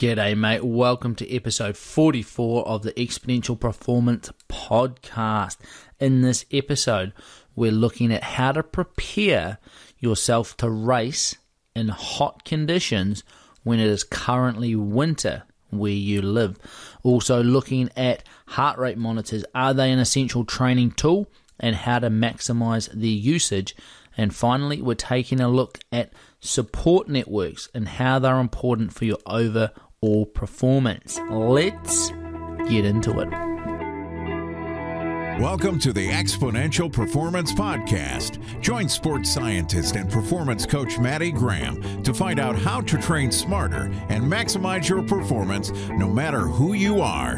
G'day, 0.00 0.34
mate. 0.34 0.64
Welcome 0.64 1.14
to 1.16 1.30
episode 1.30 1.76
44 1.76 2.66
of 2.66 2.84
the 2.84 2.92
Exponential 2.92 3.60
Performance 3.60 4.30
Podcast. 4.48 5.58
In 5.98 6.22
this 6.22 6.46
episode, 6.50 7.12
we're 7.54 7.70
looking 7.70 8.10
at 8.10 8.22
how 8.22 8.52
to 8.52 8.62
prepare 8.62 9.58
yourself 9.98 10.56
to 10.56 10.70
race 10.70 11.36
in 11.76 11.88
hot 11.88 12.46
conditions 12.46 13.24
when 13.62 13.78
it 13.78 13.88
is 13.88 14.02
currently 14.02 14.74
winter 14.74 15.42
where 15.68 15.92
you 15.92 16.22
live. 16.22 16.56
Also, 17.02 17.42
looking 17.42 17.90
at 17.94 18.22
heart 18.46 18.78
rate 18.78 18.96
monitors. 18.96 19.44
Are 19.54 19.74
they 19.74 19.92
an 19.92 19.98
essential 19.98 20.46
training 20.46 20.92
tool 20.92 21.30
and 21.58 21.76
how 21.76 21.98
to 21.98 22.08
maximize 22.08 22.90
their 22.90 23.04
usage? 23.04 23.76
And 24.16 24.34
finally, 24.34 24.80
we're 24.80 24.94
taking 24.94 25.40
a 25.40 25.48
look 25.48 25.78
at 25.92 26.14
support 26.40 27.06
networks 27.06 27.68
and 27.74 27.86
how 27.86 28.18
they're 28.18 28.40
important 28.40 28.94
for 28.94 29.04
your 29.04 29.18
overall 30.02 30.24
performance. 30.24 31.20
Let's 31.28 32.08
get 32.68 32.86
into 32.86 33.20
it. 33.20 33.28
Welcome 35.38 35.78
to 35.80 35.92
the 35.92 36.08
Exponential 36.08 36.90
Performance 36.90 37.52
Podcast. 37.52 38.62
Join 38.62 38.88
sports 38.88 39.30
scientist 39.30 39.96
and 39.96 40.10
performance 40.10 40.64
coach 40.64 40.98
Maddie 40.98 41.32
Graham 41.32 42.02
to 42.02 42.14
find 42.14 42.40
out 42.40 42.56
how 42.56 42.80
to 42.82 42.96
train 42.98 43.30
smarter 43.30 43.90
and 44.08 44.24
maximize 44.24 44.88
your 44.88 45.02
performance 45.02 45.70
no 45.90 46.08
matter 46.08 46.40
who 46.40 46.72
you 46.72 47.02
are. 47.02 47.36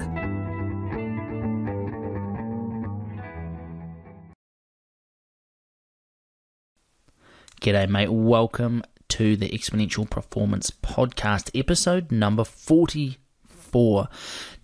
G'day, 7.60 7.88
mate. 7.88 8.12
Welcome 8.12 8.82
to 9.12 9.36
the 9.36 9.50
Exponential 9.50 10.08
Performance 10.08 10.70
Podcast, 10.70 11.50
episode 11.54 12.10
number 12.10 12.44
44. 12.44 14.08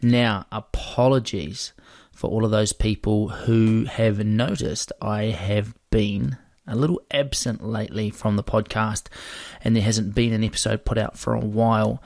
Now, 0.00 0.46
apologies 0.50 1.74
for 2.12 2.30
all 2.30 2.46
of 2.46 2.50
those 2.50 2.72
people 2.72 3.28
who 3.28 3.84
have 3.84 4.24
noticed 4.24 4.90
I 5.02 5.24
have 5.24 5.74
been 5.90 6.38
a 6.66 6.74
little 6.74 6.98
absent 7.10 7.62
lately 7.62 8.08
from 8.08 8.36
the 8.36 8.42
podcast 8.42 9.08
and 9.62 9.76
there 9.76 9.82
hasn't 9.82 10.14
been 10.14 10.32
an 10.32 10.42
episode 10.42 10.86
put 10.86 10.96
out 10.96 11.18
for 11.18 11.34
a 11.34 11.40
while. 11.40 12.02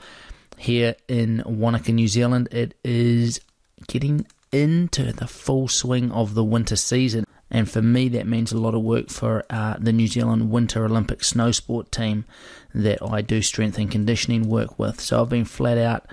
Here 0.57 0.95
in 1.07 1.43
Wanaka, 1.45 1.93
New 1.93 2.09
Zealand, 2.09 2.49
it 2.51 2.77
is 2.83 3.39
getting 3.87 4.27
into 4.51 5.13
the 5.13 5.27
full 5.27 5.69
swing 5.69 6.11
of 6.11 6.33
the 6.33 6.43
winter 6.43 6.75
season. 6.75 7.25
And 7.53 7.69
for 7.69 7.83
me, 7.83 8.09
that 8.09 8.25
means 8.25 8.51
a 8.51 8.57
lot 8.57 8.73
of 8.73 8.81
work 8.81 9.09
for 9.09 9.45
uh, 9.49 9.75
the 9.79 9.93
New 9.93 10.07
Zealand 10.07 10.49
Winter 10.49 10.83
Olympic 10.85 11.23
snow 11.23 11.51
sport 11.51 11.91
team 11.91 12.25
that 12.73 12.97
I 13.07 13.21
do 13.21 13.43
strength 13.43 13.77
and 13.77 13.91
conditioning 13.91 14.49
work 14.49 14.79
with. 14.79 14.99
So 14.99 15.21
I've 15.21 15.29
been 15.29 15.45
flat 15.45 15.77
out 15.77 16.07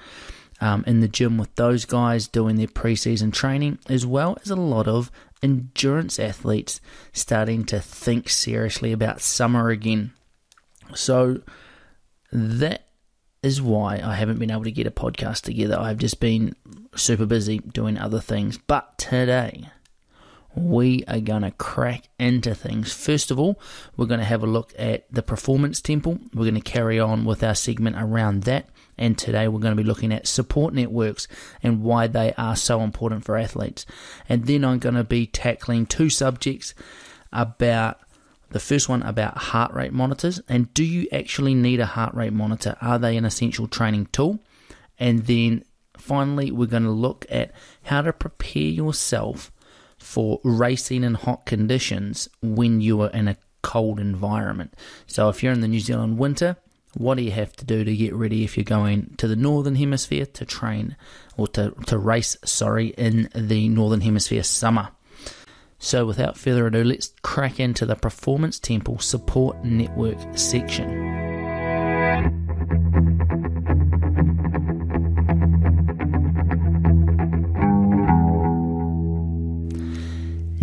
um, 0.61 0.85
in 0.87 1.01
the 1.01 1.09
gym 1.09 1.39
with 1.39 1.55
those 1.55 1.87
guys 1.87 2.29
doing 2.29 2.57
their 2.57 2.67
preseason 2.67 3.33
training, 3.33 3.79
as 3.89 4.05
well 4.05 4.37
as 4.43 4.51
a 4.51 4.57
lot 4.57 4.87
of 4.87 5.11
endurance 5.43 6.19
athletes 6.19 6.83
starting 7.15 7.65
to 7.65 7.81
think 7.81 8.29
seriously 8.29 8.93
about 8.93 9.23
summer 9.23 9.71
again. 9.71 10.13
So 10.95 11.41
that 12.31 12.87
is 13.43 13.63
why 13.63 14.03
I 14.05 14.17
haven't 14.17 14.39
been 14.39 14.51
able 14.51 14.65
to 14.65 14.71
get 14.71 14.87
a 14.87 14.91
podcast 14.91 15.43
together. 15.45 15.79
I've 15.79 15.97
just 15.97 16.21
been 16.21 16.55
super 16.95 17.25
busy 17.25 17.61
doing 17.61 17.97
other 17.97 18.21
things. 18.21 18.59
But 18.59 18.99
today, 18.99 19.71
we 20.55 21.05
are 21.07 21.21
going 21.21 21.43
to 21.43 21.51
crack 21.53 22.09
into 22.19 22.55
things. 22.55 22.93
First 22.93 23.31
of 23.31 23.39
all, 23.39 23.61
we're 23.97 24.07
going 24.07 24.21
to 24.21 24.27
have 24.27 24.43
a 24.43 24.49
look 24.49 24.73
at 24.79 25.13
the 25.13 25.23
Performance 25.23 25.81
Temple. 25.81 26.19
We're 26.35 26.51
going 26.51 26.55
to 26.55 26.61
carry 26.61 26.99
on 26.99 27.25
with 27.25 27.43
our 27.43 27.55
segment 27.55 27.97
around 27.99 28.45
that. 28.45 28.69
And 28.99 29.17
today 29.17 29.49
we're 29.49 29.61
going 29.61 29.77
to 29.77 29.83
be 29.83 29.87
looking 29.87 30.13
at 30.13 30.27
support 30.27 30.75
networks 30.75 31.29
and 31.63 31.83
why 31.83 32.07
they 32.07 32.35
are 32.35 32.57
so 32.57 32.81
important 32.83 33.25
for 33.25 33.37
athletes. 33.37 33.87
And 34.29 34.47
then 34.47 34.65
I'm 34.65 34.79
going 34.79 34.97
to 34.97 35.05
be 35.05 35.27
tackling 35.27 35.87
two 35.87 36.11
subjects 36.11 36.75
about 37.33 38.01
the 38.51 38.61
first 38.61 38.89
one 38.89 39.03
about 39.03 39.39
heart 39.39 39.73
rate 39.73 39.93
monitors 39.93 40.41
and 40.49 40.75
do 40.75 40.83
you 40.83 41.07
actually 41.13 41.55
need 41.55 41.79
a 41.79 41.87
heart 41.87 42.13
rate 42.15 42.33
monitor? 42.33 42.77
Are 42.81 42.99
they 42.99 43.17
an 43.17 43.25
essential 43.25 43.69
training 43.69 44.09
tool? 44.11 44.41
And 44.99 45.27
then 45.27 45.65
finally, 45.97 46.51
we're 46.51 46.67
going 46.67 46.83
to 46.83 46.91
look 46.91 47.25
at 47.31 47.53
how 47.85 48.03
to 48.03 48.13
prepare 48.13 48.63
yourself 48.63 49.53
for 50.01 50.41
racing 50.43 51.05
in 51.05 51.15
hot 51.15 51.47
conditions 51.47 52.29
when 52.43 52.81
you 52.81 53.01
are 53.03 53.11
in 53.11 53.29
a 53.29 53.37
cold 53.63 54.01
environment. 54.01 54.75
So 55.07 55.29
if 55.29 55.43
you're 55.43 55.53
in 55.53 55.61
the 55.61 55.69
New 55.69 55.81
Zealand 55.81 56.19
winter, 56.19 56.57
what 56.95 57.17
do 57.17 57.23
you 57.23 57.31
have 57.31 57.55
to 57.57 57.65
do 57.65 57.85
to 57.85 57.97
get 57.97 58.15
ready 58.15 58.43
if 58.43 58.57
you're 58.57 58.65
going 58.65 59.15
to 59.19 59.29
the 59.29 59.37
northern 59.37 59.77
hemisphere 59.77 60.27
to 60.27 60.45
train 60.45 60.97
or 61.37 61.47
to, 61.49 61.71
to 61.87 61.99
race, 61.99 62.37
sorry, 62.45 62.89
in 62.89 63.29
the 63.35 63.69
northern 63.69 64.01
hemisphere 64.01 64.43
summer? 64.43 64.89
So 65.79 66.05
without 66.05 66.37
further 66.37 66.67
ado, 66.67 66.85
let's 66.85 67.15
crack 67.23 67.61
into 67.61 67.87
the 67.87 67.95
Performance 67.95 68.59
Temple 68.59 68.99
Support 68.99 69.65
Network 69.65 70.19
section. 70.37 71.50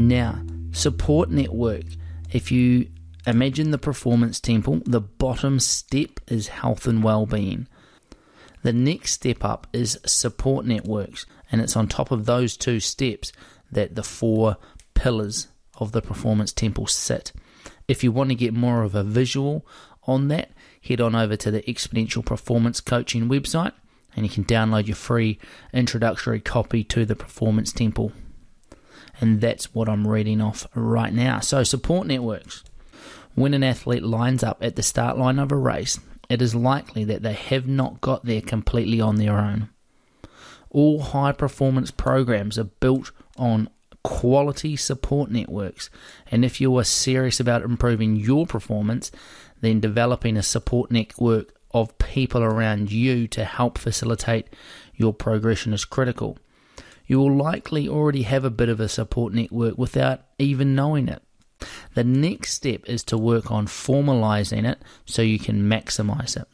Now, 0.07 0.41
support 0.72 1.29
network. 1.29 1.84
If 2.31 2.50
you 2.50 2.88
imagine 3.25 3.72
the 3.72 3.78
performance 3.78 4.40
temple, 4.40 4.81
the 4.85 5.01
bottom 5.01 5.59
step 5.59 6.22
is 6.28 6.47
health 6.47 6.88
and 6.88 7.03
well-being. 7.03 7.68
The 8.63 8.72
next 8.72 9.12
step 9.12 9.44
up 9.44 9.68
is 9.73 10.00
support 10.06 10.66
networks, 10.66 11.25
and 11.51 11.59
it's 11.59 11.75
on 11.75 11.90
top 11.90 12.12
of 12.12 12.25
those 12.25 12.56
two 12.56 12.79
steps 12.79 13.34
that 13.69 13.95
the 13.95 14.03
four 14.03 14.56
pillars 14.94 15.50
of 15.75 15.91
the 15.91 16.01
performance 16.01 16.53
temple 16.53 16.88
sit. 16.88 17.34
If 17.89 18.01
you 18.01 18.13
want 18.13 18.29
to 18.29 18.35
get 18.35 18.53
more 18.53 18.84
of 18.84 18.95
a 18.95 19.03
visual 19.03 19.68
on 20.03 20.29
that, 20.29 20.51
head 20.81 21.01
on 21.01 21.16
over 21.16 21.35
to 21.35 21.51
the 21.51 21.63
Exponential 21.63 22.25
Performance 22.25 22.79
Coaching 22.79 23.28
website 23.28 23.74
and 24.16 24.25
you 24.25 24.31
can 24.31 24.45
download 24.45 24.88
your 24.88 24.95
free 24.95 25.38
introductory 25.74 26.39
copy 26.39 26.85
to 26.85 27.06
the 27.06 27.16
Performance 27.16 27.74
Temple 27.74 28.13
and 29.19 29.41
that's 29.41 29.73
what 29.73 29.89
I'm 29.89 30.07
reading 30.07 30.41
off 30.41 30.67
right 30.75 31.13
now. 31.13 31.39
So, 31.39 31.63
support 31.63 32.07
networks. 32.07 32.63
When 33.35 33.53
an 33.53 33.63
athlete 33.63 34.03
lines 34.03 34.43
up 34.43 34.57
at 34.61 34.75
the 34.75 34.83
start 34.83 35.17
line 35.17 35.39
of 35.39 35.51
a 35.51 35.55
race, 35.55 35.99
it 36.29 36.41
is 36.41 36.55
likely 36.55 37.03
that 37.05 37.21
they 37.21 37.33
have 37.33 37.67
not 37.67 38.01
got 38.01 38.25
there 38.25 38.41
completely 38.41 38.99
on 38.99 39.17
their 39.17 39.37
own. 39.37 39.69
All 40.69 41.01
high 41.01 41.31
performance 41.31 41.91
programs 41.91 42.57
are 42.57 42.65
built 42.65 43.11
on 43.37 43.69
quality 44.03 44.75
support 44.75 45.29
networks, 45.29 45.89
and 46.31 46.43
if 46.43 46.59
you 46.59 46.75
are 46.77 46.83
serious 46.83 47.39
about 47.39 47.61
improving 47.61 48.15
your 48.15 48.45
performance, 48.45 49.11
then 49.61 49.79
developing 49.79 50.37
a 50.37 50.43
support 50.43 50.91
network 50.91 51.53
of 51.71 51.97
people 51.97 52.41
around 52.41 52.91
you 52.91 53.27
to 53.27 53.43
help 53.43 53.77
facilitate 53.77 54.47
your 54.95 55.13
progression 55.13 55.73
is 55.73 55.85
critical 55.85 56.37
you 57.07 57.19
will 57.19 57.35
likely 57.35 57.88
already 57.88 58.23
have 58.23 58.44
a 58.44 58.50
bit 58.50 58.69
of 58.69 58.79
a 58.79 58.90
support 58.90 59.34
network 59.34 59.78
without 59.78 60.22
even 60.38 60.75
knowing 60.75 61.07
it. 61.07 61.23
The 61.95 62.03
next 62.03 62.53
step 62.53 62.84
is 62.85 63.03
to 63.06 63.18
work 63.18 63.51
on 63.51 63.66
formalizing 63.66 64.69
it 64.69 64.79
so 65.06 65.22
you 65.22 65.40
can 65.40 65.63
maximize 65.63 66.38
it. 66.40 66.47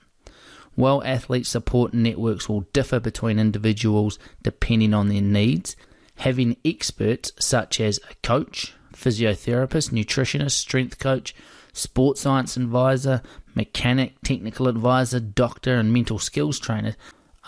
Well, 0.75 1.03
athlete 1.03 1.45
support 1.45 1.93
networks 1.93 2.47
will 2.47 2.61
differ 2.73 2.99
between 2.99 3.39
individuals 3.39 4.17
depending 4.41 4.93
on 4.93 5.09
their 5.09 5.21
needs. 5.21 5.75
Having 6.17 6.57
experts 6.63 7.31
such 7.39 7.79
as 7.79 7.99
a 8.09 8.15
coach, 8.23 8.73
physiotherapist, 8.93 9.91
nutritionist, 9.91 10.51
strength 10.51 10.99
coach, 10.99 11.35
sports 11.73 12.21
science 12.21 12.55
advisor, 12.55 13.21
mechanic, 13.55 14.13
technical 14.23 14.67
advisor, 14.67 15.19
doctor, 15.19 15.75
and 15.75 15.91
mental 15.91 16.19
skills 16.19 16.59
trainer 16.59 16.95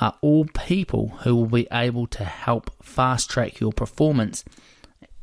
are 0.01 0.17
all 0.21 0.45
people 0.45 1.09
who 1.21 1.35
will 1.35 1.45
be 1.45 1.67
able 1.71 2.07
to 2.07 2.23
help 2.23 2.71
fast 2.83 3.29
track 3.29 3.59
your 3.59 3.71
performance 3.71 4.43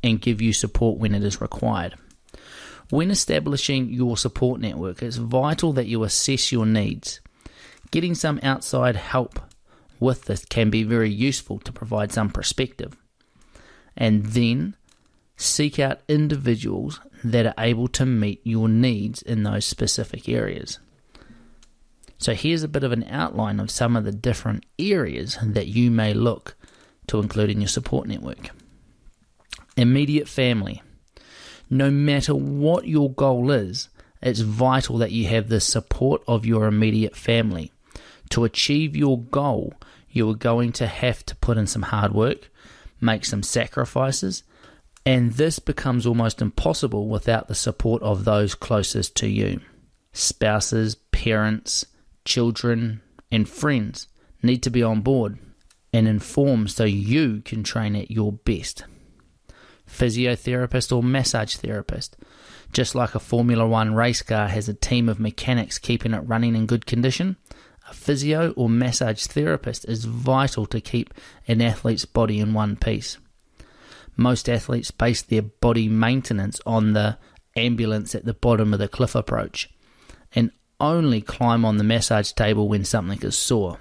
and 0.03 0.21
give 0.21 0.41
you 0.41 0.53
support 0.53 0.99
when 0.99 1.15
it 1.15 1.23
is 1.23 1.41
required. 1.41 1.95
When 2.91 3.11
establishing 3.11 3.91
your 3.91 4.17
support 4.17 4.61
network, 4.61 5.03
it's 5.03 5.17
vital 5.17 5.73
that 5.75 5.87
you 5.87 6.05
assess 6.05 6.53
your 6.53 6.67
needs. 6.67 7.21
Getting 7.91 8.15
some 8.15 8.41
outside 8.43 8.97
help 8.97 9.39
with 10.01 10.25
this 10.25 10.45
can 10.45 10.71
be 10.71 10.83
very 10.83 11.11
useful 11.11 11.59
to 11.61 11.73
provide 11.73 12.13
some 12.13 12.31
perspective. 12.31 12.97
And 13.97 14.27
then 14.27 14.75
seek 15.37 15.79
out 15.79 16.01
individuals 16.09 17.01
that 17.23 17.47
are 17.47 17.55
able 17.59 17.89
to 17.89 18.07
meet 18.07 18.41
your 18.45 18.69
needs 18.69 19.23
in 19.23 19.43
those 19.43 19.65
specific 19.65 20.29
areas. 20.29 20.79
So 22.23 22.35
here's 22.35 22.63
a 22.63 22.69
bit 22.69 22.85
of 22.85 22.93
an 22.93 23.03
outline 23.11 23.59
of 23.59 23.69
some 23.69 23.97
of 23.97 24.05
the 24.05 24.13
different 24.13 24.65
areas 24.79 25.37
that 25.43 25.67
you 25.67 25.91
may 25.91 26.15
look 26.15 26.55
to 27.09 27.19
include 27.19 27.51
in 27.51 27.61
your 27.61 27.67
support 27.67 28.07
network. 28.07 28.51
Immediate 29.77 30.29
family. 30.29 30.83
No 31.69 31.91
matter 31.91 32.33
what 32.33 32.87
your 32.87 33.13
goal 33.13 33.51
is, 33.51 33.89
it's 34.23 34.39
vital 34.39 34.99
that 34.99 35.11
you 35.11 35.27
have 35.27 35.49
the 35.49 35.59
support 35.59 36.23
of 36.29 36.47
your 36.47 36.67
immediate 36.67 37.17
family 37.17 37.73
To 38.31 38.45
achieve 38.45 38.97
your 38.97 39.21
goal, 39.21 39.75
you 40.09 40.31
are 40.31 40.37
going 40.37 40.71
to 40.75 40.87
have 40.87 41.27
to 41.27 41.35
put 41.37 41.59
in 41.59 41.67
some 41.67 41.83
hard 41.83 42.15
work, 42.15 42.51
make 43.01 43.25
some 43.25 43.43
sacrifices, 43.43 44.45
and 45.05 45.33
this 45.33 45.59
becomes 45.59 46.07
almost 46.07 46.41
impossible 46.41 47.09
without 47.09 47.49
the 47.49 47.57
support 47.57 48.01
of 48.01 48.25
those 48.25 48.55
closest 48.55 49.17
to 49.17 49.27
you. 49.27 49.61
Spouses, 50.13 50.95
parents, 51.11 51.85
children, 52.25 53.01
and 53.31 53.49
friends 53.49 54.09
need 54.43 54.63
to 54.63 54.71
be 54.71 54.83
on 54.83 55.01
board 55.01 55.39
and 55.93 56.09
informed 56.09 56.71
so 56.71 56.85
you 56.85 57.41
can 57.43 57.63
train 57.63 57.95
at 57.95 58.11
your 58.11 58.33
best. 58.33 58.85
Physiotherapist 59.89 60.95
or 60.95 61.03
massage 61.03 61.57
therapist. 61.57 62.17
Just 62.73 62.95
like 62.95 63.15
a 63.15 63.21
Formula 63.21 63.67
One 63.67 63.95
race 63.95 64.23
car 64.23 64.49
has 64.49 64.69
a 64.69 64.75
team 64.75 65.09
of 65.09 65.21
mechanics 65.21 65.79
keeping 65.79 66.15
it 66.15 66.21
running 66.21 66.57
in 66.57 66.67
good 66.67 66.87
condition, 66.87 67.37
a 67.91 67.93
physio 67.93 68.53
or 68.53 68.71
massage 68.71 69.27
therapist 69.27 69.85
is 69.87 70.07
vital 70.07 70.65
to 70.67 70.81
keep 70.81 71.13
an 71.47 71.61
athlete's 71.61 72.07
body 72.07 72.39
in 72.39 72.55
one 72.55 72.77
piece. 72.77 73.19
Most 74.17 74.49
athletes 74.49 74.91
base 74.91 75.21
their 75.21 75.43
body 75.43 75.89
maintenance 75.89 76.61
on 76.65 76.93
the 76.93 77.19
ambulance 77.57 78.15
at 78.15 78.25
the 78.25 78.35
bottom 78.35 78.73
of 78.73 78.79
the 78.79 78.89
cliff 78.89 79.15
approach 79.15 79.69
only 80.83 81.23
climb 81.23 81.65
on 81.65 81.79
the 81.79 81.85
massage 81.85 82.33
table 82.33 82.69
when 82.69 82.85
something 82.85 83.23
is 83.23 83.39
sore. 83.39 83.79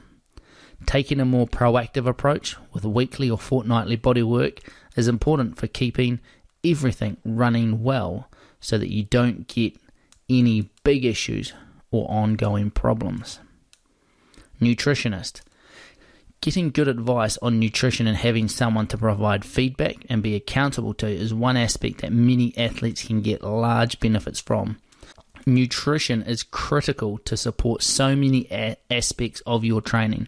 Taking 0.86 1.20
a 1.20 1.26
more 1.26 1.48
proactive 1.48 2.08
approach 2.08 2.56
with 2.72 2.86
weekly 2.86 3.30
or 3.30 3.38
fortnightly 3.38 3.96
body 3.96 4.24
work 4.24 4.60
is 4.96 5.08
important 5.08 5.58
for 5.58 5.68
keeping 5.68 6.20
everything 6.64 7.18
running 7.26 7.84
well 7.84 8.30
so 8.60 8.78
that 8.78 8.94
you 8.94 9.04
don't 9.04 9.48
get 9.48 9.76
any 10.30 10.70
big 10.84 11.04
issues 11.04 11.54
or 11.90 12.10
ongoing 12.10 12.72
problems. 12.72 13.40
Nutritionist. 14.62 15.42
Getting 16.40 16.72
good 16.72 16.88
advice 16.88 17.38
on 17.38 17.60
nutrition 17.60 18.08
and 18.08 18.18
having 18.18 18.48
someone 18.48 18.88
to 18.88 18.98
provide 18.98 19.46
feedback 19.46 19.98
and 20.10 20.24
be 20.24 20.36
accountable 20.36 20.94
to 20.96 21.08
is 21.08 21.34
one 21.34 21.58
aspect 21.58 22.02
that 22.02 22.12
many 22.12 22.56
athletes 22.58 23.04
can 23.04 23.22
get 23.22 23.44
large 23.44 24.00
benefits 24.00 24.40
from. 24.40 24.78
Nutrition 25.46 26.22
is 26.24 26.44
critical 26.44 27.18
to 27.20 27.36
support 27.36 27.84
so 27.84 28.16
many 28.16 28.48
a- 28.52 28.78
aspects 28.90 29.42
of 29.46 29.64
your 29.64 29.82
training. 29.82 30.28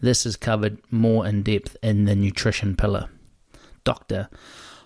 This 0.00 0.26
is 0.26 0.36
covered 0.36 0.78
more 0.90 1.26
in 1.26 1.42
depth 1.42 1.76
in 1.82 2.04
the 2.04 2.16
nutrition 2.16 2.76
pillar. 2.76 3.08
Doctor. 3.84 4.28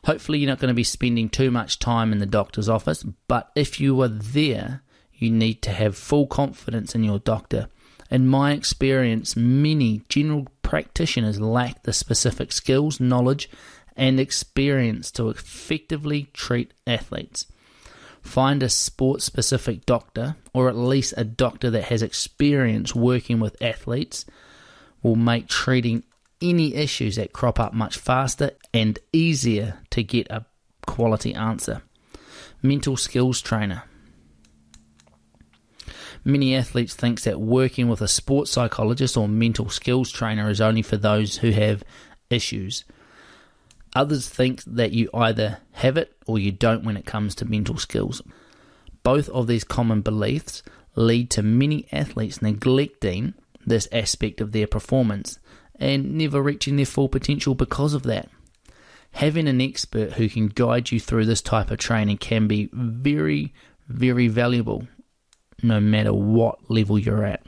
Hopefully, 0.04 0.38
you're 0.38 0.48
not 0.48 0.60
going 0.60 0.68
to 0.68 0.74
be 0.74 0.84
spending 0.84 1.28
too 1.28 1.50
much 1.50 1.80
time 1.80 2.12
in 2.12 2.18
the 2.18 2.26
doctor's 2.26 2.68
office, 2.68 3.02
but 3.26 3.50
if 3.56 3.80
you 3.80 4.00
are 4.02 4.08
there, 4.08 4.82
you 5.12 5.30
need 5.30 5.62
to 5.62 5.70
have 5.70 5.96
full 5.96 6.26
confidence 6.26 6.94
in 6.94 7.02
your 7.02 7.18
doctor. 7.18 7.68
In 8.10 8.28
my 8.28 8.52
experience, 8.52 9.34
many 9.36 10.02
general 10.08 10.46
practitioners 10.62 11.40
lack 11.40 11.82
the 11.82 11.92
specific 11.92 12.52
skills, 12.52 13.00
knowledge, 13.00 13.50
and 13.96 14.20
experience 14.20 15.10
to 15.12 15.28
effectively 15.28 16.28
treat 16.32 16.72
athletes. 16.86 17.46
Find 18.26 18.62
a 18.62 18.68
sport 18.68 19.22
specific 19.22 19.86
doctor, 19.86 20.36
or 20.52 20.68
at 20.68 20.76
least 20.76 21.14
a 21.16 21.24
doctor 21.24 21.70
that 21.70 21.84
has 21.84 22.02
experience 22.02 22.94
working 22.94 23.38
with 23.38 23.62
athletes, 23.62 24.26
will 25.02 25.16
make 25.16 25.48
treating 25.48 26.02
any 26.42 26.74
issues 26.74 27.16
that 27.16 27.32
crop 27.32 27.58
up 27.60 27.72
much 27.72 27.96
faster 27.96 28.50
and 28.74 28.98
easier 29.12 29.78
to 29.90 30.02
get 30.02 30.28
a 30.28 30.44
quality 30.86 31.32
answer. 31.34 31.82
Mental 32.62 32.96
skills 32.96 33.40
trainer. 33.40 33.84
Many 36.24 36.56
athletes 36.56 36.94
think 36.94 37.22
that 37.22 37.40
working 37.40 37.88
with 37.88 38.02
a 38.02 38.08
sports 38.08 38.50
psychologist 38.50 39.16
or 39.16 39.28
mental 39.28 39.70
skills 39.70 40.10
trainer 40.10 40.50
is 40.50 40.60
only 40.60 40.82
for 40.82 40.96
those 40.96 41.36
who 41.38 41.52
have 41.52 41.84
issues. 42.28 42.84
Others 43.96 44.28
think 44.28 44.62
that 44.64 44.92
you 44.92 45.08
either 45.14 45.60
have 45.72 45.96
it 45.96 46.14
or 46.26 46.38
you 46.38 46.52
don't 46.52 46.84
when 46.84 46.98
it 46.98 47.06
comes 47.06 47.34
to 47.34 47.46
mental 47.46 47.78
skills. 47.78 48.20
Both 49.02 49.30
of 49.30 49.46
these 49.46 49.64
common 49.64 50.02
beliefs 50.02 50.62
lead 50.96 51.30
to 51.30 51.42
many 51.42 51.88
athletes 51.90 52.42
neglecting 52.42 53.32
this 53.64 53.88
aspect 53.90 54.42
of 54.42 54.52
their 54.52 54.66
performance 54.66 55.38
and 55.76 56.12
never 56.18 56.42
reaching 56.42 56.76
their 56.76 56.84
full 56.84 57.08
potential 57.08 57.54
because 57.54 57.94
of 57.94 58.02
that. 58.02 58.28
Having 59.12 59.48
an 59.48 59.62
expert 59.62 60.12
who 60.12 60.28
can 60.28 60.48
guide 60.48 60.92
you 60.92 61.00
through 61.00 61.24
this 61.24 61.40
type 61.40 61.70
of 61.70 61.78
training 61.78 62.18
can 62.18 62.46
be 62.46 62.68
very, 62.74 63.54
very 63.88 64.28
valuable 64.28 64.86
no 65.62 65.80
matter 65.80 66.12
what 66.12 66.70
level 66.70 66.98
you're 66.98 67.24
at. 67.24 67.46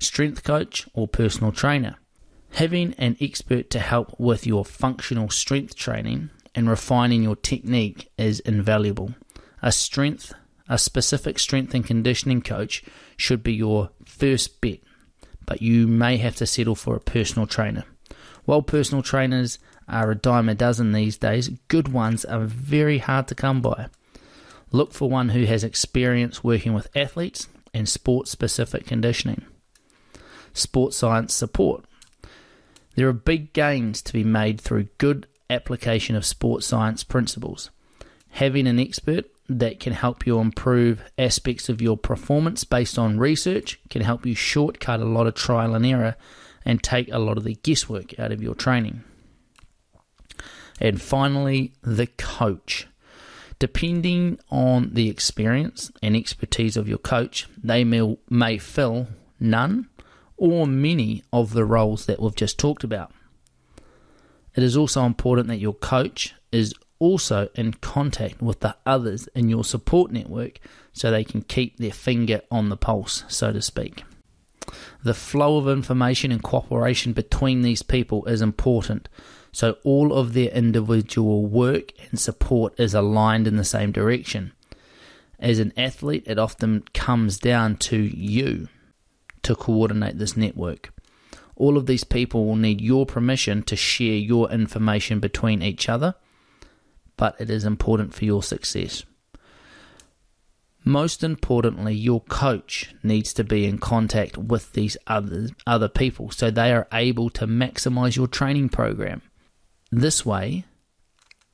Strength 0.00 0.42
coach 0.42 0.88
or 0.94 1.06
personal 1.06 1.52
trainer. 1.52 1.96
Having 2.52 2.94
an 2.94 3.16
expert 3.20 3.70
to 3.70 3.78
help 3.78 4.18
with 4.18 4.46
your 4.46 4.64
functional 4.64 5.30
strength 5.30 5.76
training 5.76 6.30
and 6.54 6.68
refining 6.68 7.22
your 7.22 7.36
technique 7.36 8.10
is 8.18 8.40
invaluable. 8.40 9.14
A 9.62 9.72
strength, 9.72 10.32
a 10.68 10.78
specific 10.78 11.38
strength 11.38 11.74
and 11.74 11.84
conditioning 11.84 12.42
coach 12.42 12.82
should 13.16 13.42
be 13.42 13.54
your 13.54 13.90
first 14.04 14.60
bet 14.60 14.80
but 15.50 15.60
you 15.60 15.88
may 15.88 16.16
have 16.16 16.36
to 16.36 16.46
settle 16.46 16.76
for 16.76 16.94
a 16.94 17.00
personal 17.00 17.44
trainer. 17.44 17.82
While 18.44 18.62
personal 18.62 19.02
trainers 19.02 19.58
are 19.88 20.12
a 20.12 20.14
dime 20.14 20.48
a 20.48 20.54
dozen 20.54 20.92
these 20.92 21.18
days, 21.18 21.48
good 21.66 21.88
ones 21.88 22.24
are 22.24 22.44
very 22.44 22.98
hard 22.98 23.26
to 23.26 23.34
come 23.34 23.60
by. 23.60 23.88
Look 24.70 24.92
for 24.92 25.10
one 25.10 25.30
who 25.30 25.46
has 25.46 25.64
experience 25.64 26.44
working 26.44 26.72
with 26.72 26.86
athletes 26.94 27.48
and 27.74 27.88
sport 27.88 28.28
specific 28.28 28.86
conditioning. 28.86 29.44
Sports 30.52 30.96
science 30.96 31.34
support. 31.34 31.84
There 32.94 33.08
are 33.08 33.12
big 33.12 33.52
gains 33.52 34.02
to 34.02 34.12
be 34.12 34.24
made 34.24 34.60
through 34.60 34.88
good 34.98 35.26
application 35.48 36.16
of 36.16 36.24
sports 36.24 36.66
science 36.66 37.04
principles. 37.04 37.70
Having 38.30 38.66
an 38.66 38.78
expert 38.78 39.26
that 39.48 39.80
can 39.80 39.92
help 39.92 40.26
you 40.26 40.38
improve 40.38 41.02
aspects 41.18 41.68
of 41.68 41.82
your 41.82 41.96
performance 41.96 42.62
based 42.64 42.98
on 42.98 43.18
research, 43.18 43.80
can 43.90 44.02
help 44.02 44.24
you 44.24 44.34
shortcut 44.34 45.00
a 45.00 45.04
lot 45.04 45.26
of 45.26 45.34
trial 45.34 45.74
and 45.74 45.84
error 45.84 46.16
and 46.64 46.82
take 46.82 47.10
a 47.10 47.18
lot 47.18 47.36
of 47.36 47.44
the 47.44 47.54
guesswork 47.54 48.18
out 48.18 48.30
of 48.32 48.42
your 48.42 48.54
training. 48.54 49.02
And 50.80 51.00
finally, 51.00 51.72
the 51.82 52.06
coach. 52.06 52.86
Depending 53.58 54.38
on 54.50 54.90
the 54.94 55.10
experience 55.10 55.90
and 56.02 56.16
expertise 56.16 56.76
of 56.76 56.88
your 56.88 56.98
coach, 56.98 57.46
they 57.62 57.84
may, 57.84 58.16
may 58.30 58.56
fill 58.56 59.08
none 59.38 59.88
or 60.40 60.66
many 60.66 61.22
of 61.34 61.52
the 61.52 61.66
roles 61.66 62.06
that 62.06 62.18
we've 62.18 62.34
just 62.34 62.58
talked 62.58 62.82
about. 62.82 63.12
It 64.56 64.62
is 64.62 64.74
also 64.74 65.04
important 65.04 65.48
that 65.48 65.60
your 65.60 65.74
coach 65.74 66.34
is 66.50 66.74
also 66.98 67.50
in 67.54 67.74
contact 67.74 68.40
with 68.40 68.60
the 68.60 68.74
others 68.86 69.28
in 69.34 69.50
your 69.50 69.64
support 69.64 70.10
network 70.10 70.58
so 70.94 71.10
they 71.10 71.24
can 71.24 71.42
keep 71.42 71.76
their 71.76 71.92
finger 71.92 72.40
on 72.50 72.70
the 72.70 72.76
pulse, 72.76 73.24
so 73.28 73.52
to 73.52 73.60
speak. 73.60 74.02
The 75.04 75.14
flow 75.14 75.58
of 75.58 75.68
information 75.68 76.32
and 76.32 76.42
cooperation 76.42 77.12
between 77.12 77.60
these 77.60 77.82
people 77.82 78.24
is 78.24 78.40
important, 78.40 79.10
so 79.52 79.76
all 79.84 80.14
of 80.14 80.32
their 80.32 80.50
individual 80.50 81.44
work 81.44 81.92
and 82.08 82.18
support 82.18 82.80
is 82.80 82.94
aligned 82.94 83.46
in 83.46 83.56
the 83.56 83.64
same 83.64 83.92
direction. 83.92 84.52
As 85.38 85.58
an 85.58 85.74
athlete, 85.76 86.24
it 86.26 86.38
often 86.38 86.84
comes 86.94 87.38
down 87.38 87.76
to 87.76 87.96
you 87.96 88.68
to 89.50 89.62
coordinate 89.62 90.18
this 90.18 90.36
network. 90.36 90.92
All 91.56 91.76
of 91.76 91.86
these 91.86 92.04
people 92.04 92.46
will 92.46 92.56
need 92.56 92.80
your 92.80 93.04
permission 93.04 93.62
to 93.64 93.76
share 93.76 94.14
your 94.14 94.50
information 94.50 95.20
between 95.20 95.62
each 95.62 95.88
other 95.88 96.14
but 97.20 97.38
it 97.38 97.50
is 97.50 97.66
important 97.66 98.14
for 98.14 98.24
your 98.24 98.42
success. 98.42 99.04
Most 100.82 101.22
importantly, 101.22 101.92
your 101.92 102.22
coach 102.22 102.94
needs 103.02 103.34
to 103.34 103.44
be 103.44 103.66
in 103.66 103.76
contact 103.76 104.38
with 104.38 104.72
these 104.72 104.96
other, 105.06 105.48
other 105.66 105.88
people 105.88 106.30
so 106.30 106.50
they 106.50 106.72
are 106.72 106.88
able 106.94 107.28
to 107.28 107.46
maximize 107.46 108.16
your 108.16 108.26
training 108.26 108.70
program. 108.70 109.20
This 109.92 110.24
way, 110.24 110.64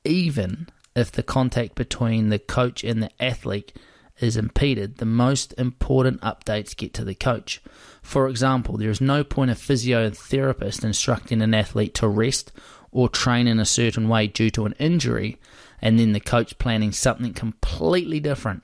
even 0.05 0.69
if 0.95 1.11
the 1.11 1.21
contact 1.21 1.75
between 1.75 2.29
the 2.29 2.39
coach 2.39 2.85
and 2.85 3.03
the 3.03 3.11
athlete 3.21 3.73
is 4.19 4.37
impeded, 4.37 4.97
the 4.97 5.05
most 5.05 5.53
important 5.57 6.21
updates 6.21 6.75
get 6.75 6.93
to 6.95 7.03
the 7.03 7.15
coach. 7.15 7.61
For 8.01 8.27
example, 8.27 8.77
there 8.77 8.89
is 8.89 9.01
no 9.01 9.23
point 9.23 9.51
a 9.51 9.55
physiotherapist 9.55 10.83
instructing 10.83 11.41
an 11.41 11.53
athlete 11.53 11.93
to 11.95 12.07
rest 12.07 12.51
or 12.91 13.09
train 13.09 13.47
in 13.47 13.59
a 13.59 13.65
certain 13.65 14.07
way 14.07 14.27
due 14.27 14.49
to 14.51 14.65
an 14.65 14.73
injury, 14.79 15.39
and 15.81 15.99
then 15.99 16.13
the 16.13 16.19
coach 16.19 16.57
planning 16.57 16.91
something 16.91 17.33
completely 17.33 18.19
different 18.19 18.63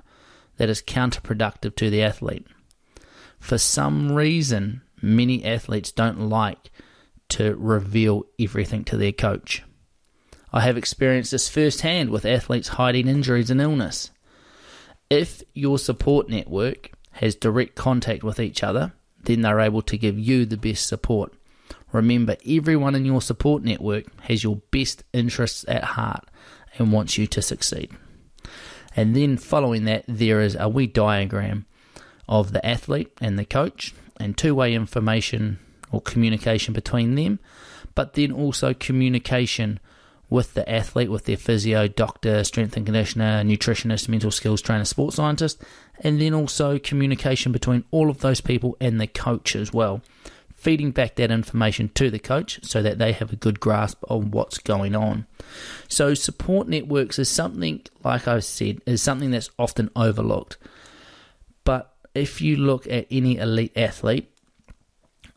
that 0.57 0.69
is 0.69 0.81
counterproductive 0.81 1.75
to 1.75 1.89
the 1.89 2.01
athlete. 2.01 2.47
For 3.39 3.57
some 3.57 4.13
reason, 4.13 4.81
many 5.01 5.43
athletes 5.43 5.91
don't 5.91 6.29
like 6.29 6.71
to 7.29 7.55
reveal 7.55 8.23
everything 8.39 8.83
to 8.85 8.97
their 8.97 9.11
coach. 9.11 9.63
I 10.51 10.61
have 10.61 10.77
experienced 10.77 11.31
this 11.31 11.49
firsthand 11.49 12.09
with 12.11 12.25
athletes 12.25 12.69
hiding 12.69 13.07
injuries 13.07 13.49
and 13.49 13.59
illness. 13.59 14.11
If 15.13 15.43
your 15.53 15.77
support 15.77 16.27
network 16.27 16.89
has 17.11 17.35
direct 17.35 17.75
contact 17.75 18.23
with 18.23 18.39
each 18.39 18.63
other, 18.63 18.93
then 19.25 19.41
they're 19.41 19.59
able 19.59 19.83
to 19.83 19.95
give 19.95 20.17
you 20.17 20.43
the 20.43 20.57
best 20.57 20.87
support. 20.87 21.31
Remember, 21.91 22.35
everyone 22.47 22.95
in 22.95 23.05
your 23.05 23.21
support 23.21 23.61
network 23.61 24.05
has 24.21 24.43
your 24.43 24.55
best 24.71 25.03
interests 25.13 25.65
at 25.67 25.83
heart 25.83 26.27
and 26.79 26.91
wants 26.91 27.15
you 27.19 27.27
to 27.27 27.43
succeed. 27.43 27.91
And 28.95 29.15
then 29.15 29.37
following 29.37 29.85
that, 29.85 30.03
there 30.07 30.41
is 30.41 30.57
a 30.59 30.67
wee 30.67 30.87
diagram 30.87 31.67
of 32.27 32.51
the 32.51 32.65
athlete 32.65 33.11
and 33.21 33.37
the 33.37 33.45
coach 33.45 33.93
and 34.17 34.35
two 34.35 34.55
way 34.55 34.73
information 34.73 35.59
or 35.91 36.01
communication 36.01 36.73
between 36.73 37.13
them, 37.13 37.37
but 37.93 38.15
then 38.15 38.31
also 38.31 38.73
communication 38.73 39.79
with 40.33 40.55
the 40.55 40.67
athlete, 40.67 41.11
with 41.11 41.25
their 41.25 41.37
physio, 41.37 41.87
doctor, 41.87 42.43
strength 42.43 42.75
and 42.75 42.87
conditioner, 42.87 43.43
nutritionist, 43.43 44.09
mental 44.09 44.31
skills 44.31 44.63
trainer, 44.63 44.83
sports 44.83 45.17
scientist, 45.17 45.61
and 45.99 46.19
then 46.19 46.33
also 46.33 46.79
communication 46.79 47.51
between 47.51 47.83
all 47.91 48.09
of 48.09 48.21
those 48.21 48.41
people 48.41 48.75
and 48.81 48.99
the 48.99 49.05
coach 49.05 49.55
as 49.55 49.71
well. 49.71 50.01
Feeding 50.55 50.89
back 50.89 51.17
that 51.17 51.29
information 51.29 51.89
to 51.89 52.09
the 52.09 52.17
coach 52.17 52.59
so 52.63 52.81
that 52.81 52.97
they 52.97 53.11
have 53.11 53.31
a 53.31 53.35
good 53.35 53.59
grasp 53.59 54.03
of 54.09 54.33
what's 54.33 54.57
going 54.57 54.95
on. 54.95 55.27
So, 55.87 56.15
support 56.15 56.67
networks 56.67 57.19
is 57.19 57.29
something, 57.29 57.83
like 58.03 58.27
I 58.27 58.39
said, 58.39 58.81
is 58.87 59.03
something 59.03 59.29
that's 59.29 59.51
often 59.59 59.91
overlooked. 59.95 60.57
But 61.63 61.93
if 62.15 62.41
you 62.41 62.55
look 62.55 62.87
at 62.87 63.05
any 63.11 63.37
elite 63.37 63.77
athlete, 63.77 64.32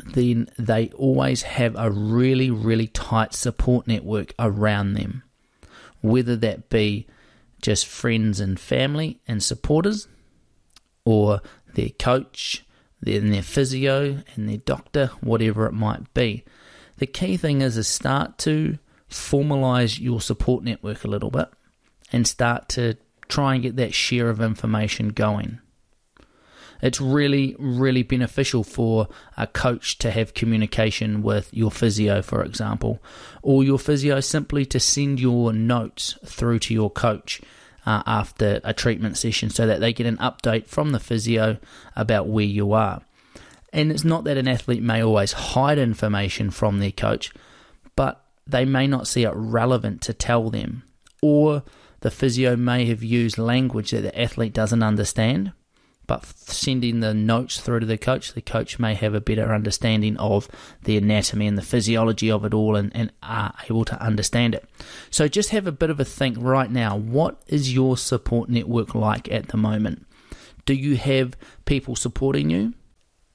then 0.04 0.48
they 0.58 0.90
always 0.90 1.42
have 1.42 1.74
a 1.76 1.90
really, 1.90 2.50
really 2.50 2.86
tight 2.88 3.34
support 3.34 3.86
network 3.86 4.32
around 4.38 4.94
them. 4.94 5.22
Whether 6.00 6.36
that 6.36 6.68
be 6.68 7.06
just 7.62 7.86
friends 7.86 8.38
and 8.38 8.60
family 8.60 9.20
and 9.26 9.42
supporters, 9.42 10.08
or 11.04 11.40
their 11.74 11.88
coach, 11.90 12.64
then 13.00 13.30
their 13.30 13.42
physio 13.42 14.22
and 14.34 14.48
their 14.48 14.58
doctor, 14.58 15.06
whatever 15.20 15.66
it 15.66 15.72
might 15.72 16.12
be. 16.12 16.44
The 16.98 17.06
key 17.06 17.36
thing 17.36 17.62
is 17.62 17.76
to 17.76 17.84
start 17.84 18.38
to 18.38 18.78
formalize 19.08 20.00
your 20.00 20.20
support 20.20 20.64
network 20.64 21.04
a 21.04 21.08
little 21.08 21.30
bit 21.30 21.48
and 22.12 22.26
start 22.26 22.68
to 22.70 22.96
try 23.28 23.54
and 23.54 23.62
get 23.62 23.76
that 23.76 23.94
share 23.94 24.28
of 24.28 24.40
information 24.40 25.10
going. 25.10 25.60
It's 26.83 27.00
really, 27.00 27.56
really 27.59 28.02
beneficial 28.02 28.62
for 28.62 29.09
a 29.37 29.47
coach 29.47 29.99
to 29.99 30.11
have 30.11 30.35
communication 30.35 31.23
with 31.23 31.52
your 31.52 31.71
physio, 31.71 32.23
for 32.23 32.42
example, 32.42 33.02
or 33.42 33.64
your 33.64 33.78
physio 33.78 34.21
simply 34.21 34.64
to 34.66 34.80
send 34.80 35.21
your 35.21 35.52
notes 35.52 36.18
through 36.25 36.61
to 36.61 36.75
your 36.75 36.90
coach 36.90 37.40
uh, 37.87 38.02
after 38.06 38.61
a 38.64 38.75
treatment 38.75 39.16
session 39.16 39.49
so 39.49 39.66
that 39.66 39.80
they 39.80 39.92
get 39.92 40.06
an 40.06 40.16
update 40.18 40.66
from 40.66 40.92
the 40.92 41.00
physio 41.00 41.56
about 41.95 42.26
where 42.28 42.45
you 42.45 42.73
are. 42.73 43.02
And 43.73 43.90
it's 43.90 44.04
not 44.04 44.25
that 44.25 44.37
an 44.37 44.49
athlete 44.49 44.83
may 44.83 45.02
always 45.02 45.33
hide 45.33 45.78
information 45.78 46.50
from 46.50 46.78
their 46.78 46.92
coach, 46.92 47.33
but 47.95 48.25
they 48.47 48.64
may 48.64 48.87
not 48.87 49.06
see 49.06 49.25
it 49.25 49.33
relevant 49.35 50.02
to 50.02 50.12
tell 50.12 50.50
them, 50.50 50.85
or 51.21 51.62
the 52.00 52.11
physio 52.11 52.56
may 52.56 52.87
have 52.87 53.02
used 53.02 53.38
language 53.38 53.90
that 53.90 54.02
the 54.02 54.21
athlete 54.21 54.52
doesn't 54.52 54.83
understand 54.83 55.52
but 56.06 56.25
sending 56.25 57.00
the 57.00 57.14
notes 57.14 57.60
through 57.60 57.80
to 57.80 57.86
the 57.86 57.98
coach, 57.98 58.32
the 58.32 58.42
coach 58.42 58.78
may 58.78 58.94
have 58.94 59.14
a 59.14 59.20
better 59.20 59.54
understanding 59.54 60.16
of 60.18 60.48
the 60.84 60.96
anatomy 60.96 61.46
and 61.46 61.58
the 61.58 61.62
physiology 61.62 62.30
of 62.30 62.44
it 62.44 62.54
all 62.54 62.76
and, 62.76 62.94
and 62.94 63.12
are 63.22 63.54
able 63.68 63.84
to 63.84 64.00
understand 64.02 64.54
it. 64.54 64.64
So 65.10 65.28
just 65.28 65.50
have 65.50 65.66
a 65.66 65.72
bit 65.72 65.90
of 65.90 66.00
a 66.00 66.04
think 66.04 66.36
right 66.40 66.70
now. 66.70 66.96
What 66.96 67.42
is 67.46 67.75
your 67.75 67.96
support 67.96 68.48
network 68.48 68.94
like 68.94 69.30
at 69.30 69.48
the 69.48 69.56
moment? 69.56 70.06
Do 70.64 70.75
you 70.75 70.96
have 70.96 71.36
people 71.64 71.96
supporting 71.96 72.50
you? 72.50 72.75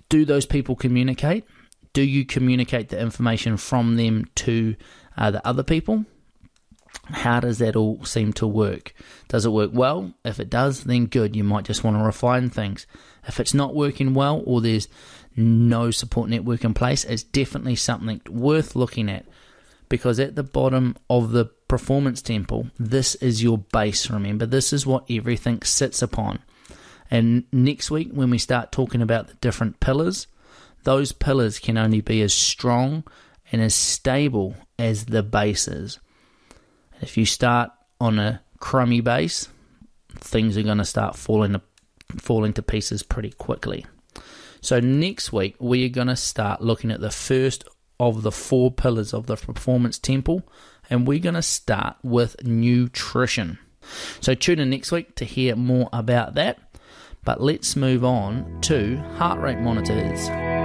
Do 0.09 0.25
those 0.25 0.45
people 0.45 0.75
communicate? 0.75 1.45
Do 1.93 2.01
you 2.01 2.25
communicate 2.25 2.89
the 2.89 2.99
information 2.99 3.57
from 3.57 3.95
them 3.95 4.25
to 4.35 4.75
uh, 5.17 5.31
the 5.31 5.45
other 5.45 5.63
people? 5.63 6.05
How 7.05 7.39
does 7.39 7.57
that 7.57 7.75
all 7.75 8.03
seem 8.05 8.33
to 8.33 8.47
work? 8.47 8.93
Does 9.27 9.45
it 9.45 9.51
work 9.51 9.71
well? 9.73 10.13
If 10.23 10.39
it 10.39 10.49
does, 10.49 10.83
then 10.83 11.07
good. 11.07 11.35
You 11.35 11.43
might 11.43 11.65
just 11.65 11.83
want 11.83 11.97
to 11.97 12.03
refine 12.03 12.49
things. 12.49 12.85
If 13.27 13.39
it's 13.39 13.53
not 13.53 13.75
working 13.75 14.13
well 14.13 14.41
or 14.45 14.61
there's 14.61 14.87
no 15.35 15.91
support 15.91 16.29
network 16.29 16.63
in 16.63 16.73
place, 16.73 17.03
it's 17.03 17.23
definitely 17.23 17.75
something 17.75 18.21
worth 18.29 18.75
looking 18.75 19.09
at 19.09 19.25
because 19.89 20.19
at 20.19 20.35
the 20.35 20.43
bottom 20.43 20.95
of 21.09 21.31
the 21.31 21.45
performance 21.45 22.21
temple, 22.21 22.67
this 22.79 23.15
is 23.15 23.43
your 23.43 23.57
base, 23.57 24.09
remember? 24.09 24.45
This 24.45 24.71
is 24.71 24.85
what 24.85 25.03
everything 25.09 25.61
sits 25.63 26.01
upon. 26.01 26.39
And 27.09 27.43
next 27.51 27.91
week, 27.91 28.09
when 28.11 28.29
we 28.29 28.37
start 28.37 28.71
talking 28.71 29.01
about 29.01 29.27
the 29.27 29.33
different 29.35 29.81
pillars, 29.81 30.27
those 30.83 31.11
pillars 31.11 31.59
can 31.59 31.77
only 31.77 31.99
be 31.99 32.21
as 32.21 32.33
strong 32.33 33.03
and 33.51 33.61
as 33.61 33.75
stable 33.75 34.55
as 34.79 35.05
the 35.05 35.23
base 35.23 35.67
is. 35.67 35.99
If 37.01 37.17
you 37.17 37.25
start 37.25 37.71
on 37.99 38.19
a 38.19 38.41
crummy 38.59 39.01
base, 39.01 39.47
things 40.13 40.57
are 40.57 40.63
going 40.63 40.77
to 40.77 40.85
start 40.85 41.15
falling 41.15 41.53
to, 41.53 41.61
falling 42.17 42.53
to 42.53 42.61
pieces 42.61 43.01
pretty 43.01 43.31
quickly. 43.31 43.85
So 44.61 44.79
next 44.79 45.33
week 45.33 45.55
we 45.59 45.85
are 45.85 45.89
going 45.89 46.07
to 46.07 46.15
start 46.15 46.61
looking 46.61 46.91
at 46.91 47.01
the 47.01 47.09
first 47.09 47.63
of 47.99 48.21
the 48.21 48.31
four 48.31 48.71
pillars 48.71 49.13
of 49.13 49.25
the 49.25 49.35
performance 49.35 49.97
temple, 49.97 50.47
and 50.89 51.07
we're 51.07 51.19
going 51.19 51.35
to 51.35 51.41
start 51.41 51.97
with 52.03 52.43
nutrition. 52.43 53.57
So 54.19 54.35
tune 54.35 54.59
in 54.59 54.69
next 54.69 54.91
week 54.91 55.15
to 55.15 55.25
hear 55.25 55.55
more 55.55 55.89
about 55.91 56.35
that. 56.35 56.59
But 57.23 57.41
let's 57.41 57.75
move 57.75 58.03
on 58.03 58.61
to 58.61 58.97
heart 59.15 59.39
rate 59.39 59.59
monitors. 59.59 60.60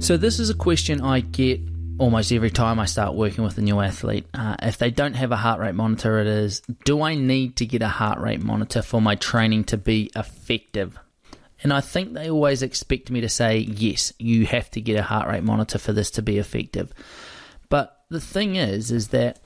So, 0.00 0.16
this 0.16 0.40
is 0.40 0.48
a 0.48 0.54
question 0.54 1.02
I 1.02 1.20
get 1.20 1.60
almost 1.98 2.32
every 2.32 2.50
time 2.50 2.80
I 2.80 2.86
start 2.86 3.14
working 3.14 3.44
with 3.44 3.58
a 3.58 3.60
new 3.60 3.80
athlete. 3.80 4.26
Uh, 4.32 4.56
if 4.62 4.78
they 4.78 4.90
don't 4.90 5.12
have 5.12 5.30
a 5.30 5.36
heart 5.36 5.60
rate 5.60 5.74
monitor, 5.74 6.18
it 6.18 6.26
is 6.26 6.62
do 6.86 7.02
I 7.02 7.14
need 7.14 7.56
to 7.56 7.66
get 7.66 7.82
a 7.82 7.88
heart 7.88 8.18
rate 8.18 8.42
monitor 8.42 8.80
for 8.80 9.02
my 9.02 9.14
training 9.14 9.64
to 9.64 9.76
be 9.76 10.10
effective? 10.16 10.98
And 11.62 11.70
I 11.70 11.82
think 11.82 12.14
they 12.14 12.30
always 12.30 12.62
expect 12.62 13.10
me 13.10 13.20
to 13.20 13.28
say, 13.28 13.58
yes, 13.58 14.14
you 14.18 14.46
have 14.46 14.70
to 14.70 14.80
get 14.80 14.96
a 14.96 15.02
heart 15.02 15.28
rate 15.28 15.44
monitor 15.44 15.76
for 15.76 15.92
this 15.92 16.10
to 16.12 16.22
be 16.22 16.38
effective. 16.38 16.94
But 17.68 18.04
the 18.08 18.22
thing 18.22 18.56
is, 18.56 18.90
is 18.90 19.08
that 19.08 19.38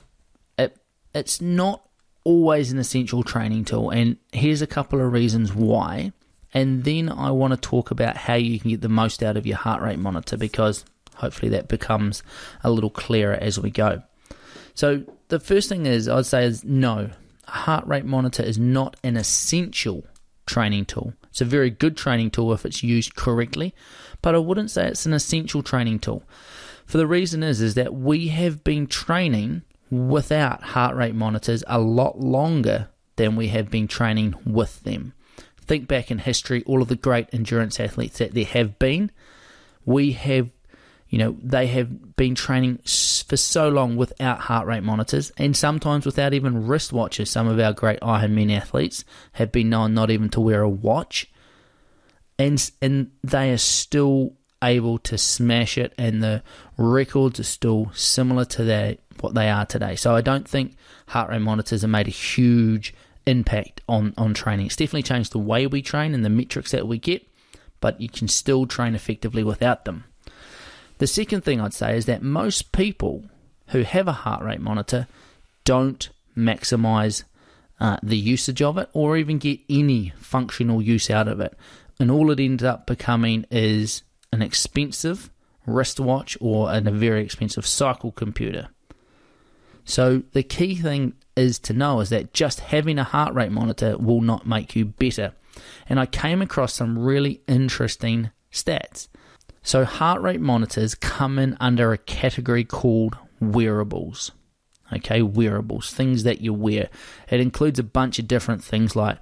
it, 0.57 0.77
it's 1.13 1.41
not 1.41 1.85
always 2.23 2.71
an 2.71 2.79
essential 2.79 3.23
training 3.23 3.65
tool. 3.65 3.89
And 3.89 4.15
here's 4.31 4.61
a 4.61 4.67
couple 4.67 5.01
of 5.01 5.11
reasons 5.11 5.53
why. 5.53 6.13
And 6.55 6.85
then 6.85 7.09
I 7.09 7.31
want 7.31 7.51
to 7.51 7.57
talk 7.57 7.91
about 7.91 8.15
how 8.15 8.35
you 8.35 8.61
can 8.61 8.71
get 8.71 8.79
the 8.79 8.87
most 8.87 9.21
out 9.21 9.35
of 9.35 9.45
your 9.45 9.57
heart 9.57 9.81
rate 9.81 9.99
monitor 9.99 10.37
because 10.37 10.85
hopefully 11.15 11.49
that 11.49 11.67
becomes 11.67 12.23
a 12.63 12.71
little 12.71 12.89
clearer 12.89 13.35
as 13.35 13.59
we 13.59 13.69
go. 13.69 14.01
So, 14.73 15.03
the 15.27 15.39
first 15.39 15.67
thing 15.67 15.85
is 15.85 16.07
I'd 16.07 16.25
say 16.25 16.45
is 16.45 16.63
no, 16.63 17.09
a 17.47 17.51
heart 17.51 17.85
rate 17.87 18.05
monitor 18.05 18.41
is 18.41 18.57
not 18.57 18.95
an 19.03 19.17
essential 19.17 20.05
training 20.45 20.85
tool. 20.85 21.13
It's 21.29 21.41
a 21.41 21.45
very 21.45 21.69
good 21.69 21.97
training 21.97 22.31
tool 22.31 22.53
if 22.53 22.65
it's 22.65 22.83
used 22.83 23.15
correctly, 23.15 23.75
but 24.21 24.33
I 24.33 24.37
wouldn't 24.37 24.71
say 24.71 24.87
it's 24.87 25.05
an 25.05 25.13
essential 25.13 25.61
training 25.61 25.99
tool. 25.99 26.23
For 26.85 26.97
the 26.97 27.07
reason 27.07 27.43
is 27.43 27.59
is 27.59 27.73
that 27.73 27.93
we 27.93 28.29
have 28.29 28.63
been 28.63 28.87
training 28.87 29.63
without 29.91 30.63
heart 30.63 30.95
rate 30.95 31.15
monitors 31.15 31.65
a 31.67 31.79
lot 31.79 32.19
longer 32.19 32.87
than 33.17 33.35
we 33.35 33.49
have 33.49 33.69
been 33.69 33.87
training 33.89 34.35
with 34.45 34.83
them 34.83 35.13
think 35.65 35.87
back 35.87 36.11
in 36.11 36.19
history, 36.19 36.63
all 36.65 36.81
of 36.81 36.87
the 36.87 36.95
great 36.95 37.27
endurance 37.33 37.79
athletes 37.79 38.19
that 38.19 38.33
there 38.33 38.45
have 38.45 38.79
been, 38.79 39.11
we 39.85 40.13
have, 40.13 40.49
you 41.09 41.17
know, 41.17 41.37
they 41.41 41.67
have 41.67 42.15
been 42.15 42.35
training 42.35 42.77
for 43.27 43.37
so 43.37 43.69
long 43.69 43.95
without 43.95 44.39
heart 44.39 44.67
rate 44.67 44.83
monitors 44.83 45.31
and 45.37 45.55
sometimes 45.55 46.05
without 46.05 46.33
even 46.33 46.67
wristwatches. 46.67 47.27
Some 47.27 47.47
of 47.47 47.59
our 47.59 47.73
great 47.73 47.99
Ironman 48.01 48.55
athletes 48.55 49.05
have 49.33 49.51
been 49.51 49.69
known 49.69 49.93
not 49.93 50.11
even 50.11 50.29
to 50.29 50.41
wear 50.41 50.61
a 50.61 50.69
watch, 50.69 51.29
and 52.37 52.71
and 52.81 53.11
they 53.23 53.51
are 53.51 53.57
still 53.57 54.33
able 54.63 54.97
to 54.99 55.17
smash 55.17 55.77
it, 55.77 55.93
and 55.97 56.23
the 56.23 56.43
records 56.77 57.39
are 57.39 57.43
still 57.43 57.91
similar 57.93 58.45
to 58.45 58.63
their 58.63 58.97
what 59.21 59.33
they 59.33 59.49
are 59.49 59.65
today. 59.65 59.95
So 59.95 60.15
I 60.15 60.21
don't 60.21 60.47
think 60.47 60.75
heart 61.07 61.29
rate 61.29 61.39
monitors 61.39 61.81
have 61.81 61.89
made 61.89 62.07
a 62.07 62.11
huge 62.11 62.93
impact 63.25 63.81
on, 63.87 64.13
on 64.17 64.33
training. 64.33 64.67
It's 64.67 64.75
definitely 64.75 65.03
changed 65.03 65.31
the 65.31 65.39
way 65.39 65.67
we 65.67 65.81
train 65.81 66.13
and 66.13 66.23
the 66.23 66.29
metrics 66.29 66.71
that 66.71 66.87
we 66.87 66.97
get, 66.97 67.27
but 67.81 67.99
you 67.99 68.09
can 68.09 68.27
still 68.27 68.65
train 68.65 68.95
effectively 68.95 69.43
without 69.43 69.85
them. 69.85 70.05
The 70.97 71.07
second 71.07 71.41
thing 71.41 71.59
I'd 71.59 71.73
say 71.73 71.97
is 71.97 72.05
that 72.05 72.21
most 72.21 72.71
people 72.71 73.25
who 73.69 73.81
have 73.81 74.07
a 74.07 74.13
heart 74.13 74.43
rate 74.43 74.61
monitor 74.61 75.07
don't 75.63 76.09
maximize 76.37 77.23
uh, 77.79 77.97
the 78.01 78.17
usage 78.17 78.61
of 78.61 78.77
it 78.77 78.89
or 78.93 79.17
even 79.17 79.37
get 79.37 79.59
any 79.69 80.13
functional 80.17 80.81
use 80.81 81.09
out 81.09 81.27
of 81.27 81.39
it. 81.39 81.57
And 81.99 82.11
all 82.11 82.31
it 82.31 82.39
ends 82.39 82.63
up 82.63 82.85
becoming 82.85 83.45
is 83.49 84.03
an 84.31 84.41
expensive 84.41 85.29
wristwatch 85.65 86.37
or 86.39 86.71
a 86.71 86.81
very 86.81 87.23
expensive 87.23 87.65
cycle 87.65 88.11
computer. 88.11 88.69
So 89.83 90.23
the 90.33 90.43
key 90.43 90.75
thing 90.75 91.13
is 91.35 91.59
to 91.59 91.73
know 91.73 91.99
is 91.99 92.09
that 92.09 92.33
just 92.33 92.59
having 92.59 92.97
a 92.97 93.03
heart 93.03 93.33
rate 93.33 93.51
monitor 93.51 93.97
will 93.97 94.21
not 94.21 94.47
make 94.47 94.75
you 94.75 94.85
better. 94.85 95.33
And 95.87 95.99
I 95.99 96.05
came 96.05 96.41
across 96.41 96.73
some 96.73 96.97
really 96.97 97.41
interesting 97.47 98.31
stats. 98.51 99.07
So, 99.61 99.83
heart 99.83 100.21
rate 100.21 100.41
monitors 100.41 100.93
come 100.95 101.39
in 101.39 101.57
under 101.59 101.91
a 101.91 101.97
category 101.97 102.63
called 102.63 103.17
wearables. 103.39 104.31
Okay, 104.93 105.23
wearables, 105.23 105.91
things 105.91 106.23
that 106.23 106.41
you 106.41 106.53
wear. 106.53 106.89
It 107.29 107.39
includes 107.39 107.79
a 107.79 107.83
bunch 107.83 108.19
of 108.19 108.27
different 108.27 108.63
things 108.63 108.95
like 108.95 109.17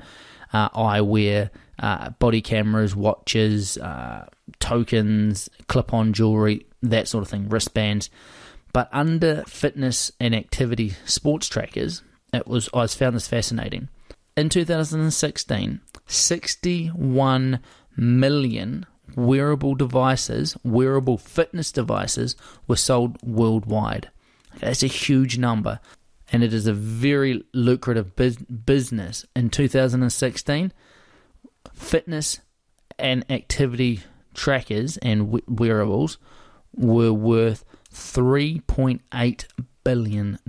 uh, 0.52 0.70
eyewear, 0.70 1.50
uh, 1.80 2.10
body 2.12 2.42
cameras, 2.42 2.96
watches, 2.96 3.78
uh, 3.78 4.28
tokens, 4.60 5.50
clip 5.68 5.94
on 5.94 6.12
jewelry, 6.12 6.66
that 6.82 7.08
sort 7.08 7.24
of 7.24 7.30
thing, 7.30 7.48
wristbands. 7.48 8.10
But 8.74 8.90
under 8.92 9.44
fitness 9.44 10.12
and 10.20 10.34
activity 10.36 10.94
sports 11.06 11.48
trackers, 11.48 12.02
it 12.34 12.48
was 12.48 12.70
I 12.74 12.88
found 12.88 13.16
this 13.16 13.28
fascinating. 13.28 13.90
In 14.36 14.50
2016, 14.50 15.80
61 16.08 17.60
million 17.96 18.86
wearable 19.16 19.76
devices, 19.76 20.58
wearable 20.64 21.20
fitness 21.20 21.72
devices, 21.72 22.36
were 22.68 22.76
sold 22.76 23.22
worldwide. 23.22 24.10
That's 24.60 24.82
a 24.82 24.88
huge 24.88 25.38
number, 25.38 25.80
and 26.32 26.44
it 26.44 26.52
is 26.52 26.66
a 26.66 26.74
very 26.74 27.44
lucrative 27.54 28.16
business. 28.16 29.26
In 29.36 29.52
2016, 29.52 30.74
fitness 31.74 32.40
and 32.98 33.24
activity 33.30 34.02
trackers 34.34 34.98
and 34.98 35.42
wearables 35.48 36.18
were 36.76 37.14
worth 37.14 37.64
$3.8 37.94 39.46
billion. 39.84 40.40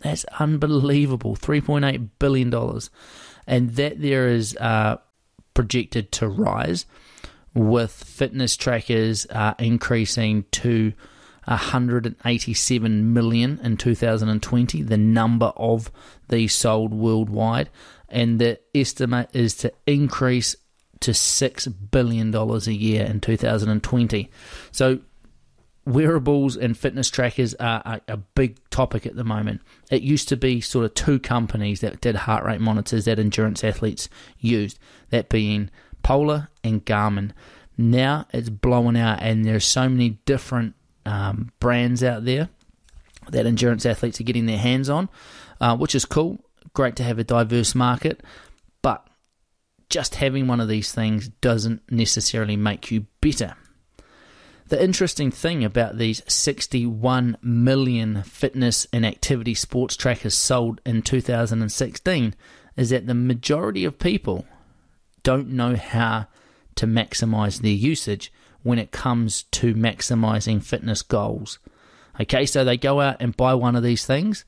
That's 0.00 0.24
unbelievable. 0.38 1.36
$3.8 1.36 2.08
billion. 2.18 2.80
And 3.46 3.70
that 3.70 4.00
there 4.00 4.28
is 4.28 4.56
uh, 4.56 4.96
projected 5.54 6.12
to 6.12 6.28
rise 6.28 6.86
with 7.54 7.90
fitness 7.90 8.56
trackers 8.56 9.26
uh, 9.30 9.54
increasing 9.58 10.44
to 10.52 10.92
187 11.46 13.12
million 13.12 13.60
in 13.62 13.76
2020, 13.76 14.82
the 14.82 14.96
number 14.96 15.52
of 15.56 15.90
these 16.28 16.52
sold 16.52 16.92
worldwide, 16.92 17.70
and 18.08 18.40
the 18.40 18.58
estimate 18.74 19.30
is 19.32 19.54
to 19.54 19.72
increase 19.86 20.56
to 21.00 21.12
$6 21.12 21.74
billion 21.90 22.34
a 22.34 22.58
year 22.70 23.04
in 23.04 23.20
2020. 23.20 24.30
So, 24.72 24.98
wearables 25.86 26.56
and 26.56 26.76
fitness 26.76 27.08
trackers 27.08 27.54
are 27.54 28.00
a, 28.08 28.16
big 28.16 28.58
topic 28.70 29.06
at 29.06 29.14
the 29.14 29.24
moment. 29.24 29.62
It 29.90 30.02
used 30.02 30.28
to 30.28 30.36
be 30.36 30.60
sort 30.60 30.84
of 30.84 30.94
two 30.94 31.20
companies 31.20 31.80
that 31.80 32.00
did 32.00 32.16
heart 32.16 32.44
rate 32.44 32.60
monitors 32.60 33.04
that 33.04 33.20
endurance 33.20 33.62
athletes 33.62 34.08
used, 34.38 34.78
that 35.10 35.28
being 35.28 35.70
Polar 36.02 36.48
and 36.64 36.84
Garmin. 36.84 37.30
Now 37.78 38.26
it's 38.32 38.50
blowing 38.50 38.96
out, 38.96 39.22
and 39.22 39.44
there's 39.44 39.64
so 39.64 39.88
many 39.88 40.18
different 40.26 40.74
um, 41.04 41.52
brands 41.60 42.02
out 42.02 42.24
there 42.24 42.48
that 43.30 43.46
endurance 43.46 43.86
athletes 43.86 44.20
are 44.20 44.24
getting 44.24 44.46
their 44.46 44.58
hands 44.58 44.90
on, 44.90 45.08
uh, 45.60 45.76
which 45.76 45.94
is 45.94 46.04
cool. 46.04 46.38
Great 46.74 46.96
to 46.96 47.04
have 47.04 47.18
a 47.18 47.24
diverse 47.24 47.74
market, 47.74 48.22
but 48.82 49.06
just 49.88 50.16
having 50.16 50.48
one 50.48 50.60
of 50.60 50.68
these 50.68 50.92
things 50.92 51.28
doesn't 51.28 51.80
necessarily 51.90 52.56
make 52.56 52.90
you 52.90 53.06
better. 53.20 53.54
The 54.68 54.82
interesting 54.82 55.30
thing 55.30 55.62
about 55.64 55.96
these 55.96 56.22
61 56.26 57.36
million 57.40 58.22
fitness 58.24 58.86
and 58.92 59.06
activity 59.06 59.54
sports 59.54 59.96
trackers 59.96 60.34
sold 60.34 60.80
in 60.84 61.02
2016 61.02 62.34
is 62.76 62.90
that 62.90 63.06
the 63.06 63.14
majority 63.14 63.84
of 63.84 64.00
people 64.00 64.44
don't 65.22 65.50
know 65.50 65.76
how 65.76 66.26
to 66.74 66.86
maximize 66.86 67.60
their 67.60 67.70
usage 67.70 68.32
when 68.64 68.80
it 68.80 68.90
comes 68.90 69.44
to 69.44 69.72
maximizing 69.74 70.60
fitness 70.60 71.02
goals. 71.02 71.60
Okay, 72.20 72.44
so 72.44 72.64
they 72.64 72.76
go 72.76 73.00
out 73.00 73.18
and 73.20 73.36
buy 73.36 73.54
one 73.54 73.76
of 73.76 73.84
these 73.84 74.04
things, 74.04 74.44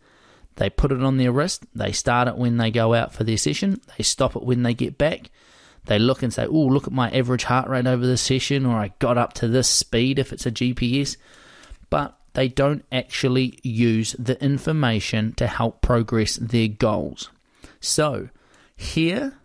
they 0.56 0.68
put 0.68 0.90
it 0.90 1.02
on 1.02 1.18
their 1.18 1.30
wrist, 1.30 1.64
they 1.76 1.92
start 1.92 2.26
it 2.26 2.36
when 2.36 2.56
they 2.56 2.72
go 2.72 2.92
out 2.92 3.12
for 3.12 3.22
their 3.22 3.36
session, 3.36 3.80
they 3.96 4.02
stop 4.02 4.34
it 4.34 4.42
when 4.42 4.64
they 4.64 4.74
get 4.74 4.98
back. 4.98 5.30
They 5.88 5.98
look 5.98 6.22
and 6.22 6.32
say, 6.32 6.46
Oh, 6.46 6.66
look 6.66 6.86
at 6.86 6.92
my 6.92 7.10
average 7.10 7.44
heart 7.44 7.68
rate 7.68 7.86
over 7.86 8.06
this 8.06 8.20
session, 8.20 8.66
or 8.66 8.76
I 8.76 8.92
got 8.98 9.18
up 9.18 9.32
to 9.34 9.48
this 9.48 9.68
speed 9.68 10.18
if 10.18 10.32
it's 10.32 10.46
a 10.46 10.52
GPS. 10.52 11.16
But 11.90 12.16
they 12.34 12.46
don't 12.46 12.84
actually 12.92 13.58
use 13.62 14.14
the 14.18 14.40
information 14.44 15.32
to 15.36 15.46
help 15.46 15.80
progress 15.80 16.36
their 16.36 16.68
goals. 16.68 17.30
So, 17.80 18.28
here 18.76 19.38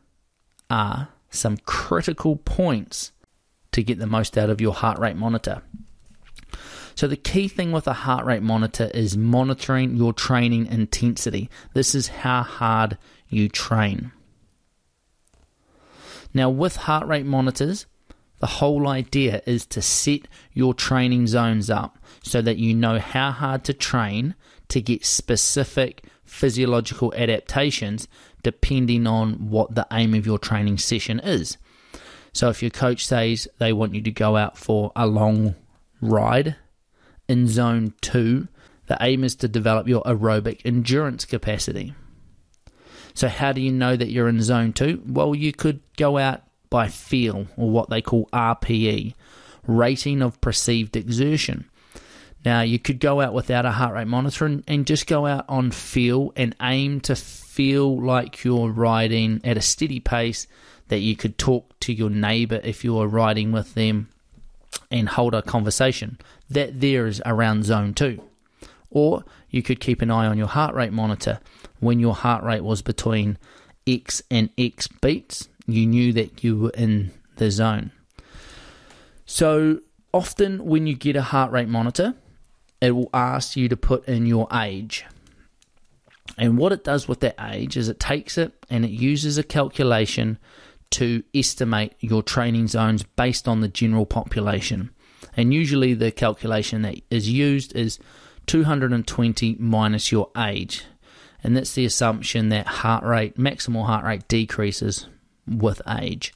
are 0.70 1.08
some 1.30 1.58
critical 1.66 2.36
points 2.36 3.14
to 3.72 3.82
get 3.82 3.98
the 3.98 4.06
most 4.06 4.38
out 4.38 4.50
of 4.50 4.60
your 4.60 4.74
heart 4.74 5.00
rate 5.00 5.16
monitor. 5.16 5.62
So, 6.94 7.08
the 7.08 7.16
key 7.16 7.48
thing 7.48 7.72
with 7.72 7.88
a 7.88 7.94
heart 7.94 8.26
rate 8.26 8.44
monitor 8.44 8.92
is 8.94 9.16
monitoring 9.16 9.96
your 9.96 10.12
training 10.12 10.68
intensity. 10.68 11.50
This 11.74 11.96
is 11.96 12.10
how 12.10 12.44
hard 12.44 12.98
you 13.30 13.48
train. 13.48 14.12
Now, 16.34 16.50
with 16.50 16.76
heart 16.76 17.08
rate 17.08 17.26
monitors, 17.26 17.86
the 18.40 18.48
whole 18.48 18.88
idea 18.88 19.42
is 19.46 19.66
to 19.68 19.82
set 19.82 20.28
your 20.54 20.74
training 20.74 21.28
zones 21.28 21.70
up 21.70 21.98
so 22.24 22.42
that 22.42 22.58
you 22.58 22.74
know 22.74 23.00
how 23.00 23.32
hard 23.32 23.64
to 23.66 23.74
train 23.74 24.36
to 24.70 24.82
get 24.82 25.06
specific 25.06 26.04
physiological 26.26 27.14
adaptations 27.16 28.08
depending 28.42 29.08
on 29.08 29.50
what 29.50 29.76
the 29.76 29.88
aim 29.92 30.14
of 30.14 30.26
your 30.26 30.40
training 30.40 30.78
session 30.78 31.20
is. 31.20 31.58
So 32.34 32.50
if 32.50 32.62
your 32.62 32.72
coach 32.72 33.06
says 33.06 33.48
they 33.60 33.72
want 33.72 33.94
you 33.94 34.02
to 34.02 34.12
go 34.12 34.36
out 34.36 34.58
for 34.58 34.92
a 34.96 35.06
long 35.06 35.56
ride 36.02 36.56
in 37.30 37.48
zone 37.48 37.94
two, 38.02 38.48
the 38.88 38.98
aim 39.00 39.24
is 39.24 39.36
to 39.36 39.48
develop 39.48 39.88
your 39.88 40.04
aerobic 40.04 40.62
endurance 40.66 41.24
capacity. 41.24 41.94
So, 43.14 43.28
how 43.28 43.52
do 43.52 43.62
you 43.62 43.72
know 43.72 43.96
that 43.96 44.12
you're 44.12 44.28
in 44.28 44.42
zone 44.42 44.74
two? 44.74 45.02
Well, 45.06 45.36
you 45.36 45.54
could 45.54 45.82
go 45.98 46.18
out 46.18 46.42
by 46.70 46.88
feel, 46.88 47.48
or 47.56 47.70
what 47.70 47.90
they 47.90 48.02
call 48.02 48.28
RPE, 48.34 49.14
rating 49.68 50.22
of 50.22 50.42
perceived 50.42 50.96
exertion. 50.96 51.70
Now, 52.44 52.62
you 52.62 52.80
could 52.80 53.00
go 53.00 53.22
out 53.22 53.34
without 53.34 53.66
a 53.66 53.72
heart 53.72 53.94
rate 53.94 54.08
monitor 54.08 54.46
and, 54.46 54.64
and 54.68 54.86
just 54.86 55.08
go 55.08 55.26
out 55.26 55.46
on 55.48 55.72
feel 55.72 56.34
and 56.36 56.56
aim 56.62 57.00
to 57.02 57.16
feel 57.16 58.02
like 58.02 58.44
you're 58.44 58.70
riding 58.70 59.40
at 59.44 59.58
a 59.58 59.62
steady 59.62 60.00
pace 60.00 60.48
that 60.90 61.00
you 61.00 61.16
could 61.16 61.38
talk 61.38 61.80
to 61.80 61.94
your 61.94 62.10
neighbor 62.10 62.60
if 62.64 62.84
you 62.84 62.96
were 62.96 63.08
riding 63.08 63.52
with 63.52 63.74
them 63.76 64.10
and 64.92 65.08
hold 65.10 65.34
a 65.34 65.42
conversation. 65.42 66.18
That 66.50 66.82
there 66.82 67.08
is 67.08 67.22
around 67.26 67.66
zone 67.66 67.94
two. 67.94 68.22
Or 68.90 69.24
you 69.50 69.64
could 69.64 69.80
keep 69.80 70.02
an 70.02 70.12
eye 70.12 70.26
on 70.26 70.38
your 70.38 70.48
heart 70.48 70.76
rate 70.76 70.92
monitor. 70.92 71.40
When 71.84 72.00
your 72.00 72.16
heart 72.16 72.44
rate 72.44 72.64
was 72.64 72.82
between 72.82 73.38
X 73.86 74.24
and 74.32 74.50
X 74.58 74.88
beats, 74.88 75.50
you 75.68 75.86
knew 75.86 76.14
that 76.14 76.44
you 76.44 76.58
were 76.58 76.72
in 76.72 77.12
the 77.36 77.52
zone. 77.52 77.92
So 79.26 79.80
often 80.14 80.66
when 80.66 80.88
you 80.88 80.96
get 80.96 81.16
a 81.16 81.22
heart 81.22 81.52
rate 81.52 81.68
monitor, 81.68 82.16
it 82.82 82.92
will 82.92 83.10
ask 83.14 83.56
you 83.56 83.70
to 83.70 83.78
put 83.78 84.08
in 84.08 84.26
your 84.26 84.48
age. 84.54 85.06
And 86.38 86.58
what 86.58 86.72
it 86.72 86.84
does 86.84 87.08
with 87.08 87.20
that 87.22 87.36
age 87.40 87.78
is 87.78 87.90
it 87.90 88.00
takes 88.00 88.38
it 88.38 88.54
and 88.70 88.84
it 88.86 88.92
uses 88.92 89.38
a 89.38 89.44
calculation 89.44 90.38
to 90.92 91.24
estimate 91.34 91.94
your 92.00 92.22
training 92.22 92.68
zones 92.68 93.04
based 93.04 93.48
on 93.48 93.62
the 93.62 93.68
general 93.68 94.06
population. 94.06 94.92
And 95.36 95.54
usually 95.54 95.94
the 95.94 96.12
calculation 96.12 96.84
that 96.84 97.02
is 97.10 97.30
used 97.30 97.76
is 97.76 98.00
220 98.48 99.56
minus 99.60 100.12
your 100.12 100.30
age. 100.38 100.84
And 101.44 101.58
that's 101.58 101.74
the 101.74 101.86
assumption 101.86 102.50
that 102.50 102.66
heart 102.66 103.04
rate, 103.04 103.38
maximal 103.38 103.86
heart 103.86 104.06
rate 104.06 104.28
decreases 104.28 105.08
with 105.46 105.82
age. 105.88 106.34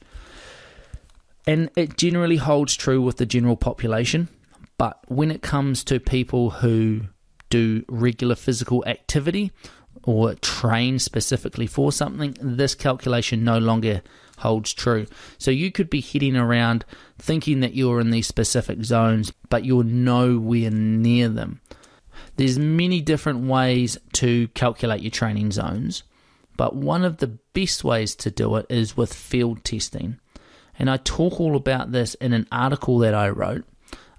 And 1.46 1.70
it 1.76 1.96
generally 1.96 2.36
holds 2.36 2.76
true 2.76 3.00
with 3.00 3.16
the 3.16 3.24
general 3.26 3.56
population. 3.56 4.28
But 4.76 4.98
when 5.08 5.30
it 5.30 5.40
comes 5.40 5.82
to 5.84 5.98
people 5.98 6.50
who 6.50 7.02
do 7.50 7.84
regular 7.88 8.34
physical 8.34 8.84
activity 8.86 9.50
or 10.02 10.34
train 10.34 10.98
specifically 10.98 11.66
for 11.66 11.90
something, 11.90 12.36
this 12.40 12.74
calculation 12.74 13.44
no 13.44 13.58
longer 13.58 14.02
holds 14.38 14.72
true. 14.72 15.06
So 15.38 15.50
you 15.50 15.72
could 15.72 15.90
be 15.90 16.00
heading 16.00 16.36
around 16.36 16.84
thinking 17.18 17.60
that 17.60 17.74
you're 17.74 17.98
in 17.98 18.10
these 18.10 18.26
specific 18.26 18.84
zones, 18.84 19.32
but 19.48 19.64
you're 19.64 19.84
nowhere 19.84 20.70
near 20.70 21.28
them. 21.28 21.60
There's 22.38 22.56
many 22.56 23.00
different 23.00 23.48
ways 23.48 23.98
to 24.12 24.46
calculate 24.48 25.02
your 25.02 25.10
training 25.10 25.50
zones, 25.50 26.04
but 26.56 26.76
one 26.76 27.04
of 27.04 27.16
the 27.16 27.36
best 27.52 27.82
ways 27.82 28.14
to 28.14 28.30
do 28.30 28.54
it 28.54 28.66
is 28.68 28.96
with 28.96 29.12
field 29.12 29.64
testing. 29.64 30.20
And 30.78 30.88
I 30.88 30.98
talk 30.98 31.40
all 31.40 31.56
about 31.56 31.90
this 31.90 32.14
in 32.14 32.32
an 32.32 32.46
article 32.52 32.98
that 32.98 33.12
I 33.12 33.28
wrote 33.28 33.64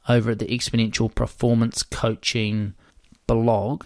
over 0.09 0.31
at 0.31 0.39
the 0.39 0.47
Exponential 0.47 1.15
Performance 1.15 1.81
Coaching 1.81 2.73
blog, 3.25 3.85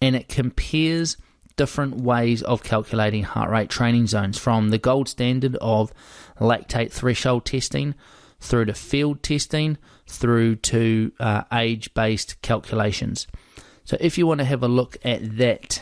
and 0.00 0.14
it 0.14 0.28
compares 0.28 1.16
different 1.56 1.96
ways 1.96 2.44
of 2.44 2.62
calculating 2.62 3.24
heart 3.24 3.50
rate 3.50 3.68
training 3.68 4.06
zones 4.06 4.38
from 4.38 4.70
the 4.70 4.78
gold 4.78 5.08
standard 5.08 5.56
of 5.56 5.92
lactate 6.38 6.92
threshold 6.92 7.44
testing 7.44 7.96
through 8.38 8.66
to 8.66 8.74
field 8.74 9.24
testing 9.24 9.76
through 10.06 10.54
to 10.54 11.10
uh, 11.18 11.42
age 11.52 11.92
based 11.94 12.40
calculations. 12.42 13.26
So, 13.86 13.96
if 14.00 14.18
you 14.18 14.26
want 14.26 14.40
to 14.40 14.44
have 14.44 14.62
a 14.64 14.68
look 14.68 14.96
at 15.04 15.38
that 15.38 15.80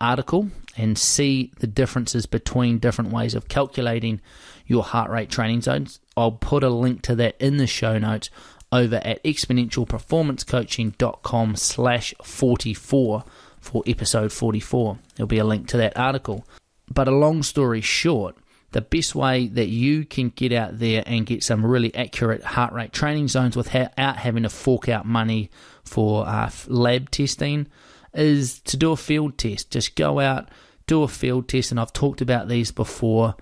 article 0.00 0.50
and 0.76 0.96
see 0.96 1.50
the 1.58 1.66
differences 1.66 2.24
between 2.24 2.78
different 2.78 3.10
ways 3.10 3.34
of 3.34 3.48
calculating 3.48 4.20
your 4.66 4.84
heart 4.84 5.10
rate 5.10 5.30
training 5.30 5.62
zones, 5.62 5.98
I'll 6.16 6.30
put 6.30 6.62
a 6.62 6.70
link 6.70 7.02
to 7.02 7.16
that 7.16 7.34
in 7.40 7.56
the 7.56 7.66
show 7.66 7.98
notes 7.98 8.30
over 8.70 9.00
at 9.04 9.20
exponentialperformancecoaching.com 9.24 11.56
slash 11.56 12.14
44 12.22 13.24
for 13.60 13.82
episode 13.84 14.32
44. 14.32 14.98
There'll 15.16 15.26
be 15.26 15.38
a 15.38 15.44
link 15.44 15.66
to 15.68 15.76
that 15.76 15.98
article. 15.98 16.46
But 16.88 17.08
a 17.08 17.12
long 17.12 17.42
story 17.42 17.80
short, 17.80 18.36
the 18.70 18.80
best 18.80 19.16
way 19.16 19.48
that 19.48 19.66
you 19.66 20.04
can 20.04 20.28
get 20.28 20.52
out 20.52 20.78
there 20.78 21.02
and 21.04 21.26
get 21.26 21.42
some 21.42 21.66
really 21.66 21.92
accurate 21.96 22.44
heart 22.44 22.72
rate 22.72 22.92
training 22.92 23.26
zones 23.26 23.56
without 23.56 23.98
having 23.98 24.44
to 24.44 24.48
fork 24.48 24.88
out 24.88 25.04
money 25.04 25.50
for 25.84 26.26
uh, 26.26 26.50
lab 26.66 27.10
testing 27.10 27.66
is 28.14 28.60
to 28.60 28.76
do 28.76 28.92
a 28.92 28.96
field 28.96 29.38
test. 29.38 29.70
Just 29.70 29.96
go 29.96 30.20
out, 30.20 30.48
do 30.86 31.02
a 31.02 31.08
field 31.08 31.48
test, 31.48 31.70
and 31.70 31.80
I've 31.80 31.92
talked 31.92 32.20
about 32.20 32.48
these 32.48 32.72
before, 32.72 33.34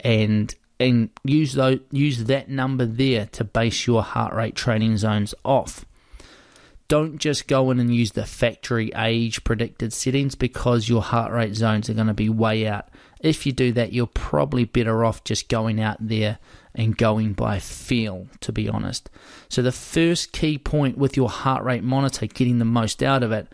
and 0.00 0.54
and 0.80 1.10
use 1.22 1.52
those, 1.52 1.80
use 1.90 2.24
that 2.24 2.48
number 2.48 2.84
there 2.84 3.26
to 3.26 3.44
base 3.44 3.86
your 3.86 4.02
heart 4.02 4.34
rate 4.34 4.56
training 4.56 4.96
zones 4.96 5.34
off. 5.44 5.84
Don't 6.88 7.18
just 7.18 7.48
go 7.48 7.70
in 7.70 7.80
and 7.80 7.94
use 7.94 8.12
the 8.12 8.26
factory 8.26 8.92
age 8.94 9.42
predicted 9.42 9.92
settings 9.92 10.34
because 10.34 10.88
your 10.88 11.02
heart 11.02 11.32
rate 11.32 11.54
zones 11.54 11.88
are 11.88 11.94
going 11.94 12.08
to 12.08 12.14
be 12.14 12.28
way 12.28 12.66
out. 12.66 12.88
If 13.20 13.46
you 13.46 13.52
do 13.52 13.72
that, 13.72 13.94
you're 13.94 14.06
probably 14.06 14.64
better 14.64 15.04
off 15.04 15.24
just 15.24 15.48
going 15.48 15.80
out 15.80 15.96
there 15.98 16.38
and 16.74 16.96
going 16.96 17.32
by 17.32 17.58
feel, 17.58 18.26
to 18.40 18.52
be 18.52 18.68
honest. 18.68 19.08
So, 19.48 19.62
the 19.62 19.72
first 19.72 20.32
key 20.32 20.58
point 20.58 20.98
with 20.98 21.16
your 21.16 21.30
heart 21.30 21.64
rate 21.64 21.84
monitor, 21.84 22.26
getting 22.26 22.58
the 22.58 22.66
most 22.66 23.02
out 23.02 23.22
of 23.22 23.32
it, 23.32 23.48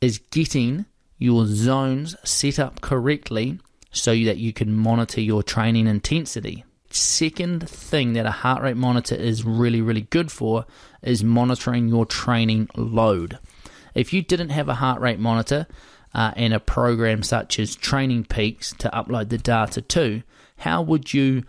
is 0.00 0.18
getting 0.18 0.86
your 1.18 1.46
zones 1.46 2.14
set 2.22 2.60
up 2.60 2.80
correctly 2.82 3.58
so 3.90 4.10
that 4.10 4.36
you 4.36 4.52
can 4.52 4.72
monitor 4.72 5.20
your 5.20 5.42
training 5.42 5.86
intensity. 5.86 6.64
Second 6.96 7.68
thing 7.68 8.14
that 8.14 8.24
a 8.24 8.30
heart 8.30 8.62
rate 8.62 8.76
monitor 8.76 9.14
is 9.14 9.44
really, 9.44 9.82
really 9.82 10.02
good 10.02 10.32
for 10.32 10.64
is 11.02 11.22
monitoring 11.22 11.88
your 11.88 12.06
training 12.06 12.68
load. 12.74 13.38
If 13.94 14.14
you 14.14 14.22
didn't 14.22 14.48
have 14.48 14.70
a 14.70 14.74
heart 14.74 15.00
rate 15.02 15.18
monitor 15.18 15.66
uh, 16.14 16.32
and 16.36 16.54
a 16.54 16.60
program 16.60 17.22
such 17.22 17.58
as 17.58 17.76
Training 17.76 18.24
Peaks 18.24 18.72
to 18.78 18.88
upload 18.94 19.28
the 19.28 19.36
data 19.36 19.82
to, 19.82 20.22
how 20.56 20.80
would 20.80 21.12
you 21.12 21.44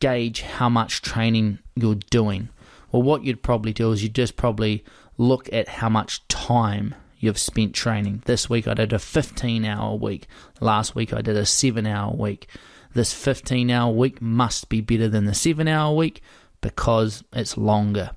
gauge 0.00 0.40
how 0.40 0.70
much 0.70 1.02
training 1.02 1.58
you're 1.76 1.96
doing? 2.10 2.48
Well, 2.90 3.02
what 3.02 3.24
you'd 3.24 3.42
probably 3.42 3.74
do 3.74 3.92
is 3.92 4.02
you'd 4.02 4.14
just 4.14 4.36
probably 4.36 4.84
look 5.18 5.52
at 5.52 5.68
how 5.68 5.90
much 5.90 6.26
time 6.28 6.94
you've 7.18 7.38
spent 7.38 7.74
training. 7.74 8.22
This 8.24 8.48
week 8.48 8.66
I 8.66 8.72
did 8.72 8.94
a 8.94 8.98
15 8.98 9.66
hour 9.66 9.94
week. 9.96 10.26
Last 10.60 10.94
week 10.94 11.12
I 11.12 11.20
did 11.20 11.36
a 11.36 11.44
7 11.44 11.86
hour 11.86 12.14
week. 12.14 12.48
This 12.94 13.12
15 13.12 13.70
hour 13.70 13.92
week 13.92 14.20
must 14.20 14.68
be 14.68 14.80
better 14.80 15.08
than 15.08 15.24
the 15.24 15.34
7 15.34 15.66
hour 15.66 15.94
week 15.94 16.22
because 16.60 17.24
it's 17.32 17.56
longer. 17.56 18.10